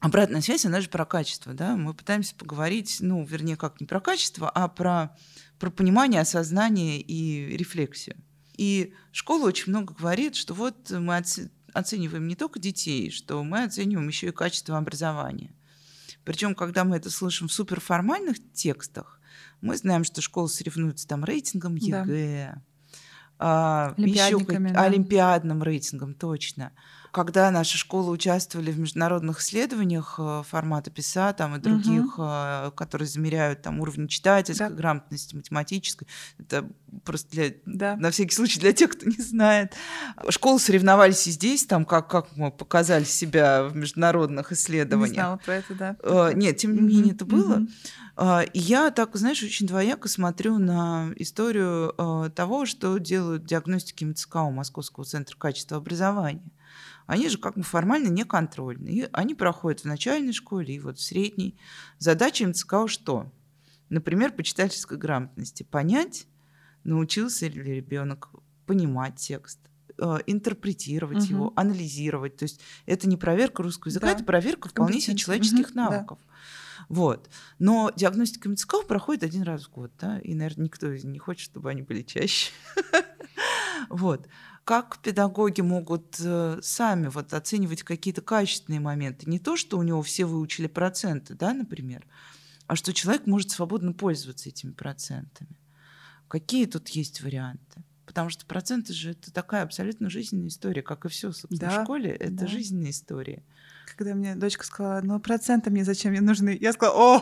Обратная 0.00 0.40
связь, 0.40 0.64
она 0.64 0.80
же 0.80 0.88
про 0.88 1.04
качество, 1.04 1.54
да, 1.54 1.76
мы 1.76 1.92
пытаемся 1.92 2.34
поговорить, 2.36 2.98
ну, 3.00 3.24
вернее, 3.24 3.56
как 3.56 3.80
не 3.80 3.86
про 3.86 4.00
качество, 4.00 4.48
а 4.48 4.68
про, 4.68 5.16
про 5.58 5.70
понимание, 5.70 6.20
осознание 6.20 7.00
и 7.00 7.56
рефлексию. 7.56 8.16
И 8.56 8.94
школа 9.12 9.46
очень 9.46 9.70
много 9.70 9.94
говорит, 9.94 10.36
что 10.36 10.54
вот 10.54 10.90
мы 10.90 11.16
оце- 11.16 11.50
оцениваем 11.72 12.28
не 12.28 12.36
только 12.36 12.60
детей, 12.60 13.10
что 13.10 13.42
мы 13.42 13.64
оцениваем 13.64 14.06
еще 14.06 14.28
и 14.28 14.32
качество 14.32 14.78
образования. 14.78 15.52
Причем, 16.24 16.54
когда 16.54 16.84
мы 16.84 16.96
это 16.96 17.10
слышим 17.10 17.48
в 17.48 17.52
суперформальных 17.52 18.36
текстах, 18.52 19.20
мы 19.60 19.76
знаем, 19.76 20.04
что 20.04 20.20
школа 20.20 20.46
соревнуется 20.46 21.08
там 21.08 21.24
рейтингом 21.24 21.76
Да. 21.78 22.02
ЕГЭ, 22.02 22.62
а, 23.38 23.94
еще 23.96 24.38
да. 24.44 24.82
олимпиадным 24.82 25.62
рейтингом, 25.62 26.14
точно. 26.14 26.72
Когда 27.12 27.50
наши 27.50 27.78
школы 27.78 28.10
участвовали 28.10 28.70
в 28.70 28.78
международных 28.78 29.40
исследованиях 29.40 30.16
э, 30.18 30.42
формата 30.48 30.90
PISA 30.90 31.32
там, 31.32 31.56
и 31.56 31.58
других, 31.58 32.16
э, 32.18 32.70
которые 32.76 33.08
замеряют 33.08 33.62
там, 33.62 33.80
уровень 33.80 34.08
читательской 34.08 34.68
Да. 34.68 34.74
грамотности, 34.74 35.34
математической, 35.34 36.06
это 36.38 36.68
просто 37.04 37.30
для, 37.30 37.50
Да. 37.66 37.96
на 37.96 38.10
всякий 38.10 38.34
случай 38.34 38.60
для 38.60 38.72
тех, 38.72 38.90
кто 38.90 39.06
не 39.06 39.16
знает. 39.22 39.74
Школы 40.28 40.58
соревновались 40.60 41.26
и 41.26 41.30
здесь, 41.30 41.64
там, 41.66 41.84
как, 41.84 42.08
как 42.08 42.36
мы 42.36 42.50
показали 42.50 43.04
себя 43.04 43.64
в 43.64 43.74
международных 43.76 44.50
Не 44.50 44.54
исследованиях. 44.56 45.14
знала 45.14 45.36
про 45.38 45.54
это, 45.56 45.74
да. 45.74 45.96
Э, 46.02 46.32
Нет, 46.34 46.58
тем 46.58 46.74
не 46.74 46.80
менее, 46.82 47.14
это 47.14 47.24
было. 47.24 47.62
И 48.52 48.58
я 48.58 48.90
так, 48.90 49.14
знаешь, 49.16 49.42
очень 49.44 49.66
двояко 49.68 50.08
смотрю 50.08 50.58
на 50.58 51.12
историю 51.16 51.94
того, 52.34 52.66
что 52.66 52.98
делают 52.98 53.44
диагностики 53.46 54.04
МЦКО 54.04 54.50
Московского 54.50 55.04
центра 55.04 55.36
качества 55.36 55.76
образования. 55.76 56.42
Они 57.08 57.30
же 57.30 57.38
как 57.38 57.56
бы 57.56 57.62
формально 57.62 58.08
не 58.08 58.24
контрольные. 58.24 58.94
И 58.94 59.08
Они 59.12 59.34
проходят 59.34 59.80
в 59.80 59.84
начальной 59.86 60.34
школе 60.34 60.74
и 60.74 60.78
вот 60.78 60.98
в 60.98 61.02
средней. 61.02 61.58
Задача 61.98 62.46
МЦКО 62.46 62.86
что? 62.86 63.32
Например, 63.88 64.30
по 64.30 64.42
читательской 64.42 64.98
грамотности. 64.98 65.62
Понять, 65.62 66.26
научился 66.84 67.46
ли 67.46 67.62
ребенок 67.62 68.28
понимать 68.66 69.16
текст, 69.16 69.58
э, 69.96 70.18
интерпретировать 70.26 71.24
Мгм. 71.24 71.34
его, 71.34 71.52
анализировать. 71.56 72.36
То 72.36 72.42
есть 72.42 72.60
это 72.84 73.08
не 73.08 73.16
проверка 73.16 73.62
русского 73.62 73.88
языка, 73.88 74.08
Да. 74.08 74.12
это 74.12 74.24
проверка 74.24 74.68
вполне 74.68 75.00
себе 75.00 75.16
человеческих 75.16 75.72
да. 75.72 75.88
навыков. 75.88 76.18
Вот. 76.90 77.30
Но 77.58 77.90
диагностика 77.96 78.50
МЦК 78.50 78.86
проходит 78.86 79.22
один 79.22 79.44
раз 79.44 79.64
в 79.64 79.70
год, 79.70 79.92
да, 79.98 80.18
и, 80.18 80.34
наверное, 80.34 80.66
никто 80.66 80.88
не 80.88 81.18
хочет, 81.18 81.50
чтобы 81.50 81.70
они 81.70 81.80
были 81.80 82.02
чаще. 82.02 82.52
Вот. 83.90 84.28
Как 84.68 84.98
педагоги 84.98 85.62
могут 85.62 86.20
э, 86.20 86.58
сами 86.60 87.06
вот 87.06 87.32
оценивать 87.32 87.84
какие-то 87.84 88.20
качественные 88.20 88.80
моменты? 88.80 89.24
Не 89.24 89.38
то, 89.38 89.56
что 89.56 89.78
у 89.78 89.82
него 89.82 90.02
все 90.02 90.26
выучили 90.26 90.66
проценты, 90.66 91.32
да, 91.32 91.54
например, 91.54 92.06
а 92.66 92.76
что 92.76 92.92
человек 92.92 93.26
может 93.26 93.50
свободно 93.50 93.94
пользоваться 93.94 94.50
этими 94.50 94.72
процентами. 94.72 95.56
Какие 96.28 96.66
тут 96.66 96.90
есть 96.90 97.22
варианты? 97.22 97.82
Потому 98.04 98.28
что 98.28 98.44
проценты 98.44 98.92
же 98.92 99.12
это 99.12 99.32
такая 99.32 99.62
абсолютно 99.62 100.10
жизненная 100.10 100.48
история, 100.48 100.82
как 100.82 101.06
и 101.06 101.08
все, 101.08 101.32
собственно, 101.32 101.70
Да, 101.70 101.80
в 101.80 101.84
школе 101.84 102.10
это 102.10 102.32
да. 102.32 102.46
жизненная 102.46 102.90
история. 102.90 103.42
Когда 103.96 104.14
мне 104.14 104.34
дочка 104.34 104.64
сказала, 104.64 105.00
ну, 105.02 105.20
проценты 105.20 105.70
мне 105.70 105.84
зачем 105.84 106.12
мне 106.12 106.20
нужны? 106.20 106.56
Я 106.60 106.72
сказала, 106.72 107.18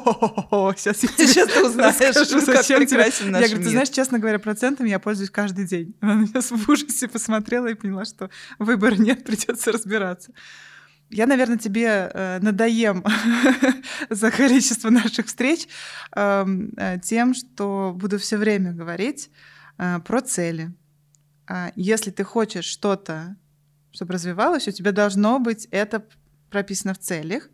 о, 0.50 0.74
сейчас 0.76 0.98
Сейчас 0.98 1.52
ты 1.52 1.64
узнаешь, 1.64 1.94
расскажу, 1.98 2.46
как 2.46 2.56
зачем 2.56 2.86
тебе». 2.86 3.06
Я 3.20 3.30
говорю, 3.48 3.62
ты 3.62 3.70
знаешь, 3.70 3.90
честно 3.90 4.18
говоря, 4.18 4.38
процентами 4.38 4.88
я 4.88 4.98
пользуюсь 4.98 5.30
каждый 5.30 5.66
день. 5.66 5.94
Она 6.00 6.14
на 6.14 6.20
меня 6.22 6.40
в 6.40 6.68
ужасе 6.68 7.08
посмотрела 7.08 7.66
и 7.66 7.74
поняла, 7.74 8.04
что 8.04 8.30
выбора 8.58 8.94
нет, 8.98 9.24
придется 9.24 9.72
разбираться. 9.72 10.32
Я, 11.08 11.26
наверное, 11.26 11.58
тебе 11.58 12.10
э, 12.12 12.38
надоем 12.40 13.04
за 14.10 14.30
количество 14.32 14.90
наших 14.90 15.26
встреч 15.26 15.68
эм, 16.16 16.72
э, 16.76 16.98
тем, 17.00 17.32
что 17.34 17.92
буду 17.94 18.18
все 18.18 18.36
время 18.36 18.72
говорить 18.72 19.30
э, 19.78 20.00
про 20.00 20.20
цели. 20.20 20.72
А 21.48 21.70
Если 21.76 22.10
ты 22.10 22.24
хочешь 22.24 22.64
что-то, 22.64 23.36
чтобы 23.92 24.14
развивалось, 24.14 24.66
у 24.66 24.72
тебя 24.72 24.90
должно 24.90 25.38
быть 25.38 25.68
это 25.70 26.04
прописано 26.50 26.94
в 26.94 26.98
целях. 26.98 27.48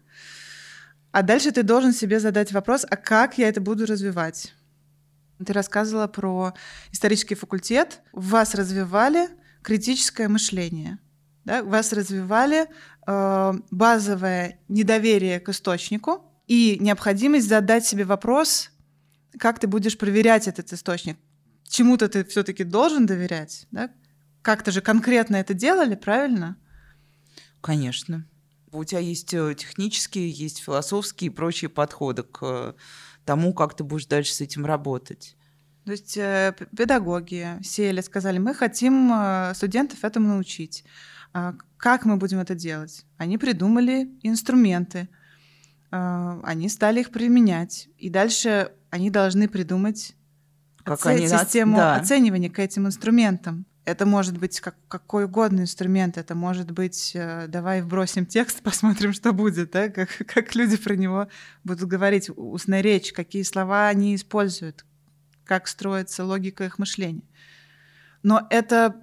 А 1.11 1.22
дальше 1.22 1.53
ты 1.53 1.62
должен 1.62 1.93
себе 1.93 2.20
задать 2.20 2.53
вопрос, 2.53 2.86
а 2.88 2.97
как 2.97 3.38
я 3.38 3.49
это 3.49 3.61
буду 3.61 3.86
развивать? 3.86 4.55
Ты 5.45 5.53
рассказывала 5.53 6.07
про 6.07 6.55
исторический 6.90 7.34
факультет. 7.34 8.01
Вас 8.12 8.55
развивали 8.55 9.28
критическое 9.62 10.28
мышление. 10.28 10.99
Да? 11.45 11.62
Вас 11.62 11.93
развивали 11.93 12.66
э, 13.07 13.53
базовое 13.70 14.59
недоверие 14.68 15.40
к 15.40 15.49
источнику 15.49 16.24
и 16.47 16.78
необходимость 16.80 17.49
задать 17.49 17.84
себе 17.84 18.05
вопрос, 18.05 18.70
как 19.38 19.59
ты 19.59 19.66
будешь 19.66 19.99
проверять 19.99 20.49
этот 20.49 20.72
источник. 20.72 21.18
Чему-то 21.68 22.09
ты 22.09 22.24
все-таки 22.24 22.64
должен 22.64 23.07
доверять. 23.07 23.66
Да? 23.70 23.90
Как-то 24.43 24.70
же 24.70 24.80
конкретно 24.80 25.36
это 25.36 25.55
делали, 25.55 25.95
правильно? 25.95 26.57
Конечно. 27.61 28.26
У 28.73 28.85
тебя 28.85 29.01
есть 29.01 29.33
э, 29.35 29.55
технические, 29.55 30.31
есть 30.31 30.59
философские 30.62 31.31
и 31.31 31.35
прочие 31.35 31.68
подходы 31.68 32.23
к 32.23 32.39
э, 32.43 32.73
тому, 33.25 33.53
как 33.53 33.77
ты 33.77 33.85
будешь 33.85 34.07
дальше 34.07 34.33
с 34.33 34.41
этим 34.41 34.64
работать. 34.64 35.37
То 35.85 35.93
есть 35.93 36.16
э, 36.16 36.55
педагоги 36.77 37.59
сели, 37.62 38.01
сказали, 38.01 38.39
мы 38.39 38.55
хотим 38.55 39.12
студентов 39.55 40.05
этому 40.05 40.29
научить. 40.29 40.85
А 41.35 41.55
Как 41.77 42.05
мы 42.05 42.16
будем 42.16 42.39
это 42.39 42.55
делать? 42.55 43.05
Они 43.16 43.39
придумали 43.39 44.11
инструменты, 44.23 45.09
э, 45.91 46.41
они 46.43 46.68
стали 46.68 47.01
их 47.01 47.11
применять. 47.11 47.89
И 47.99 48.11
дальше 48.11 48.73
они 48.91 49.11
должны 49.11 49.49
придумать 49.49 50.14
Как 50.85 51.01
оце- 51.01 51.11
они 51.11 51.29
систему 51.29 51.77
да. 51.77 51.97
оценивания 51.97 52.51
к 52.51 52.59
этим 52.59 52.87
инструментам. 52.87 53.66
Это 53.85 54.07
может 54.07 54.39
быть 54.39 54.61
как, 54.61 54.76
какой 54.89 55.24
угодно 55.24 55.62
инструмент. 55.62 56.16
Это 56.16 56.35
может 56.35 56.70
быть, 56.70 57.12
э, 57.14 57.47
давай 57.49 57.83
вбросим 57.83 58.26
текст, 58.26 58.61
посмотрим, 58.62 59.12
что 59.12 59.33
будет, 59.33 59.72
да? 59.72 59.89
как, 59.89 60.09
как 60.26 60.55
люди 60.55 60.76
про 60.76 60.95
него 60.95 61.28
будут 61.64 61.89
говорить, 61.89 62.30
устная 62.35 62.80
речь, 62.80 63.12
какие 63.12 63.43
слова 63.43 63.89
они 63.89 64.14
используют, 64.14 64.85
как 65.45 65.66
строится 65.66 66.24
логика 66.24 66.64
их 66.64 66.78
мышления. 66.78 67.24
Но 68.22 68.47
это 68.51 68.97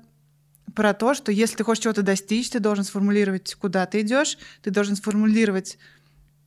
про 0.75 0.93
то, 0.93 1.13
что 1.13 1.31
если 1.31 1.57
ты 1.57 1.63
хочешь 1.65 1.83
чего-то 1.83 2.03
достичь, 2.03 2.49
ты 2.49 2.59
должен 2.59 2.85
сформулировать, 2.85 3.55
куда 3.55 3.85
ты 3.85 4.01
идешь, 4.01 4.37
ты 4.61 4.71
должен 4.71 4.95
сформулировать 4.95 5.77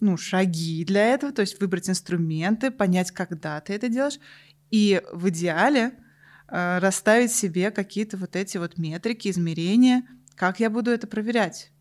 ну, 0.00 0.16
шаги 0.16 0.84
для 0.84 1.14
этого, 1.14 1.32
то 1.32 1.42
есть 1.42 1.60
выбрать 1.60 1.90
инструменты, 1.90 2.70
понять, 2.70 3.10
когда 3.10 3.60
ты 3.60 3.74
это 3.74 3.88
делаешь, 3.88 4.18
и 4.70 5.02
в 5.12 5.28
идеале 5.28 5.92
расставить 6.52 7.32
себе 7.32 7.70
какие-то 7.70 8.16
вот 8.18 8.36
эти 8.36 8.58
вот 8.58 8.76
метрики, 8.76 9.28
измерения, 9.28 10.04
как 10.34 10.60
я 10.60 10.68
буду 10.68 10.90
это 10.90 11.06
проверять. 11.06 11.72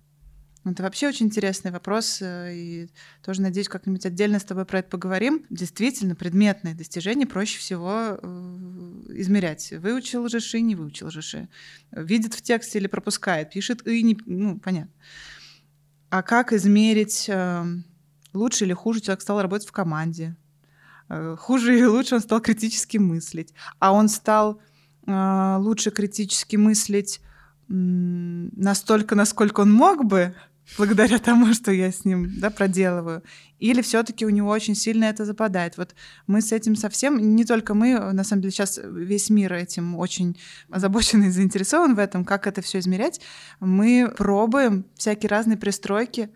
Это 0.64 0.84
вообще 0.84 1.08
очень 1.08 1.26
интересный 1.26 1.72
вопрос, 1.72 2.22
э, 2.22 2.54
и 2.54 2.90
тоже 3.24 3.42
надеюсь, 3.42 3.68
как-нибудь 3.68 4.06
отдельно 4.06 4.38
с 4.38 4.44
тобой 4.44 4.66
про 4.66 4.80
это 4.80 4.90
поговорим. 4.90 5.46
Действительно, 5.50 6.14
предметные 6.14 6.76
достижения 6.76 7.26
проще 7.26 7.58
всего 7.58 8.20
э, 8.22 9.06
измерять. 9.16 9.72
Выучил 9.72 10.30
жиши, 10.30 10.62
не 10.62 10.76
выучил 10.76 11.10
жиши. 11.10 11.50
Видит 11.92 12.36
в 12.36 12.44
тексте 12.44 12.78
или 12.78 12.86
пропускает, 12.86 13.50
пишет 13.50 13.88
и 13.88 14.04
не... 14.04 14.16
Ну, 14.28 14.60
понятно. 14.60 14.94
А 16.12 16.22
как 16.22 16.54
измерить, 16.54 17.26
э, 17.28 17.66
лучше 18.34 18.66
или 18.66 18.74
хуже 18.74 19.02
человек 19.02 19.22
стал 19.22 19.42
работать 19.42 19.68
в 19.68 19.72
команде? 19.72 20.36
Э, 21.12 21.36
Хуже 21.38 21.78
или 21.78 21.86
лучше 21.86 22.16
он 22.16 22.22
стал 22.22 22.40
критически 22.40 22.98
мыслить? 22.98 23.54
А 23.80 23.92
он 23.92 24.08
стал 24.08 24.62
э, 25.06 25.58
лучше 25.60 25.92
критически 25.92 26.56
мыслить 26.56 27.20
настолько, 27.68 29.16
насколько 29.16 29.62
он 29.62 29.72
мог 29.72 30.04
бы, 30.04 30.36
благодаря 30.78 31.20
тому, 31.20 31.54
что 31.54 31.72
я 31.72 31.90
с 31.90 32.04
ним 32.04 32.40
да, 32.40 32.50
проделываю, 32.50 33.24
или 33.60 33.82
все-таки 33.82 34.26
у 34.26 34.30
него 34.30 34.50
очень 34.50 34.76
сильно 34.76 35.06
это 35.06 35.24
западает. 35.24 35.78
Вот 35.78 35.96
мы 36.28 36.42
с 36.42 36.52
этим 36.52 36.76
совсем, 36.76 37.18
не 37.18 37.46
только 37.46 37.74
мы, 37.74 37.98
на 38.12 38.26
самом 38.26 38.42
деле 38.42 38.52
сейчас 38.52 38.78
весь 38.84 39.30
мир 39.30 39.54
этим 39.54 39.96
очень 39.96 40.38
озабочен 40.70 41.24
и 41.24 41.30
заинтересован 41.30 41.96
в 41.96 42.00
этом, 42.00 42.26
как 42.26 42.46
это 42.46 42.62
все 42.62 42.80
измерять. 42.80 43.22
Мы 43.62 44.14
пробуем 44.18 44.86
всякие 44.96 45.30
разные 45.30 45.58
пристройки 45.58 46.30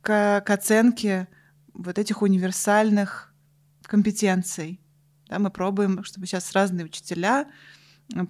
к, 0.00 0.40
к 0.40 0.50
оценке 0.50 1.28
вот 1.74 1.98
этих 1.98 2.22
универсальных 2.22 3.33
компетенций. 3.94 4.80
Да, 5.28 5.38
мы 5.38 5.50
пробуем, 5.50 6.02
чтобы 6.02 6.26
сейчас 6.26 6.50
разные 6.50 6.84
учителя 6.84 7.46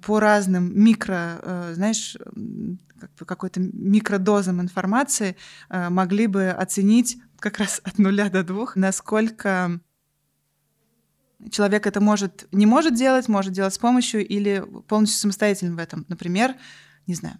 по 0.02 0.20
разным 0.20 0.78
микро, 0.78 1.40
э, 1.42 1.72
знаешь, 1.74 2.18
какой-то 3.16 3.60
микродозам 3.60 4.60
информации 4.60 5.36
э, 5.70 5.88
могли 5.88 6.26
бы 6.26 6.50
оценить 6.50 7.16
как 7.38 7.56
раз 7.56 7.80
от 7.82 7.98
нуля 7.98 8.28
до 8.28 8.44
двух, 8.44 8.76
насколько 8.76 9.80
человек 11.50 11.86
это 11.86 12.02
может, 12.02 12.46
не 12.52 12.66
может 12.66 12.94
делать, 12.94 13.26
может 13.28 13.54
делать 13.54 13.72
с 13.72 13.78
помощью 13.78 14.26
или 14.26 14.62
полностью 14.86 15.18
самостоятельно 15.18 15.76
в 15.76 15.78
этом. 15.78 16.04
Например, 16.08 16.54
не 17.06 17.14
знаю, 17.14 17.38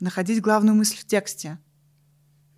находить 0.00 0.40
главную 0.40 0.74
мысль 0.74 0.96
в 0.96 1.04
тексте, 1.04 1.58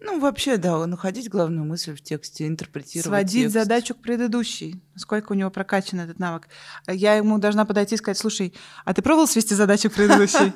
ну, 0.06 0.20
вообще, 0.20 0.56
да, 0.56 0.86
находить 0.86 1.28
главную 1.28 1.66
мысль 1.66 1.94
в 1.94 2.00
тексте, 2.00 2.46
интерпретировать 2.46 3.06
Сводить 3.06 3.42
текст. 3.42 3.54
задачу 3.54 3.94
к 3.94 3.98
предыдущей. 3.98 4.80
Сколько 4.94 5.32
у 5.32 5.34
него 5.34 5.50
прокачан 5.50 6.00
этот 6.00 6.18
навык. 6.18 6.48
Я 6.86 7.14
ему 7.14 7.38
должна 7.38 7.64
подойти 7.64 7.96
и 7.96 7.98
сказать, 7.98 8.16
слушай, 8.16 8.54
а 8.84 8.94
ты 8.94 9.02
пробовал 9.02 9.26
свести 9.26 9.54
задачу 9.54 9.90
к 9.90 9.94
предыдущей? 9.94 10.52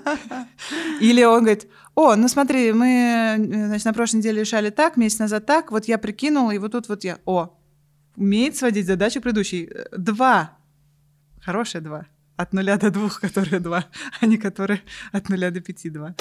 Или 1.01 1.25
он 1.25 1.41
говорит, 1.41 1.67
о, 1.95 2.15
ну 2.15 2.29
смотри, 2.29 2.73
мы 2.73 3.35
значит, 3.39 3.85
на 3.85 3.93
прошлой 3.93 4.19
неделе 4.19 4.41
решали 4.41 4.71
так, 4.71 4.97
месяц 4.97 5.19
назад 5.19 5.47
так, 5.47 5.73
вот 5.73 5.87
я 5.87 5.99
прикинула, 5.99 6.53
и 6.53 6.59
вот 6.59 6.73
тут 6.73 6.89
вот 6.89 7.05
я, 7.05 7.19
о, 7.25 7.59
умеет 8.17 8.57
сводить 8.57 8.87
задачу 8.87 9.21
к 9.21 9.25
предыдущей. 9.25 9.71
Два. 9.97 10.57
Хорошие 11.43 11.81
два. 11.81 12.07
От 12.37 12.53
нуля 12.53 12.77
до 12.77 12.91
двух, 12.91 13.21
которые 13.21 13.61
два, 13.61 13.87
а 14.21 14.27
не 14.27 14.39
которые 14.39 14.83
от 15.13 15.29
нуля 15.29 15.51
до 15.51 15.61
пяти 15.61 15.91
два. 15.91 16.15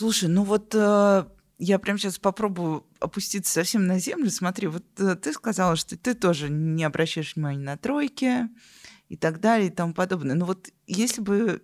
Слушай, 0.00 0.30
ну 0.30 0.44
вот 0.44 0.74
э, 0.74 1.26
я 1.58 1.78
прям 1.78 1.98
сейчас 1.98 2.18
попробую 2.18 2.86
опуститься 3.00 3.52
совсем 3.52 3.86
на 3.86 3.98
землю. 3.98 4.30
Смотри, 4.30 4.66
вот 4.66 4.82
э, 4.98 5.14
ты 5.14 5.30
сказала, 5.34 5.76
что 5.76 5.94
ты 5.94 6.14
тоже 6.14 6.48
не 6.48 6.84
обращаешь 6.84 7.36
внимания 7.36 7.58
на 7.62 7.76
тройки 7.76 8.48
и 9.10 9.16
так 9.18 9.40
далее 9.40 9.68
и 9.68 9.70
тому 9.70 9.92
подобное. 9.92 10.34
Но 10.34 10.46
вот 10.46 10.70
если 10.86 11.20
бы 11.20 11.62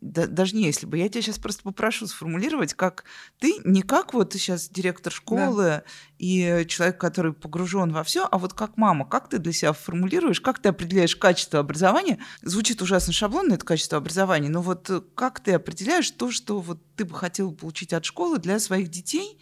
да, 0.00 0.26
даже 0.26 0.54
не 0.54 0.64
если 0.64 0.86
бы, 0.86 0.98
я 0.98 1.08
тебя 1.08 1.22
сейчас 1.22 1.38
просто 1.38 1.62
попрошу 1.62 2.06
сформулировать, 2.06 2.74
как 2.74 3.04
ты, 3.38 3.56
не 3.64 3.82
как 3.82 4.14
вот 4.14 4.30
ты 4.30 4.38
сейчас 4.38 4.68
директор 4.68 5.12
школы 5.12 5.64
да. 5.64 5.82
и 6.18 6.64
человек, 6.68 6.98
который 6.98 7.32
погружен 7.32 7.92
во 7.92 8.04
все, 8.04 8.28
а 8.30 8.38
вот 8.38 8.52
как 8.54 8.76
мама, 8.76 9.06
как 9.06 9.28
ты 9.28 9.38
для 9.38 9.52
себя 9.52 9.72
формулируешь, 9.72 10.40
как 10.40 10.60
ты 10.60 10.68
определяешь 10.68 11.16
качество 11.16 11.58
образования? 11.60 12.18
Звучит 12.42 12.80
ужасно 12.82 13.12
шаблонно 13.12 13.54
это 13.54 13.64
качество 13.64 13.98
образования, 13.98 14.48
но 14.48 14.62
вот 14.62 14.90
как 15.14 15.40
ты 15.40 15.52
определяешь 15.52 16.10
то, 16.10 16.30
что 16.30 16.60
вот 16.60 16.80
ты 16.96 17.04
бы 17.04 17.14
хотел 17.14 17.52
получить 17.52 17.92
от 17.92 18.04
школы 18.04 18.38
для 18.38 18.58
своих 18.60 18.88
детей, 18.88 19.40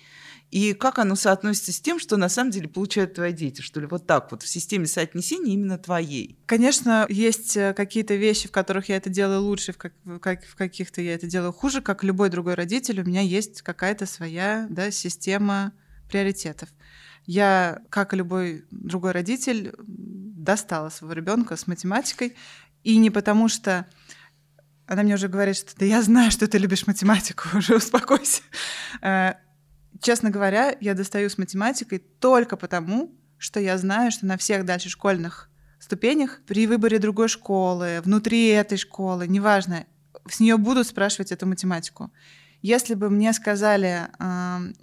и 0.50 0.74
как 0.74 0.98
оно 0.98 1.16
соотносится 1.16 1.72
с 1.72 1.80
тем, 1.80 1.98
что 1.98 2.16
на 2.16 2.28
самом 2.28 2.50
деле 2.50 2.68
получают 2.68 3.14
твои 3.14 3.32
дети, 3.32 3.62
что 3.62 3.80
ли, 3.80 3.86
вот 3.86 4.06
так 4.06 4.30
вот 4.30 4.42
в 4.42 4.48
системе 4.48 4.86
соотнесения 4.86 5.54
именно 5.54 5.76
твоей? 5.76 6.38
Конечно, 6.46 7.06
есть 7.08 7.56
э, 7.56 7.74
какие-то 7.74 8.14
вещи, 8.14 8.46
в 8.46 8.52
которых 8.52 8.88
я 8.88 8.96
это 8.96 9.10
делаю 9.10 9.42
лучше, 9.42 9.72
в, 9.72 9.76
как, 9.76 10.44
в 10.44 10.54
каких-то 10.54 11.00
я 11.02 11.14
это 11.14 11.26
делаю 11.26 11.52
хуже, 11.52 11.80
как 11.80 12.04
любой 12.04 12.30
другой 12.30 12.54
родитель, 12.54 13.00
у 13.00 13.04
меня 13.04 13.22
есть 13.22 13.62
какая-то 13.62 14.06
своя 14.06 14.66
да, 14.70 14.90
система 14.92 15.72
приоритетов. 16.08 16.68
Я, 17.24 17.82
как 17.90 18.14
и 18.14 18.16
любой 18.16 18.64
другой 18.70 19.10
родитель, 19.10 19.74
достала 19.78 20.90
своего 20.90 21.14
ребенка 21.14 21.56
с 21.56 21.66
математикой, 21.66 22.36
и 22.84 22.98
не 22.98 23.10
потому 23.10 23.48
что 23.48 23.86
она 24.86 25.02
мне 25.02 25.14
уже 25.14 25.26
говорит, 25.26 25.56
что 25.56 25.76
да 25.76 25.84
я 25.84 26.00
знаю, 26.02 26.30
что 26.30 26.46
ты 26.46 26.58
любишь 26.58 26.86
математику, 26.86 27.48
уже 27.58 27.74
успокойся. 27.74 28.42
Честно 30.00 30.30
говоря, 30.30 30.76
я 30.80 30.94
достаю 30.94 31.28
с 31.28 31.38
математикой 31.38 31.98
только 31.98 32.56
потому, 32.56 33.14
что 33.38 33.60
я 33.60 33.78
знаю, 33.78 34.10
что 34.10 34.26
на 34.26 34.36
всех 34.36 34.64
дальше 34.64 34.88
школьных 34.88 35.50
ступенях 35.78 36.40
при 36.46 36.66
выборе 36.66 36.98
другой 36.98 37.28
школы, 37.28 38.00
внутри 38.02 38.48
этой 38.48 38.78
школы, 38.78 39.28
неважно, 39.28 39.86
с 40.28 40.40
нее 40.40 40.56
будут 40.56 40.86
спрашивать 40.86 41.32
эту 41.32 41.46
математику. 41.46 42.10
Если 42.62 42.94
бы 42.94 43.10
мне 43.10 43.32
сказали, 43.32 44.08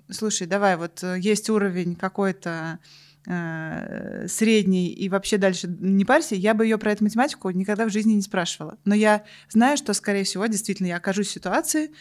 слушай, 0.10 0.48
давай, 0.48 0.78
вот 0.78 1.04
э, 1.04 1.18
есть 1.20 1.50
уровень 1.50 1.96
какой-то 1.96 2.80
э, 3.28 4.28
средний 4.30 4.88
и 4.88 5.10
вообще 5.10 5.38
дальше 5.38 5.68
не 5.68 6.06
парься, 6.06 6.36
я 6.36 6.54
бы 6.54 6.66
ее 6.66 6.78
про 6.78 6.92
эту 6.92 7.04
математику 7.04 7.50
никогда 7.50 7.86
в 7.86 7.90
жизни 7.90 8.14
не 8.14 8.22
спрашивала. 8.22 8.78
Но 8.86 8.96
я 8.96 9.24
знаю, 9.50 9.76
что, 9.76 9.94
скорее 9.94 10.24
всего, 10.24 10.46
действительно 10.46 10.88
я 10.88 10.98
окажусь 10.98 11.28
в 11.28 11.32
ситуации, 11.32 11.92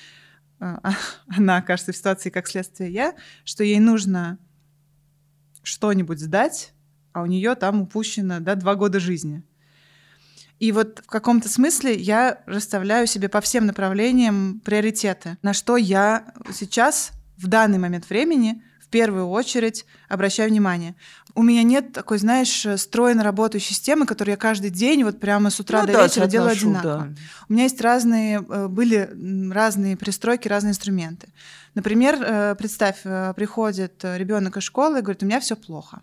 она 1.26 1.56
окажется 1.56 1.92
в 1.92 1.96
ситуации, 1.96 2.30
как 2.30 2.48
следствие 2.48 2.92
я, 2.92 3.14
что 3.44 3.64
ей 3.64 3.80
нужно 3.80 4.38
что-нибудь 5.62 6.20
сдать, 6.20 6.72
а 7.12 7.22
у 7.22 7.26
нее 7.26 7.54
там 7.54 7.82
упущено 7.82 8.40
да, 8.40 8.54
два 8.54 8.74
года 8.74 9.00
жизни. 9.00 9.42
И 10.58 10.70
вот 10.70 11.00
в 11.04 11.08
каком-то 11.08 11.48
смысле 11.48 11.94
я 11.94 12.42
расставляю 12.46 13.08
себе 13.08 13.28
по 13.28 13.40
всем 13.40 13.66
направлениям 13.66 14.60
приоритеты, 14.64 15.36
на 15.42 15.52
что 15.52 15.76
я 15.76 16.32
сейчас 16.52 17.10
в 17.36 17.48
данный 17.48 17.78
момент 17.78 18.08
времени 18.08 18.62
первую 18.92 19.28
очередь 19.28 19.84
обращаю 20.08 20.50
внимание. 20.50 20.94
У 21.34 21.42
меня 21.42 21.64
нет 21.64 21.92
такой, 21.92 22.18
знаешь, 22.18 22.66
стройно 22.76 23.24
работающей 23.24 23.74
системы, 23.74 24.06
которую 24.06 24.34
я 24.34 24.36
каждый 24.36 24.70
день 24.70 25.02
вот 25.02 25.18
прямо 25.18 25.50
с 25.50 25.58
утра 25.58 25.80
ну, 25.80 25.86
до 25.88 25.92
да, 25.94 26.04
вечера 26.04 26.26
делаю 26.26 26.50
отношу, 26.50 26.68
одинаково. 26.68 27.06
Да. 27.08 27.14
У 27.48 27.52
меня 27.52 27.64
есть 27.64 27.80
разные, 27.80 28.44
э, 28.48 28.68
были 28.68 29.10
разные 29.50 29.96
пристройки, 29.96 30.46
разные 30.46 30.70
инструменты. 30.70 31.32
Например, 31.74 32.22
э, 32.22 32.54
представь, 32.54 33.00
э, 33.04 33.32
приходит 33.34 34.04
ребенок 34.04 34.58
из 34.58 34.62
школы 34.62 34.98
и 34.98 35.02
говорит, 35.02 35.22
у 35.22 35.26
меня 35.26 35.40
все 35.40 35.56
плохо. 35.56 36.02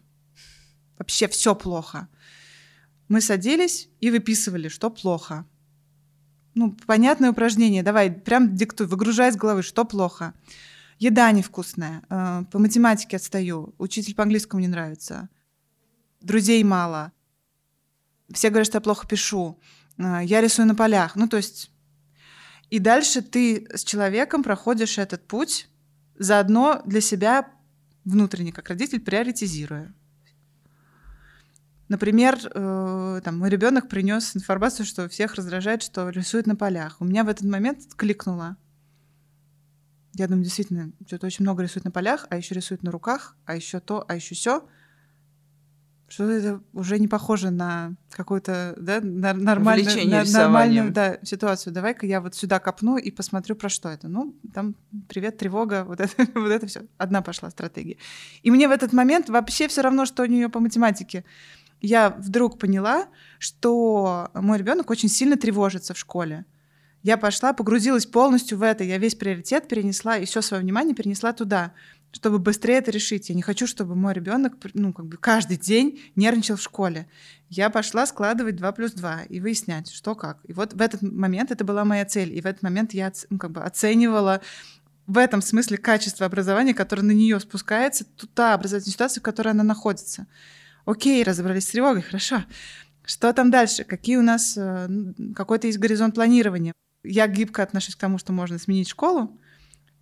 Вообще 0.97 1.27
все 1.27 1.55
плохо. 1.55 2.07
Мы 3.07 3.21
садились 3.21 3.87
и 4.01 4.09
выписывали, 4.09 4.67
что 4.67 4.89
плохо. 4.89 5.45
Ну, 6.55 6.75
понятное 6.87 7.31
упражнение. 7.31 7.83
Давай, 7.83 8.11
прям 8.11 8.55
диктуй, 8.55 8.87
выгружай 8.87 9.29
из 9.29 9.35
головы, 9.35 9.61
что 9.61 9.85
плохо. 9.85 10.33
Еда 10.99 11.31
невкусная, 11.31 12.03
э, 12.09 12.43
по 12.51 12.59
математике 12.59 13.15
отстаю, 13.15 13.73
учитель 13.77 14.15
по 14.15 14.23
английскому 14.23 14.61
не 14.61 14.67
нравится, 14.67 15.29
друзей 16.21 16.61
мало, 16.63 17.13
все 18.31 18.49
говорят, 18.49 18.67
что 18.67 18.77
я 18.77 18.81
плохо 18.81 19.07
пишу, 19.07 19.59
э, 19.97 20.21
я 20.23 20.41
рисую 20.41 20.67
на 20.67 20.75
полях. 20.75 21.15
Ну, 21.15 21.27
то 21.27 21.37
есть... 21.37 21.71
И 22.69 22.77
дальше 22.77 23.23
ты 23.23 23.67
с 23.73 23.83
человеком 23.83 24.43
проходишь 24.43 24.99
этот 24.99 25.27
путь, 25.27 25.67
заодно 26.19 26.83
для 26.85 27.01
себя 27.01 27.51
внутренне, 28.05 28.51
как 28.51 28.69
родитель, 28.69 28.99
приоритизируя. 28.99 29.91
Например, 31.87 32.37
э, 32.53 33.21
там, 33.23 33.39
мой 33.39 33.49
ребенок 33.49 33.89
принес 33.89 34.35
информацию, 34.35 34.85
что 34.85 35.09
всех 35.09 35.33
раздражает, 35.33 35.81
что 35.81 36.09
рисует 36.09 36.45
на 36.45 36.55
полях. 36.55 36.97
У 36.99 37.05
меня 37.05 37.23
в 37.23 37.29
этот 37.29 37.45
момент 37.45 37.95
кликнуло. 37.95 38.57
Я 40.19 40.27
думаю, 40.27 40.43
действительно, 40.43 40.91
что-то 41.07 41.27
очень 41.27 41.43
много 41.43 41.63
рисует 41.63 41.85
на 41.85 41.91
полях, 41.91 42.27
а 42.29 42.35
еще 42.35 42.53
рисует 42.53 42.83
на 42.83 42.91
руках, 42.91 43.37
а 43.45 43.55
еще 43.55 43.79
то, 43.79 44.03
а 44.05 44.15
еще 44.15 44.35
все. 44.35 44.67
Что 46.09 46.29
это 46.29 46.61
уже 46.73 46.99
не 46.99 47.07
похоже 47.07 47.51
на 47.51 47.93
какую-то 48.11 48.75
да, 48.77 48.99
нормальную, 48.99 50.09
на, 50.09 50.23
нормальную 50.25 50.91
да, 50.91 51.19
ситуацию. 51.23 51.71
Давай-ка 51.71 52.05
я 52.05 52.19
вот 52.19 52.35
сюда 52.35 52.59
копну 52.59 52.97
и 52.97 53.11
посмотрю, 53.11 53.55
про 53.55 53.69
что 53.69 53.87
это. 53.87 54.09
Ну, 54.09 54.35
там 54.53 54.75
привет, 55.07 55.37
тревога, 55.37 55.83
вот 55.87 56.01
это, 56.01 56.27
вот 56.35 56.49
это 56.49 56.67
все. 56.67 56.81
Одна 56.97 57.21
пошла 57.21 57.49
стратегия. 57.49 57.95
И 58.43 58.51
мне 58.51 58.67
в 58.67 58.71
этот 58.71 58.91
момент 58.91 59.29
вообще 59.29 59.69
все 59.69 59.81
равно, 59.81 60.05
что 60.05 60.23
у 60.23 60.25
нее 60.25 60.49
по 60.49 60.59
математике. 60.59 61.23
Я 61.79 62.09
вдруг 62.09 62.59
поняла, 62.59 63.07
что 63.37 64.31
мой 64.33 64.57
ребенок 64.57 64.89
очень 64.89 65.07
сильно 65.07 65.37
тревожится 65.37 65.93
в 65.93 65.97
школе. 65.97 66.45
Я 67.03 67.17
пошла, 67.17 67.53
погрузилась 67.53 68.05
полностью 68.05 68.57
в 68.57 68.63
это, 68.63 68.83
я 68.83 68.97
весь 68.97 69.15
приоритет 69.15 69.67
перенесла 69.67 70.17
и 70.17 70.25
все 70.25 70.41
свое 70.41 70.61
внимание 70.61 70.93
перенесла 70.93 71.31
туда, 71.31 71.71
чтобы 72.11 72.39
быстрее 72.39 72.75
это 72.75 72.91
решить. 72.91 73.29
Я 73.29 73.35
не 73.35 73.41
хочу, 73.41 73.67
чтобы 73.67 73.95
мой 73.95 74.13
ребенок, 74.13 74.53
ну, 74.73 74.91
как 74.91 75.05
бы 75.05 75.17
каждый 75.17 75.57
день 75.57 76.01
нервничал 76.15 76.57
в 76.57 76.61
школе. 76.61 77.07
Я 77.49 77.69
пошла 77.69 78.05
складывать 78.05 78.57
2 78.57 78.71
плюс 78.73 78.91
2 78.91 79.23
и 79.29 79.39
выяснять, 79.39 79.89
что 79.91 80.15
как. 80.15 80.39
И 80.45 80.53
вот 80.53 80.73
в 80.73 80.81
этот 80.81 81.01
момент 81.01 81.51
это 81.51 81.63
была 81.63 81.85
моя 81.85 82.05
цель. 82.05 82.35
И 82.35 82.41
в 82.41 82.45
этот 82.45 82.63
момент 82.63 82.93
я 82.93 83.11
ну, 83.29 83.37
как 83.37 83.51
бы 83.51 83.61
оценивала 83.61 84.41
в 85.07 85.17
этом 85.17 85.41
смысле 85.41 85.77
качество 85.77 86.25
образования, 86.25 86.73
которое 86.73 87.03
на 87.03 87.11
нее 87.11 87.39
спускается, 87.39 88.05
та 88.33 88.53
образовательная 88.53 88.93
ситуация, 88.93 89.21
в 89.21 89.23
которой 89.23 89.49
она 89.49 89.63
находится. 89.63 90.27
Окей, 90.85 91.23
разобрались 91.23 91.67
с 91.67 91.71
тревогой, 91.71 92.01
хорошо. 92.01 92.43
Что 93.05 93.33
там 93.33 93.49
дальше? 93.49 93.85
Какие 93.85 94.17
у 94.17 94.21
нас, 94.21 94.55
э, 94.55 94.87
какой-то 95.35 95.65
есть 95.65 95.79
горизонт 95.79 96.13
планирования? 96.13 96.73
Я 97.03 97.27
гибко 97.27 97.63
отношусь 97.63 97.95
к 97.95 97.99
тому, 97.99 98.17
что 98.17 98.33
можно 98.33 98.57
сменить 98.59 98.89
школу, 98.89 99.39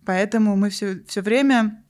поэтому 0.04 0.56
мы 0.56 0.70
все, 0.70 1.02
все 1.06 1.22
время 1.22 1.84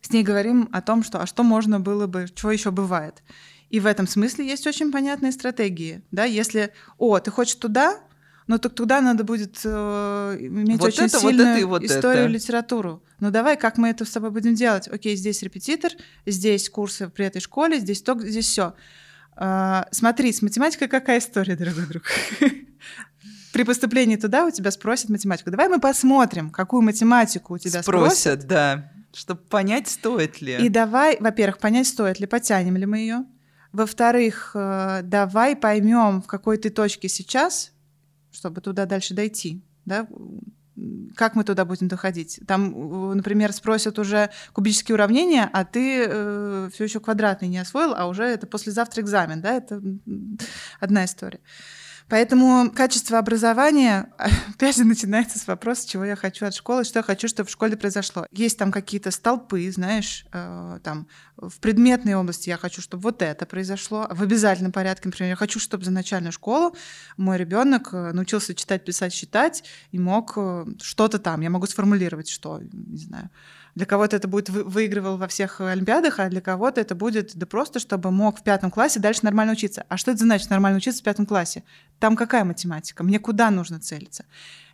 с 0.00 0.10
ней 0.10 0.22
говорим 0.22 0.68
о 0.72 0.82
том, 0.82 1.02
что 1.02 1.20
а 1.20 1.26
что 1.26 1.42
можно 1.42 1.80
было 1.80 2.06
бы, 2.06 2.26
чего 2.34 2.50
еще 2.50 2.70
бывает. 2.70 3.22
И 3.70 3.80
в 3.80 3.86
этом 3.86 4.06
смысле 4.06 4.46
есть 4.46 4.66
очень 4.66 4.92
понятные 4.92 5.32
стратегии. 5.32 6.02
Да? 6.10 6.24
Если, 6.24 6.72
о, 6.98 7.18
ты 7.20 7.30
хочешь 7.30 7.54
туда, 7.54 8.00
но 8.46 8.58
так 8.58 8.74
туда 8.74 9.00
надо 9.00 9.24
будет 9.24 9.60
э, 9.64 10.36
иметь 10.40 10.80
Вот 10.80 10.88
очень 10.88 11.04
это, 11.04 11.18
вот 11.20 11.30
сильную 11.30 11.48
это 11.48 11.60
и 11.60 11.64
вот 11.64 11.82
историю, 11.84 12.24
это. 12.24 12.32
литературу. 12.32 13.02
Ну 13.20 13.30
давай, 13.30 13.56
как 13.56 13.78
мы 13.78 13.88
это 13.88 14.04
с 14.04 14.10
тобой 14.10 14.30
будем 14.30 14.54
делать? 14.54 14.88
Окей, 14.88 15.16
здесь 15.16 15.42
репетитор, 15.42 15.92
здесь 16.26 16.68
курсы 16.68 17.08
при 17.08 17.24
этой 17.24 17.40
школе, 17.40 17.78
здесь 17.78 18.02
то, 18.02 18.18
здесь 18.18 18.46
все. 18.46 18.74
смотри, 19.92 20.32
с 20.32 20.42
математикой 20.42 20.88
какая 20.88 21.20
история, 21.20 21.56
дорогой 21.56 21.86
друг? 21.86 22.02
При 23.52 23.64
поступлении 23.64 24.16
туда 24.16 24.46
у 24.46 24.50
тебя 24.50 24.70
спросят 24.70 25.10
математику. 25.10 25.50
Давай 25.50 25.68
мы 25.68 25.78
посмотрим, 25.78 26.50
какую 26.50 26.82
математику 26.82 27.54
у 27.54 27.58
тебя 27.58 27.82
спросят. 27.82 28.18
Спросят, 28.18 28.46
да. 28.46 28.92
Чтобы 29.14 29.40
понять, 29.42 29.88
стоит 29.88 30.40
ли. 30.40 30.56
И 30.56 30.70
давай, 30.70 31.18
во-первых, 31.20 31.58
понять, 31.58 31.86
стоит 31.86 32.18
ли, 32.18 32.26
потянем 32.26 32.76
ли 32.78 32.86
мы 32.86 32.98
ее. 32.98 33.26
Во-вторых, 33.72 34.52
э, 34.54 35.00
давай 35.02 35.54
поймем, 35.54 36.22
в 36.22 36.26
какой 36.26 36.56
ты 36.56 36.70
точке 36.70 37.08
сейчас, 37.08 37.72
чтобы 38.30 38.62
туда 38.62 38.86
дальше 38.86 39.12
дойти. 39.12 39.62
Да? 39.84 40.06
Как 41.14 41.34
мы 41.34 41.44
туда 41.44 41.66
будем 41.66 41.88
доходить? 41.88 42.40
Там, 42.46 43.12
э, 43.12 43.14
например, 43.14 43.52
спросят 43.52 43.98
уже 43.98 44.30
кубические 44.54 44.94
уравнения, 44.94 45.48
а 45.52 45.64
ты 45.66 46.06
э, 46.06 46.70
все 46.72 46.84
еще 46.84 47.00
квадратный 47.00 47.48
не 47.48 47.58
освоил, 47.58 47.94
а 47.94 48.06
уже 48.06 48.24
это 48.24 48.46
послезавтра 48.46 49.02
экзамен. 49.02 49.42
Да? 49.42 49.54
Это 49.56 49.82
одна 50.80 51.04
история. 51.04 51.40
Поэтому 52.08 52.70
качество 52.70 53.18
образования 53.18 54.08
опять 54.54 54.76
же 54.76 54.84
начинается 54.84 55.38
с 55.38 55.46
вопроса, 55.46 55.88
чего 55.88 56.04
я 56.04 56.16
хочу 56.16 56.46
от 56.46 56.54
школы, 56.54 56.84
что 56.84 56.98
я 56.98 57.02
хочу, 57.02 57.28
чтобы 57.28 57.48
в 57.48 57.52
школе 57.52 57.76
произошло. 57.76 58.26
Есть 58.30 58.58
там 58.58 58.72
какие-то 58.72 59.10
столпы, 59.10 59.70
знаешь, 59.70 60.26
э, 60.32 60.78
там 60.82 61.06
в 61.36 61.58
предметной 61.60 62.14
области 62.14 62.48
я 62.48 62.56
хочу, 62.56 62.80
чтобы 62.80 63.02
вот 63.02 63.22
это 63.22 63.46
произошло. 63.46 64.06
В 64.10 64.22
обязательном 64.22 64.72
порядке, 64.72 65.08
например, 65.08 65.30
я 65.30 65.36
хочу, 65.36 65.58
чтобы 65.58 65.84
за 65.84 65.90
начальную 65.90 66.32
школу 66.32 66.76
мой 67.16 67.38
ребенок 67.38 67.88
э, 67.92 68.12
научился 68.12 68.54
читать, 68.54 68.84
писать, 68.84 69.12
считать 69.12 69.64
и 69.90 69.98
мог 69.98 70.34
э, 70.36 70.66
что-то 70.80 71.18
там. 71.18 71.40
Я 71.40 71.50
могу 71.50 71.66
сформулировать, 71.66 72.28
что, 72.28 72.60
не 72.72 72.98
знаю. 72.98 73.30
Для 73.74 73.86
кого-то 73.86 74.16
это 74.16 74.28
будет 74.28 74.50
вы- 74.50 74.64
выигрывал 74.64 75.16
во 75.16 75.28
всех 75.28 75.60
олимпиадах, 75.60 76.18
а 76.20 76.28
для 76.28 76.40
кого-то 76.40 76.80
это 76.80 76.94
будет 76.94 77.34
да 77.34 77.46
просто, 77.46 77.78
чтобы 77.78 78.10
мог 78.10 78.38
в 78.38 78.42
пятом 78.42 78.70
классе 78.70 79.00
дальше 79.00 79.20
нормально 79.22 79.54
учиться. 79.54 79.86
А 79.88 79.96
что 79.96 80.10
это 80.10 80.20
значит 80.20 80.50
нормально 80.50 80.76
учиться 80.76 81.00
в 81.00 81.04
пятом 81.04 81.24
классе? 81.24 81.64
Там 81.98 82.16
какая 82.16 82.44
математика? 82.44 83.02
Мне 83.02 83.18
куда 83.18 83.50
нужно 83.50 83.80
целиться? 83.80 84.24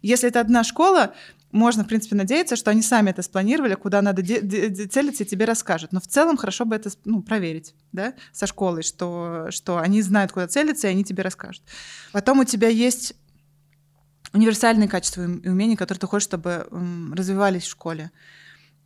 Если 0.03 0.29
это 0.29 0.41
одна 0.41 0.65
школа, 0.65 1.15
можно, 1.53 1.85
в 1.85 1.87
принципе, 1.87 2.17
надеяться, 2.17 2.57
что 2.57 2.71
они 2.71 2.83
сами 2.83 3.11
это 3.11 3.23
спланировали, 3.23 3.75
куда 3.75 4.03
надо 4.03 4.23
целиться, 4.23 5.23
и 5.25 5.27
тебе 5.27 5.45
расскажут. 5.45 5.93
Но 5.93 6.01
в 6.01 6.07
целом 6.07 6.37
хорошо 6.37 6.65
бы 6.65 6.75
это 6.77 6.91
ну, 7.05 7.23
проверить 7.23 7.75
да, 7.93 8.15
со 8.33 8.47
школой, 8.47 8.83
что, 8.83 9.47
что 9.51 9.79
они 9.79 10.03
знают, 10.03 10.33
куда 10.33 10.47
целиться, 10.49 10.89
и 10.89 10.91
они 10.91 11.05
тебе 11.05 11.23
расскажут. 11.23 11.63
Потом 12.13 12.41
у 12.41 12.45
тебя 12.45 12.69
есть 12.69 13.15
универсальные 14.33 14.89
качества 14.89 15.23
и 15.23 15.49
умения, 15.49 15.77
которые 15.77 16.01
ты 16.01 16.07
хочешь, 16.07 16.25
чтобы 16.25 16.67
развивались 17.15 17.65
в 17.65 17.71
школе. 17.71 18.11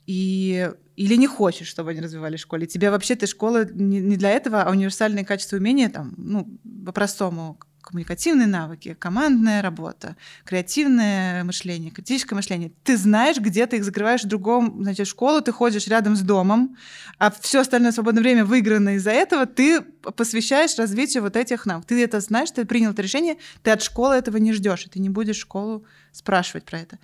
И 0.07 0.71
или 0.97 1.17
не 1.17 1.27
хочешь, 1.27 1.69
чтобы 1.69 1.91
они 1.91 2.01
развивались 2.01 2.41
в 2.41 2.43
школе. 2.43 2.67
Тебе 2.67 2.91
вообще 2.91 3.15
ты 3.15 3.27
школа 3.27 3.65
не, 3.65 4.17
для 4.17 4.31
этого, 4.31 4.63
а 4.63 4.71
универсальные 4.71 5.25
качества 5.25 5.57
умения, 5.57 5.89
там, 5.89 6.13
ну, 6.19 6.47
по-простому, 6.85 7.59
коммуникативные 7.83 8.47
навыки, 8.47 8.97
командная 8.99 9.61
работа, 9.61 10.17
креативное 10.45 11.45
мышление, 11.45 11.91
критическое 11.91 12.35
мышление. 12.35 12.73
Ты 12.85 12.97
знаешь, 12.97 13.39
где 13.39 13.67
ты 13.67 13.79
их 13.79 13.85
закрываешь 13.85 14.23
в 14.23 14.29
другом, 14.29 14.83
значит, 14.83 15.07
школу 15.07 15.41
ты 15.41 15.53
ходишь 15.53 15.89
рядом 15.89 16.15
с 16.15 16.21
домом, 16.21 16.77
а 17.19 17.31
все 17.31 17.61
остальное 17.61 17.93
свободное 17.93 18.23
время 18.23 18.45
выиграно 18.45 18.97
из-за 18.97 19.11
этого, 19.11 19.47
ты 19.47 19.81
посвящаешь 19.81 20.79
развитию 20.79 21.23
вот 21.23 21.37
этих 21.37 21.67
навыков. 21.67 21.89
Ты 21.89 22.03
это 22.03 22.21
знаешь, 22.21 22.51
ты 22.51 22.65
принял 22.65 22.93
это 22.93 23.03
решение, 23.03 23.37
ты 23.63 23.71
от 23.73 23.83
школы 23.83 24.15
этого 24.15 24.37
не 24.37 24.53
ждешь, 24.53 24.87
и 24.87 24.89
ты 24.89 25.01
не 25.01 25.11
будешь 25.11 25.37
школу 25.37 25.85
спрашивать 26.13 26.65
про 26.65 26.79
это. 26.79 26.99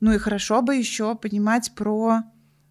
Ну 0.00 0.12
и 0.12 0.18
хорошо 0.18 0.62
бы 0.62 0.74
еще 0.74 1.14
понимать 1.14 1.74
про 1.74 2.22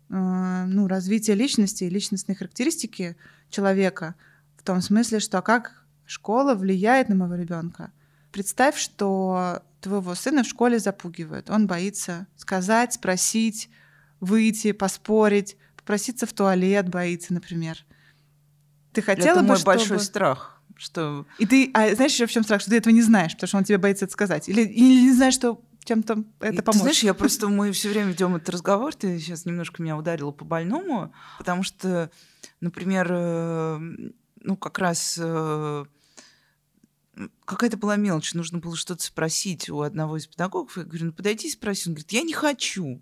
э, 0.09 0.65
ну, 0.67 0.87
развитие 0.87 1.35
личности 1.35 1.83
и 1.85 1.89
личностные 1.89 2.35
характеристики 2.35 3.17
человека 3.49 4.15
в 4.57 4.63
том 4.63 4.81
смысле, 4.81 5.19
что 5.19 5.41
как 5.41 5.85
школа 6.05 6.55
влияет 6.55 7.09
на 7.09 7.15
моего 7.15 7.35
ребенка. 7.35 7.91
Представь, 8.31 8.77
что 8.77 9.63
твоего 9.81 10.15
сына 10.15 10.43
в 10.43 10.47
школе 10.47 10.79
запугивают. 10.79 11.49
Он 11.49 11.67
боится 11.67 12.27
сказать, 12.35 12.93
спросить, 12.93 13.69
выйти, 14.19 14.71
поспорить, 14.71 15.57
попроситься 15.77 16.25
в 16.25 16.33
туалет 16.33 16.89
боится, 16.89 17.33
например. 17.33 17.77
Ты 18.93 19.01
хотела 19.01 19.33
это 19.33 19.41
бы, 19.41 19.47
мой 19.47 19.57
чтобы... 19.57 19.77
большой 19.77 19.99
страх, 19.99 20.61
что 20.75 21.25
И 21.37 21.45
ты, 21.45 21.69
а 21.73 21.93
знаешь 21.95 22.13
еще 22.13 22.25
в 22.25 22.31
чем 22.31 22.43
страх, 22.43 22.61
что 22.61 22.71
ты 22.71 22.77
этого 22.77 22.93
не 22.93 23.01
знаешь, 23.01 23.33
потому 23.33 23.47
что 23.47 23.57
он 23.57 23.63
тебе 23.63 23.77
боится 23.77 24.05
это 24.05 24.13
сказать, 24.13 24.49
или, 24.49 24.61
или 24.61 25.01
не 25.01 25.13
знаешь, 25.13 25.33
что 25.33 25.61
чем-то 25.85 26.25
это 26.39 26.53
И 26.53 26.57
Ты 26.57 26.63
поможет. 26.63 26.81
знаешь, 26.81 27.03
я 27.03 27.13
просто, 27.13 27.47
мы 27.47 27.71
все 27.71 27.89
время 27.89 28.09
ведем 28.09 28.35
этот 28.35 28.49
разговор, 28.49 28.93
ты 28.93 29.19
сейчас 29.19 29.45
немножко 29.45 29.81
меня 29.81 29.97
ударила 29.97 30.31
по 30.31 30.43
больному, 30.43 31.13
потому 31.37 31.63
что, 31.63 32.11
например, 32.59 33.07
э, 33.09 33.79
ну, 34.41 34.57
как 34.57 34.79
раз 34.79 35.17
э, 35.21 35.85
какая-то 37.45 37.77
была 37.77 37.95
мелочь, 37.95 38.33
нужно 38.33 38.59
было 38.59 38.75
что-то 38.75 39.03
спросить 39.03 39.69
у 39.69 39.81
одного 39.81 40.17
из 40.17 40.27
педагогов. 40.27 40.77
Я 40.77 40.83
говорю, 40.83 41.05
ну, 41.07 41.13
подойди 41.13 41.47
и 41.47 41.51
спроси. 41.51 41.89
Он 41.89 41.93
говорит, 41.93 42.11
я 42.11 42.23
не 42.23 42.33
хочу. 42.33 43.01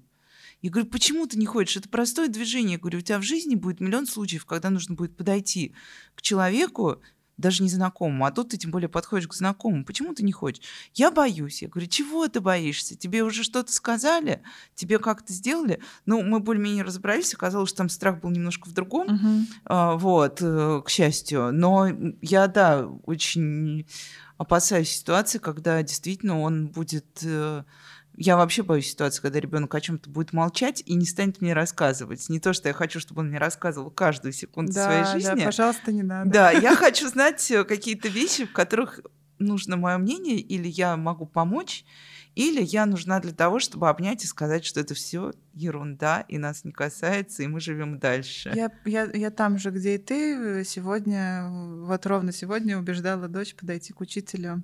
Я 0.61 0.69
говорю, 0.69 0.87
почему 0.87 1.27
ты 1.27 1.37
не 1.37 1.45
хочешь? 1.45 1.77
Это 1.77 1.89
простое 1.89 2.29
движение. 2.29 2.73
Я 2.73 2.79
говорю, 2.79 2.99
у 2.99 3.01
тебя 3.01 3.19
в 3.19 3.23
жизни 3.23 3.55
будет 3.55 3.81
миллион 3.81 4.07
случаев, 4.07 4.45
когда 4.45 4.69
нужно 4.69 4.95
будет 4.95 5.17
подойти 5.17 5.75
к 6.15 6.21
человеку, 6.21 7.01
даже 7.37 7.63
незнакомому, 7.63 8.25
а 8.25 8.31
тут 8.31 8.49
ты 8.49 8.57
тем 8.57 8.71
более 8.71 8.89
подходишь 8.89 9.27
к 9.27 9.33
знакомому. 9.33 9.85
Почему 9.85 10.13
ты 10.13 10.23
не 10.23 10.31
хочешь? 10.31 10.63
Я 10.93 11.11
боюсь. 11.11 11.61
Я 11.61 11.67
говорю, 11.67 11.87
чего 11.87 12.27
ты 12.27 12.41
боишься? 12.41 12.95
Тебе 12.95 13.23
уже 13.23 13.43
что-то 13.43 13.71
сказали? 13.71 14.41
Тебе 14.75 14.99
как-то 14.99 15.33
сделали? 15.33 15.81
Ну, 16.05 16.21
мы 16.21 16.39
более-менее 16.39 16.83
разобрались. 16.83 17.33
Оказалось, 17.33 17.69
что 17.69 17.79
там 17.79 17.89
страх 17.89 18.19
был 18.21 18.29
немножко 18.29 18.69
в 18.69 18.73
другом. 18.73 19.07
А, 19.65 19.95
Вот, 19.95 20.39
э, 20.41 20.81
к 20.85 20.89
счастью. 20.89 21.51
Но 21.51 21.87
я, 22.21 22.47
да, 22.47 22.87
очень 23.05 23.87
опасаюсь 24.37 24.89
ситуации, 24.89 25.39
когда 25.39 25.81
действительно 25.83 26.39
он 26.41 26.67
будет... 26.67 27.25
э, 28.13 28.17
Я 28.17 28.37
вообще 28.37 28.63
боюсь 28.63 28.89
ситуации, 28.89 29.21
когда 29.21 29.39
ребенок 29.39 29.73
о 29.75 29.81
чем-то 29.81 30.09
будет 30.09 30.33
молчать 30.33 30.83
и 30.85 30.93
не 30.95 31.05
станет 31.05 31.41
мне 31.41 31.53
рассказывать. 31.53 32.27
Не 32.29 32.39
то, 32.39 32.53
что 32.53 32.67
я 32.69 32.73
хочу, 32.73 32.99
чтобы 32.99 33.21
он 33.21 33.29
мне 33.29 33.37
рассказывал 33.37 33.91
каждую 33.91 34.31
секунду 34.33 34.73
Да, 34.73 34.85
своей 34.85 35.03
да, 35.03 35.11
жизни. 35.31 35.45
пожалуйста, 35.45 35.91
не 35.91 36.03
надо. 36.03 36.29
Да, 36.29 36.51
я 36.51 36.75
хочу 36.77 37.07
знать 37.07 37.49
э, 37.51 37.63
какие-то 37.63 38.07
вещи, 38.07 38.45
в 38.45 38.53
которых 38.53 38.99
нужно 39.39 39.75
мое 39.77 39.97
мнение, 39.97 40.37
или 40.37 40.67
я 40.67 40.95
могу 40.95 41.25
помочь, 41.25 41.83
или 42.35 42.61
я 42.63 42.85
нужна 42.85 43.19
для 43.19 43.31
того, 43.33 43.59
чтобы 43.59 43.89
обнять 43.89 44.23
и 44.23 44.27
сказать, 44.27 44.63
что 44.65 44.79
это 44.79 44.93
все 44.93 45.33
ерунда 45.53 46.21
и 46.27 46.37
нас 46.37 46.63
не 46.63 46.71
касается, 46.71 47.43
и 47.43 47.47
мы 47.47 47.59
живем 47.59 47.99
дальше. 47.99 48.51
Я, 48.55 48.71
я, 48.85 49.03
я 49.13 49.29
там 49.31 49.57
же, 49.59 49.69
где 49.71 49.95
и 49.95 49.97
ты, 49.97 50.63
сегодня, 50.65 51.47
вот 51.49 52.05
ровно 52.05 52.31
сегодня 52.31 52.77
убеждала 52.77 53.27
дочь 53.27 53.53
подойти 53.55 53.93
к 53.93 54.01
учителю. 54.01 54.63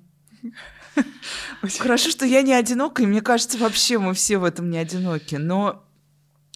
Хорошо, 1.78 2.10
что 2.10 2.26
я 2.26 2.42
не 2.42 2.52
одинока, 2.52 3.02
и 3.02 3.06
мне 3.06 3.20
кажется, 3.20 3.58
вообще 3.58 3.98
мы 3.98 4.14
все 4.14 4.38
в 4.38 4.44
этом 4.44 4.70
не 4.70 4.78
одиноки. 4.78 5.36
Но 5.36 5.84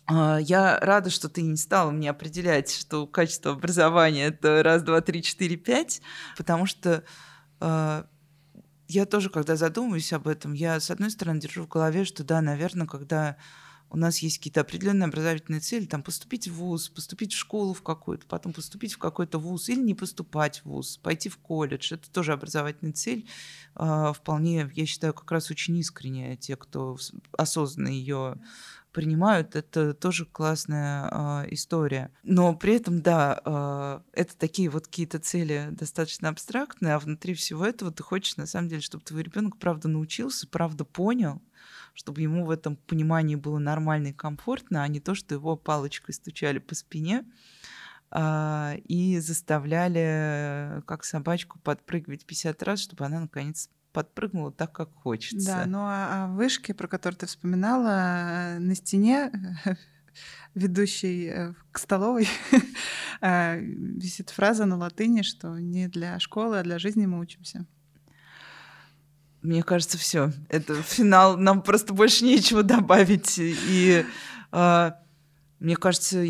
а, 0.07 0.39
я 0.39 0.78
рада, 0.80 1.11
что 1.11 1.28
ты 1.28 1.43
не 1.43 1.57
стала 1.57 1.91
мне 1.91 2.11
определять, 2.11 2.74
что 2.74 3.07
качество 3.07 3.53
образования 3.53 4.26
это 4.26 4.62
раз, 4.62 4.82
два, 4.82 5.01
три, 5.01 5.22
четыре, 5.22 5.57
пять, 5.57 6.03
потому 6.37 6.66
что 6.66 7.05
а, 7.61 8.07
я 8.89 9.07
тоже, 9.07 9.30
когда 9.30 9.57
задумываюсь 9.57 10.12
об 10.12 10.28
этом, 10.28 10.53
я, 10.53 10.78
с 10.78 10.91
одной 10.91 11.11
стороны, 11.11 11.41
держу 11.41 11.64
в 11.64 11.68
голове, 11.68 12.05
что 12.05 12.22
да, 12.22 12.41
наверное, 12.43 12.87
когда 12.87 13.37
у 13.91 13.97
нас 13.97 14.18
есть 14.18 14.39
какие-то 14.39 14.62
определенные 14.62 15.07
образовательные 15.07 15.61
цели, 15.61 15.87
там 15.87 16.03
поступить 16.03 16.49
в 16.49 16.55
ВУЗ, 16.55 16.89
поступить 16.89 17.32
в 17.32 17.39
школу 17.39 17.74
в 17.74 17.82
какую-то, 17.82 18.26
потом 18.26 18.53
поступить 18.53 18.95
в 18.95 18.99
какой-то 18.99 19.39
ВУЗ 19.39 19.68
или 19.70 19.80
не 19.80 19.95
поступать 19.95 20.61
в 20.61 20.66
ВУЗ, 20.66 20.99
пойти 20.99 21.28
в 21.28 21.39
колледж, 21.39 21.95
это 21.95 22.11
тоже 22.11 22.32
образовательная 22.32 22.93
цель, 22.93 23.28
а, 23.74 24.12
вполне, 24.12 24.70
я 24.74 24.87
считаю, 24.87 25.14
как 25.14 25.30
раз 25.30 25.51
очень 25.51 25.76
искренняя. 25.76 26.37
Те, 26.37 26.57
кто 26.57 26.97
осознанно 27.37 27.89
ее 27.89 28.37
принимают, 28.95 29.57
это 29.57 29.93
тоже 29.93 30.24
классная 30.24 31.09
а, 31.11 31.47
история. 31.51 32.11
Но 32.22 32.55
при 32.55 32.76
этом, 32.76 33.03
да, 33.03 33.41
а, 33.45 34.03
это 34.12 34.37
такие 34.37 34.70
вот 34.70 34.87
какие-то 34.87 35.18
цели 35.18 35.68
достаточно 35.72 36.28
абстрактные, 36.28 36.95
а 36.95 36.99
внутри 36.99 37.35
всего 37.35 37.66
этого 37.66 37.91
ты 37.91 38.03
хочешь, 38.03 38.37
на 38.37 38.47
самом 38.47 38.68
деле, 38.68 38.80
чтобы 38.80 39.05
твой 39.05 39.24
ребенок 39.24 39.59
правда 39.59 39.89
научился, 39.89 40.47
правда 40.47 40.85
понял, 40.85 41.43
чтобы 41.95 42.20
ему 42.20 42.45
в 42.45 42.51
этом 42.51 42.76
понимании 42.76 43.36
было 43.36 43.59
нормально 43.59 44.09
и 44.09 44.12
комфортно, 44.12 44.82
а 44.82 44.88
не 44.88 45.01
то, 45.01 45.14
что 45.14 45.34
его 45.34 45.57
палочкой 45.57 46.14
стучали 46.14 46.59
по 46.59 46.74
спине 46.74 47.24
и 48.16 49.18
заставляли, 49.20 50.82
как 50.86 51.05
собачку, 51.05 51.59
подпрыгивать 51.59 52.26
50 52.26 52.62
раз, 52.62 52.80
чтобы 52.80 53.05
она 53.07 53.20
наконец 53.20 53.70
подпрыгнула 53.95 54.53
так, 54.53 54.72
как 54.72 54.92
хочется. 54.95 55.47
Да, 55.47 55.66
ну 55.66 55.78
а, 55.80 56.09
а 56.11 56.26
вышки, 56.28 56.72
про 56.72 56.88
которые 56.88 57.16
ты 57.16 57.26
вспоминала, 57.26 58.57
на 58.59 58.74
стене 58.74 59.32
ведущей 60.55 61.28
э, 61.28 61.55
к 61.70 61.78
столовой 61.78 62.28
э, 63.20 63.61
висит 63.61 64.30
фраза 64.30 64.66
на 64.66 64.76
латыни, 64.76 65.22
что 65.22 65.59
не 65.59 65.88
для 65.88 66.18
школы, 66.18 66.59
а 66.59 66.62
для 66.62 66.78
жизни 66.78 67.07
мы 67.07 67.20
учимся. 67.20 67.66
Мне 69.45 69.62
кажется, 69.62 69.99
все. 69.99 70.32
Это 70.49 70.74
финал. 70.82 71.36
Нам 71.36 71.61
просто 71.62 71.92
больше 71.92 72.24
нечего 72.24 72.62
добавить. 72.62 73.34
И 73.38 74.07
э, 74.53 74.92
мне 75.59 75.76
кажется, 75.76 76.24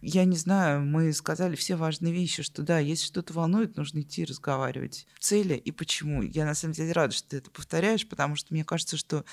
я 0.00 0.24
не 0.24 0.36
знаю, 0.36 0.82
мы 0.82 1.12
сказали 1.12 1.56
все 1.56 1.74
важные 1.74 2.12
вещи, 2.12 2.44
что 2.44 2.62
да, 2.62 2.78
если 2.78 3.06
что-то 3.06 3.32
волнует, 3.32 3.76
нужно 3.76 4.02
идти 4.02 4.24
разговаривать. 4.24 5.08
Цели 5.18 5.54
и 5.54 5.72
почему. 5.72 6.22
Я 6.22 6.44
на 6.44 6.54
самом 6.54 6.74
деле 6.74 6.92
рада, 6.92 7.12
что 7.12 7.28
ты 7.30 7.38
это 7.38 7.50
повторяешь, 7.50 8.08
потому 8.08 8.36
что 8.36 8.54
мне 8.54 8.64
кажется, 8.64 8.96
что 8.96 9.24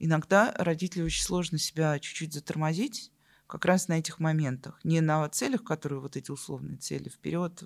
иногда 0.00 0.52
родителям 0.58 1.06
очень 1.06 1.22
сложно 1.22 1.58
себя 1.58 1.96
чуть-чуть 2.00 2.34
затормозить 2.34 3.12
как 3.46 3.64
раз 3.64 3.88
на 3.88 3.98
этих 3.98 4.18
моментах. 4.18 4.80
Не 4.84 5.00
на 5.00 5.28
целях, 5.28 5.64
которые 5.64 6.00
вот 6.00 6.16
эти 6.16 6.30
условные 6.30 6.78
цели, 6.78 7.08
вперед, 7.08 7.62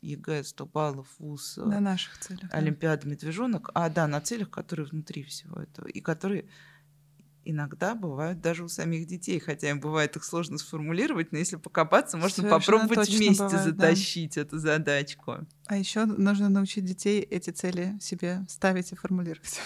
ЕГЭ, 0.00 0.44
100 0.44 0.66
баллов, 0.66 1.08
ВУЗ, 1.18 1.58
на 1.58 1.80
наших 1.80 2.18
целях, 2.18 2.48
Олимпиада, 2.50 3.06
медвежонок, 3.06 3.70
а 3.74 3.88
да, 3.90 4.06
на 4.06 4.20
целях, 4.20 4.50
которые 4.50 4.86
внутри 4.86 5.22
всего 5.22 5.60
этого, 5.60 5.86
и 5.86 6.00
которые 6.00 6.48
иногда 7.44 7.94
бывают 7.94 8.40
даже 8.40 8.62
у 8.62 8.68
самих 8.68 9.06
детей, 9.06 9.38
хотя 9.38 9.70
им 9.70 9.80
бывает 9.80 10.16
их 10.16 10.24
сложно 10.24 10.58
сформулировать, 10.58 11.32
но 11.32 11.38
если 11.38 11.56
покопаться, 11.56 12.18
можно 12.18 12.42
Совершенно 12.42 12.60
попробовать 12.60 13.08
вместе 13.08 13.44
бывает, 13.44 13.64
затащить 13.64 14.34
да. 14.34 14.42
эту 14.42 14.58
задачку. 14.58 15.46
А 15.66 15.76
еще 15.76 16.04
нужно 16.04 16.50
научить 16.50 16.84
детей 16.84 17.20
эти 17.20 17.50
цели 17.50 17.96
себе 18.00 18.44
ставить 18.48 18.92
и 18.92 18.96
формулировать. 18.96 19.60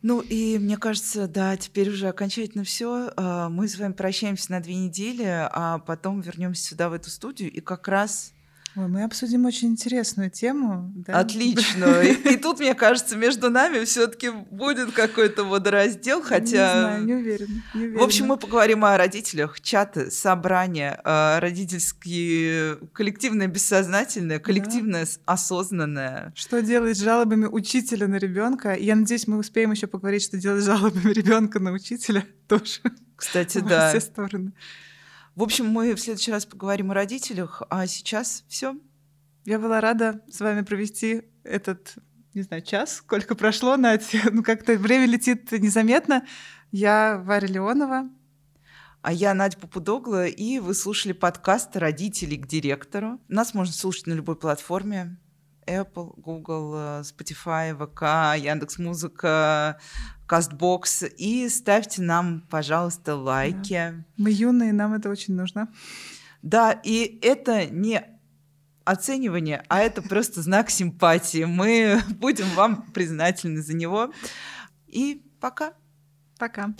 Ну 0.00 0.20
и 0.20 0.58
мне 0.58 0.76
кажется, 0.76 1.26
да, 1.26 1.56
теперь 1.56 1.90
уже 1.90 2.08
окончательно 2.08 2.62
все. 2.64 3.10
А, 3.16 3.48
мы 3.48 3.66
с 3.66 3.78
вами 3.78 3.92
прощаемся 3.92 4.52
на 4.52 4.60
две 4.60 4.76
недели, 4.76 5.24
а 5.26 5.78
потом 5.78 6.20
вернемся 6.20 6.62
сюда 6.62 6.88
в 6.88 6.92
эту 6.92 7.10
студию 7.10 7.50
и 7.50 7.60
как 7.60 7.88
раз 7.88 8.32
Ой, 8.76 8.86
мы 8.88 9.04
обсудим 9.04 9.44
очень 9.46 9.68
интересную 9.68 10.30
тему. 10.30 10.92
Да? 10.94 11.18
Отлично. 11.20 12.00
И, 12.02 12.12
и 12.34 12.36
тут, 12.36 12.60
мне 12.60 12.74
кажется, 12.74 13.16
между 13.16 13.50
нами 13.50 13.84
все-таки 13.84 14.30
будет 14.30 14.92
какой-то 14.92 15.44
водораздел, 15.44 16.22
хотя... 16.22 16.44
Не 16.44 16.80
знаю, 16.80 17.04
не 17.04 17.14
уверена, 17.14 17.62
не 17.74 17.80
уверена. 17.80 18.00
В 18.00 18.02
общем, 18.04 18.26
мы 18.26 18.36
поговорим 18.36 18.84
о 18.84 18.96
родителях, 18.96 19.60
чаты, 19.60 20.10
собрания, 20.10 21.00
родительские, 21.04 22.76
коллективное 22.92 23.46
бессознательное, 23.46 24.38
коллективное 24.38 25.04
да. 25.04 25.32
осознанное. 25.32 26.32
Что 26.36 26.62
делать 26.62 26.96
с 26.96 27.00
жалобами 27.00 27.46
учителя 27.46 28.06
на 28.06 28.16
ребенка? 28.16 28.74
Я 28.74 28.96
надеюсь, 28.96 29.26
мы 29.26 29.38
успеем 29.38 29.72
еще 29.72 29.86
поговорить, 29.86 30.22
что 30.22 30.36
делать 30.36 30.62
с 30.62 30.66
жалобами 30.66 31.12
ребенка 31.12 31.58
на 31.58 31.72
учителя 31.72 32.24
тоже. 32.48 32.80
Кстати, 33.16 33.58
да. 33.68 33.86
Во 33.92 33.98
все 33.98 34.00
стороны. 34.00 34.52
В 35.38 35.42
общем, 35.44 35.68
мы 35.68 35.94
в 35.94 36.00
следующий 36.00 36.32
раз 36.32 36.46
поговорим 36.46 36.90
о 36.90 36.94
родителях, 36.94 37.62
а 37.70 37.86
сейчас 37.86 38.42
все. 38.48 38.76
Я 39.44 39.60
была 39.60 39.80
рада 39.80 40.20
с 40.28 40.40
вами 40.40 40.62
провести 40.62 41.22
этот, 41.44 41.94
не 42.34 42.42
знаю, 42.42 42.60
час, 42.62 42.96
сколько 42.96 43.36
прошло, 43.36 43.76
Надя. 43.76 44.04
Ну, 44.32 44.42
как-то 44.42 44.74
время 44.74 45.06
летит 45.06 45.52
незаметно. 45.52 46.26
Я 46.72 47.22
Варя 47.24 47.46
Леонова. 47.46 48.10
А 49.00 49.12
я 49.12 49.32
Надя 49.32 49.58
Попудогла, 49.58 50.26
и 50.26 50.58
вы 50.58 50.74
слушали 50.74 51.12
подкаст 51.12 51.76
«Родители 51.76 52.34
к 52.34 52.48
директору». 52.48 53.20
Нас 53.28 53.54
можно 53.54 53.72
слушать 53.72 54.08
на 54.08 54.14
любой 54.14 54.34
платформе. 54.34 55.20
Apple, 55.68 56.14
Google, 56.16 56.74
э, 56.74 57.02
Spotify, 57.02 57.74
ВК, 57.76 58.40
Яндекс.Музыка, 58.42 59.78
Кастбокс. 60.26 61.04
И 61.16 61.48
ставьте 61.48 62.02
нам, 62.02 62.42
пожалуйста, 62.50 63.14
лайки. 63.14 63.94
Да. 63.96 64.04
Мы 64.16 64.30
юные, 64.30 64.72
нам 64.72 64.94
это 64.94 65.08
очень 65.10 65.34
нужно. 65.34 65.68
Да, 66.42 66.72
и 66.72 67.18
это 67.22 67.66
не 67.66 68.02
оценивание, 68.84 69.62
а 69.68 69.80
это 69.80 70.00
просто 70.00 70.40
знак 70.40 70.70
симпатии. 70.70 71.44
Мы 71.44 72.00
будем 72.08 72.48
вам 72.54 72.82
признательны 72.92 73.62
за 73.62 73.74
него. 73.74 74.12
И 74.86 75.22
пока. 75.40 75.74
Пока. 76.38 76.72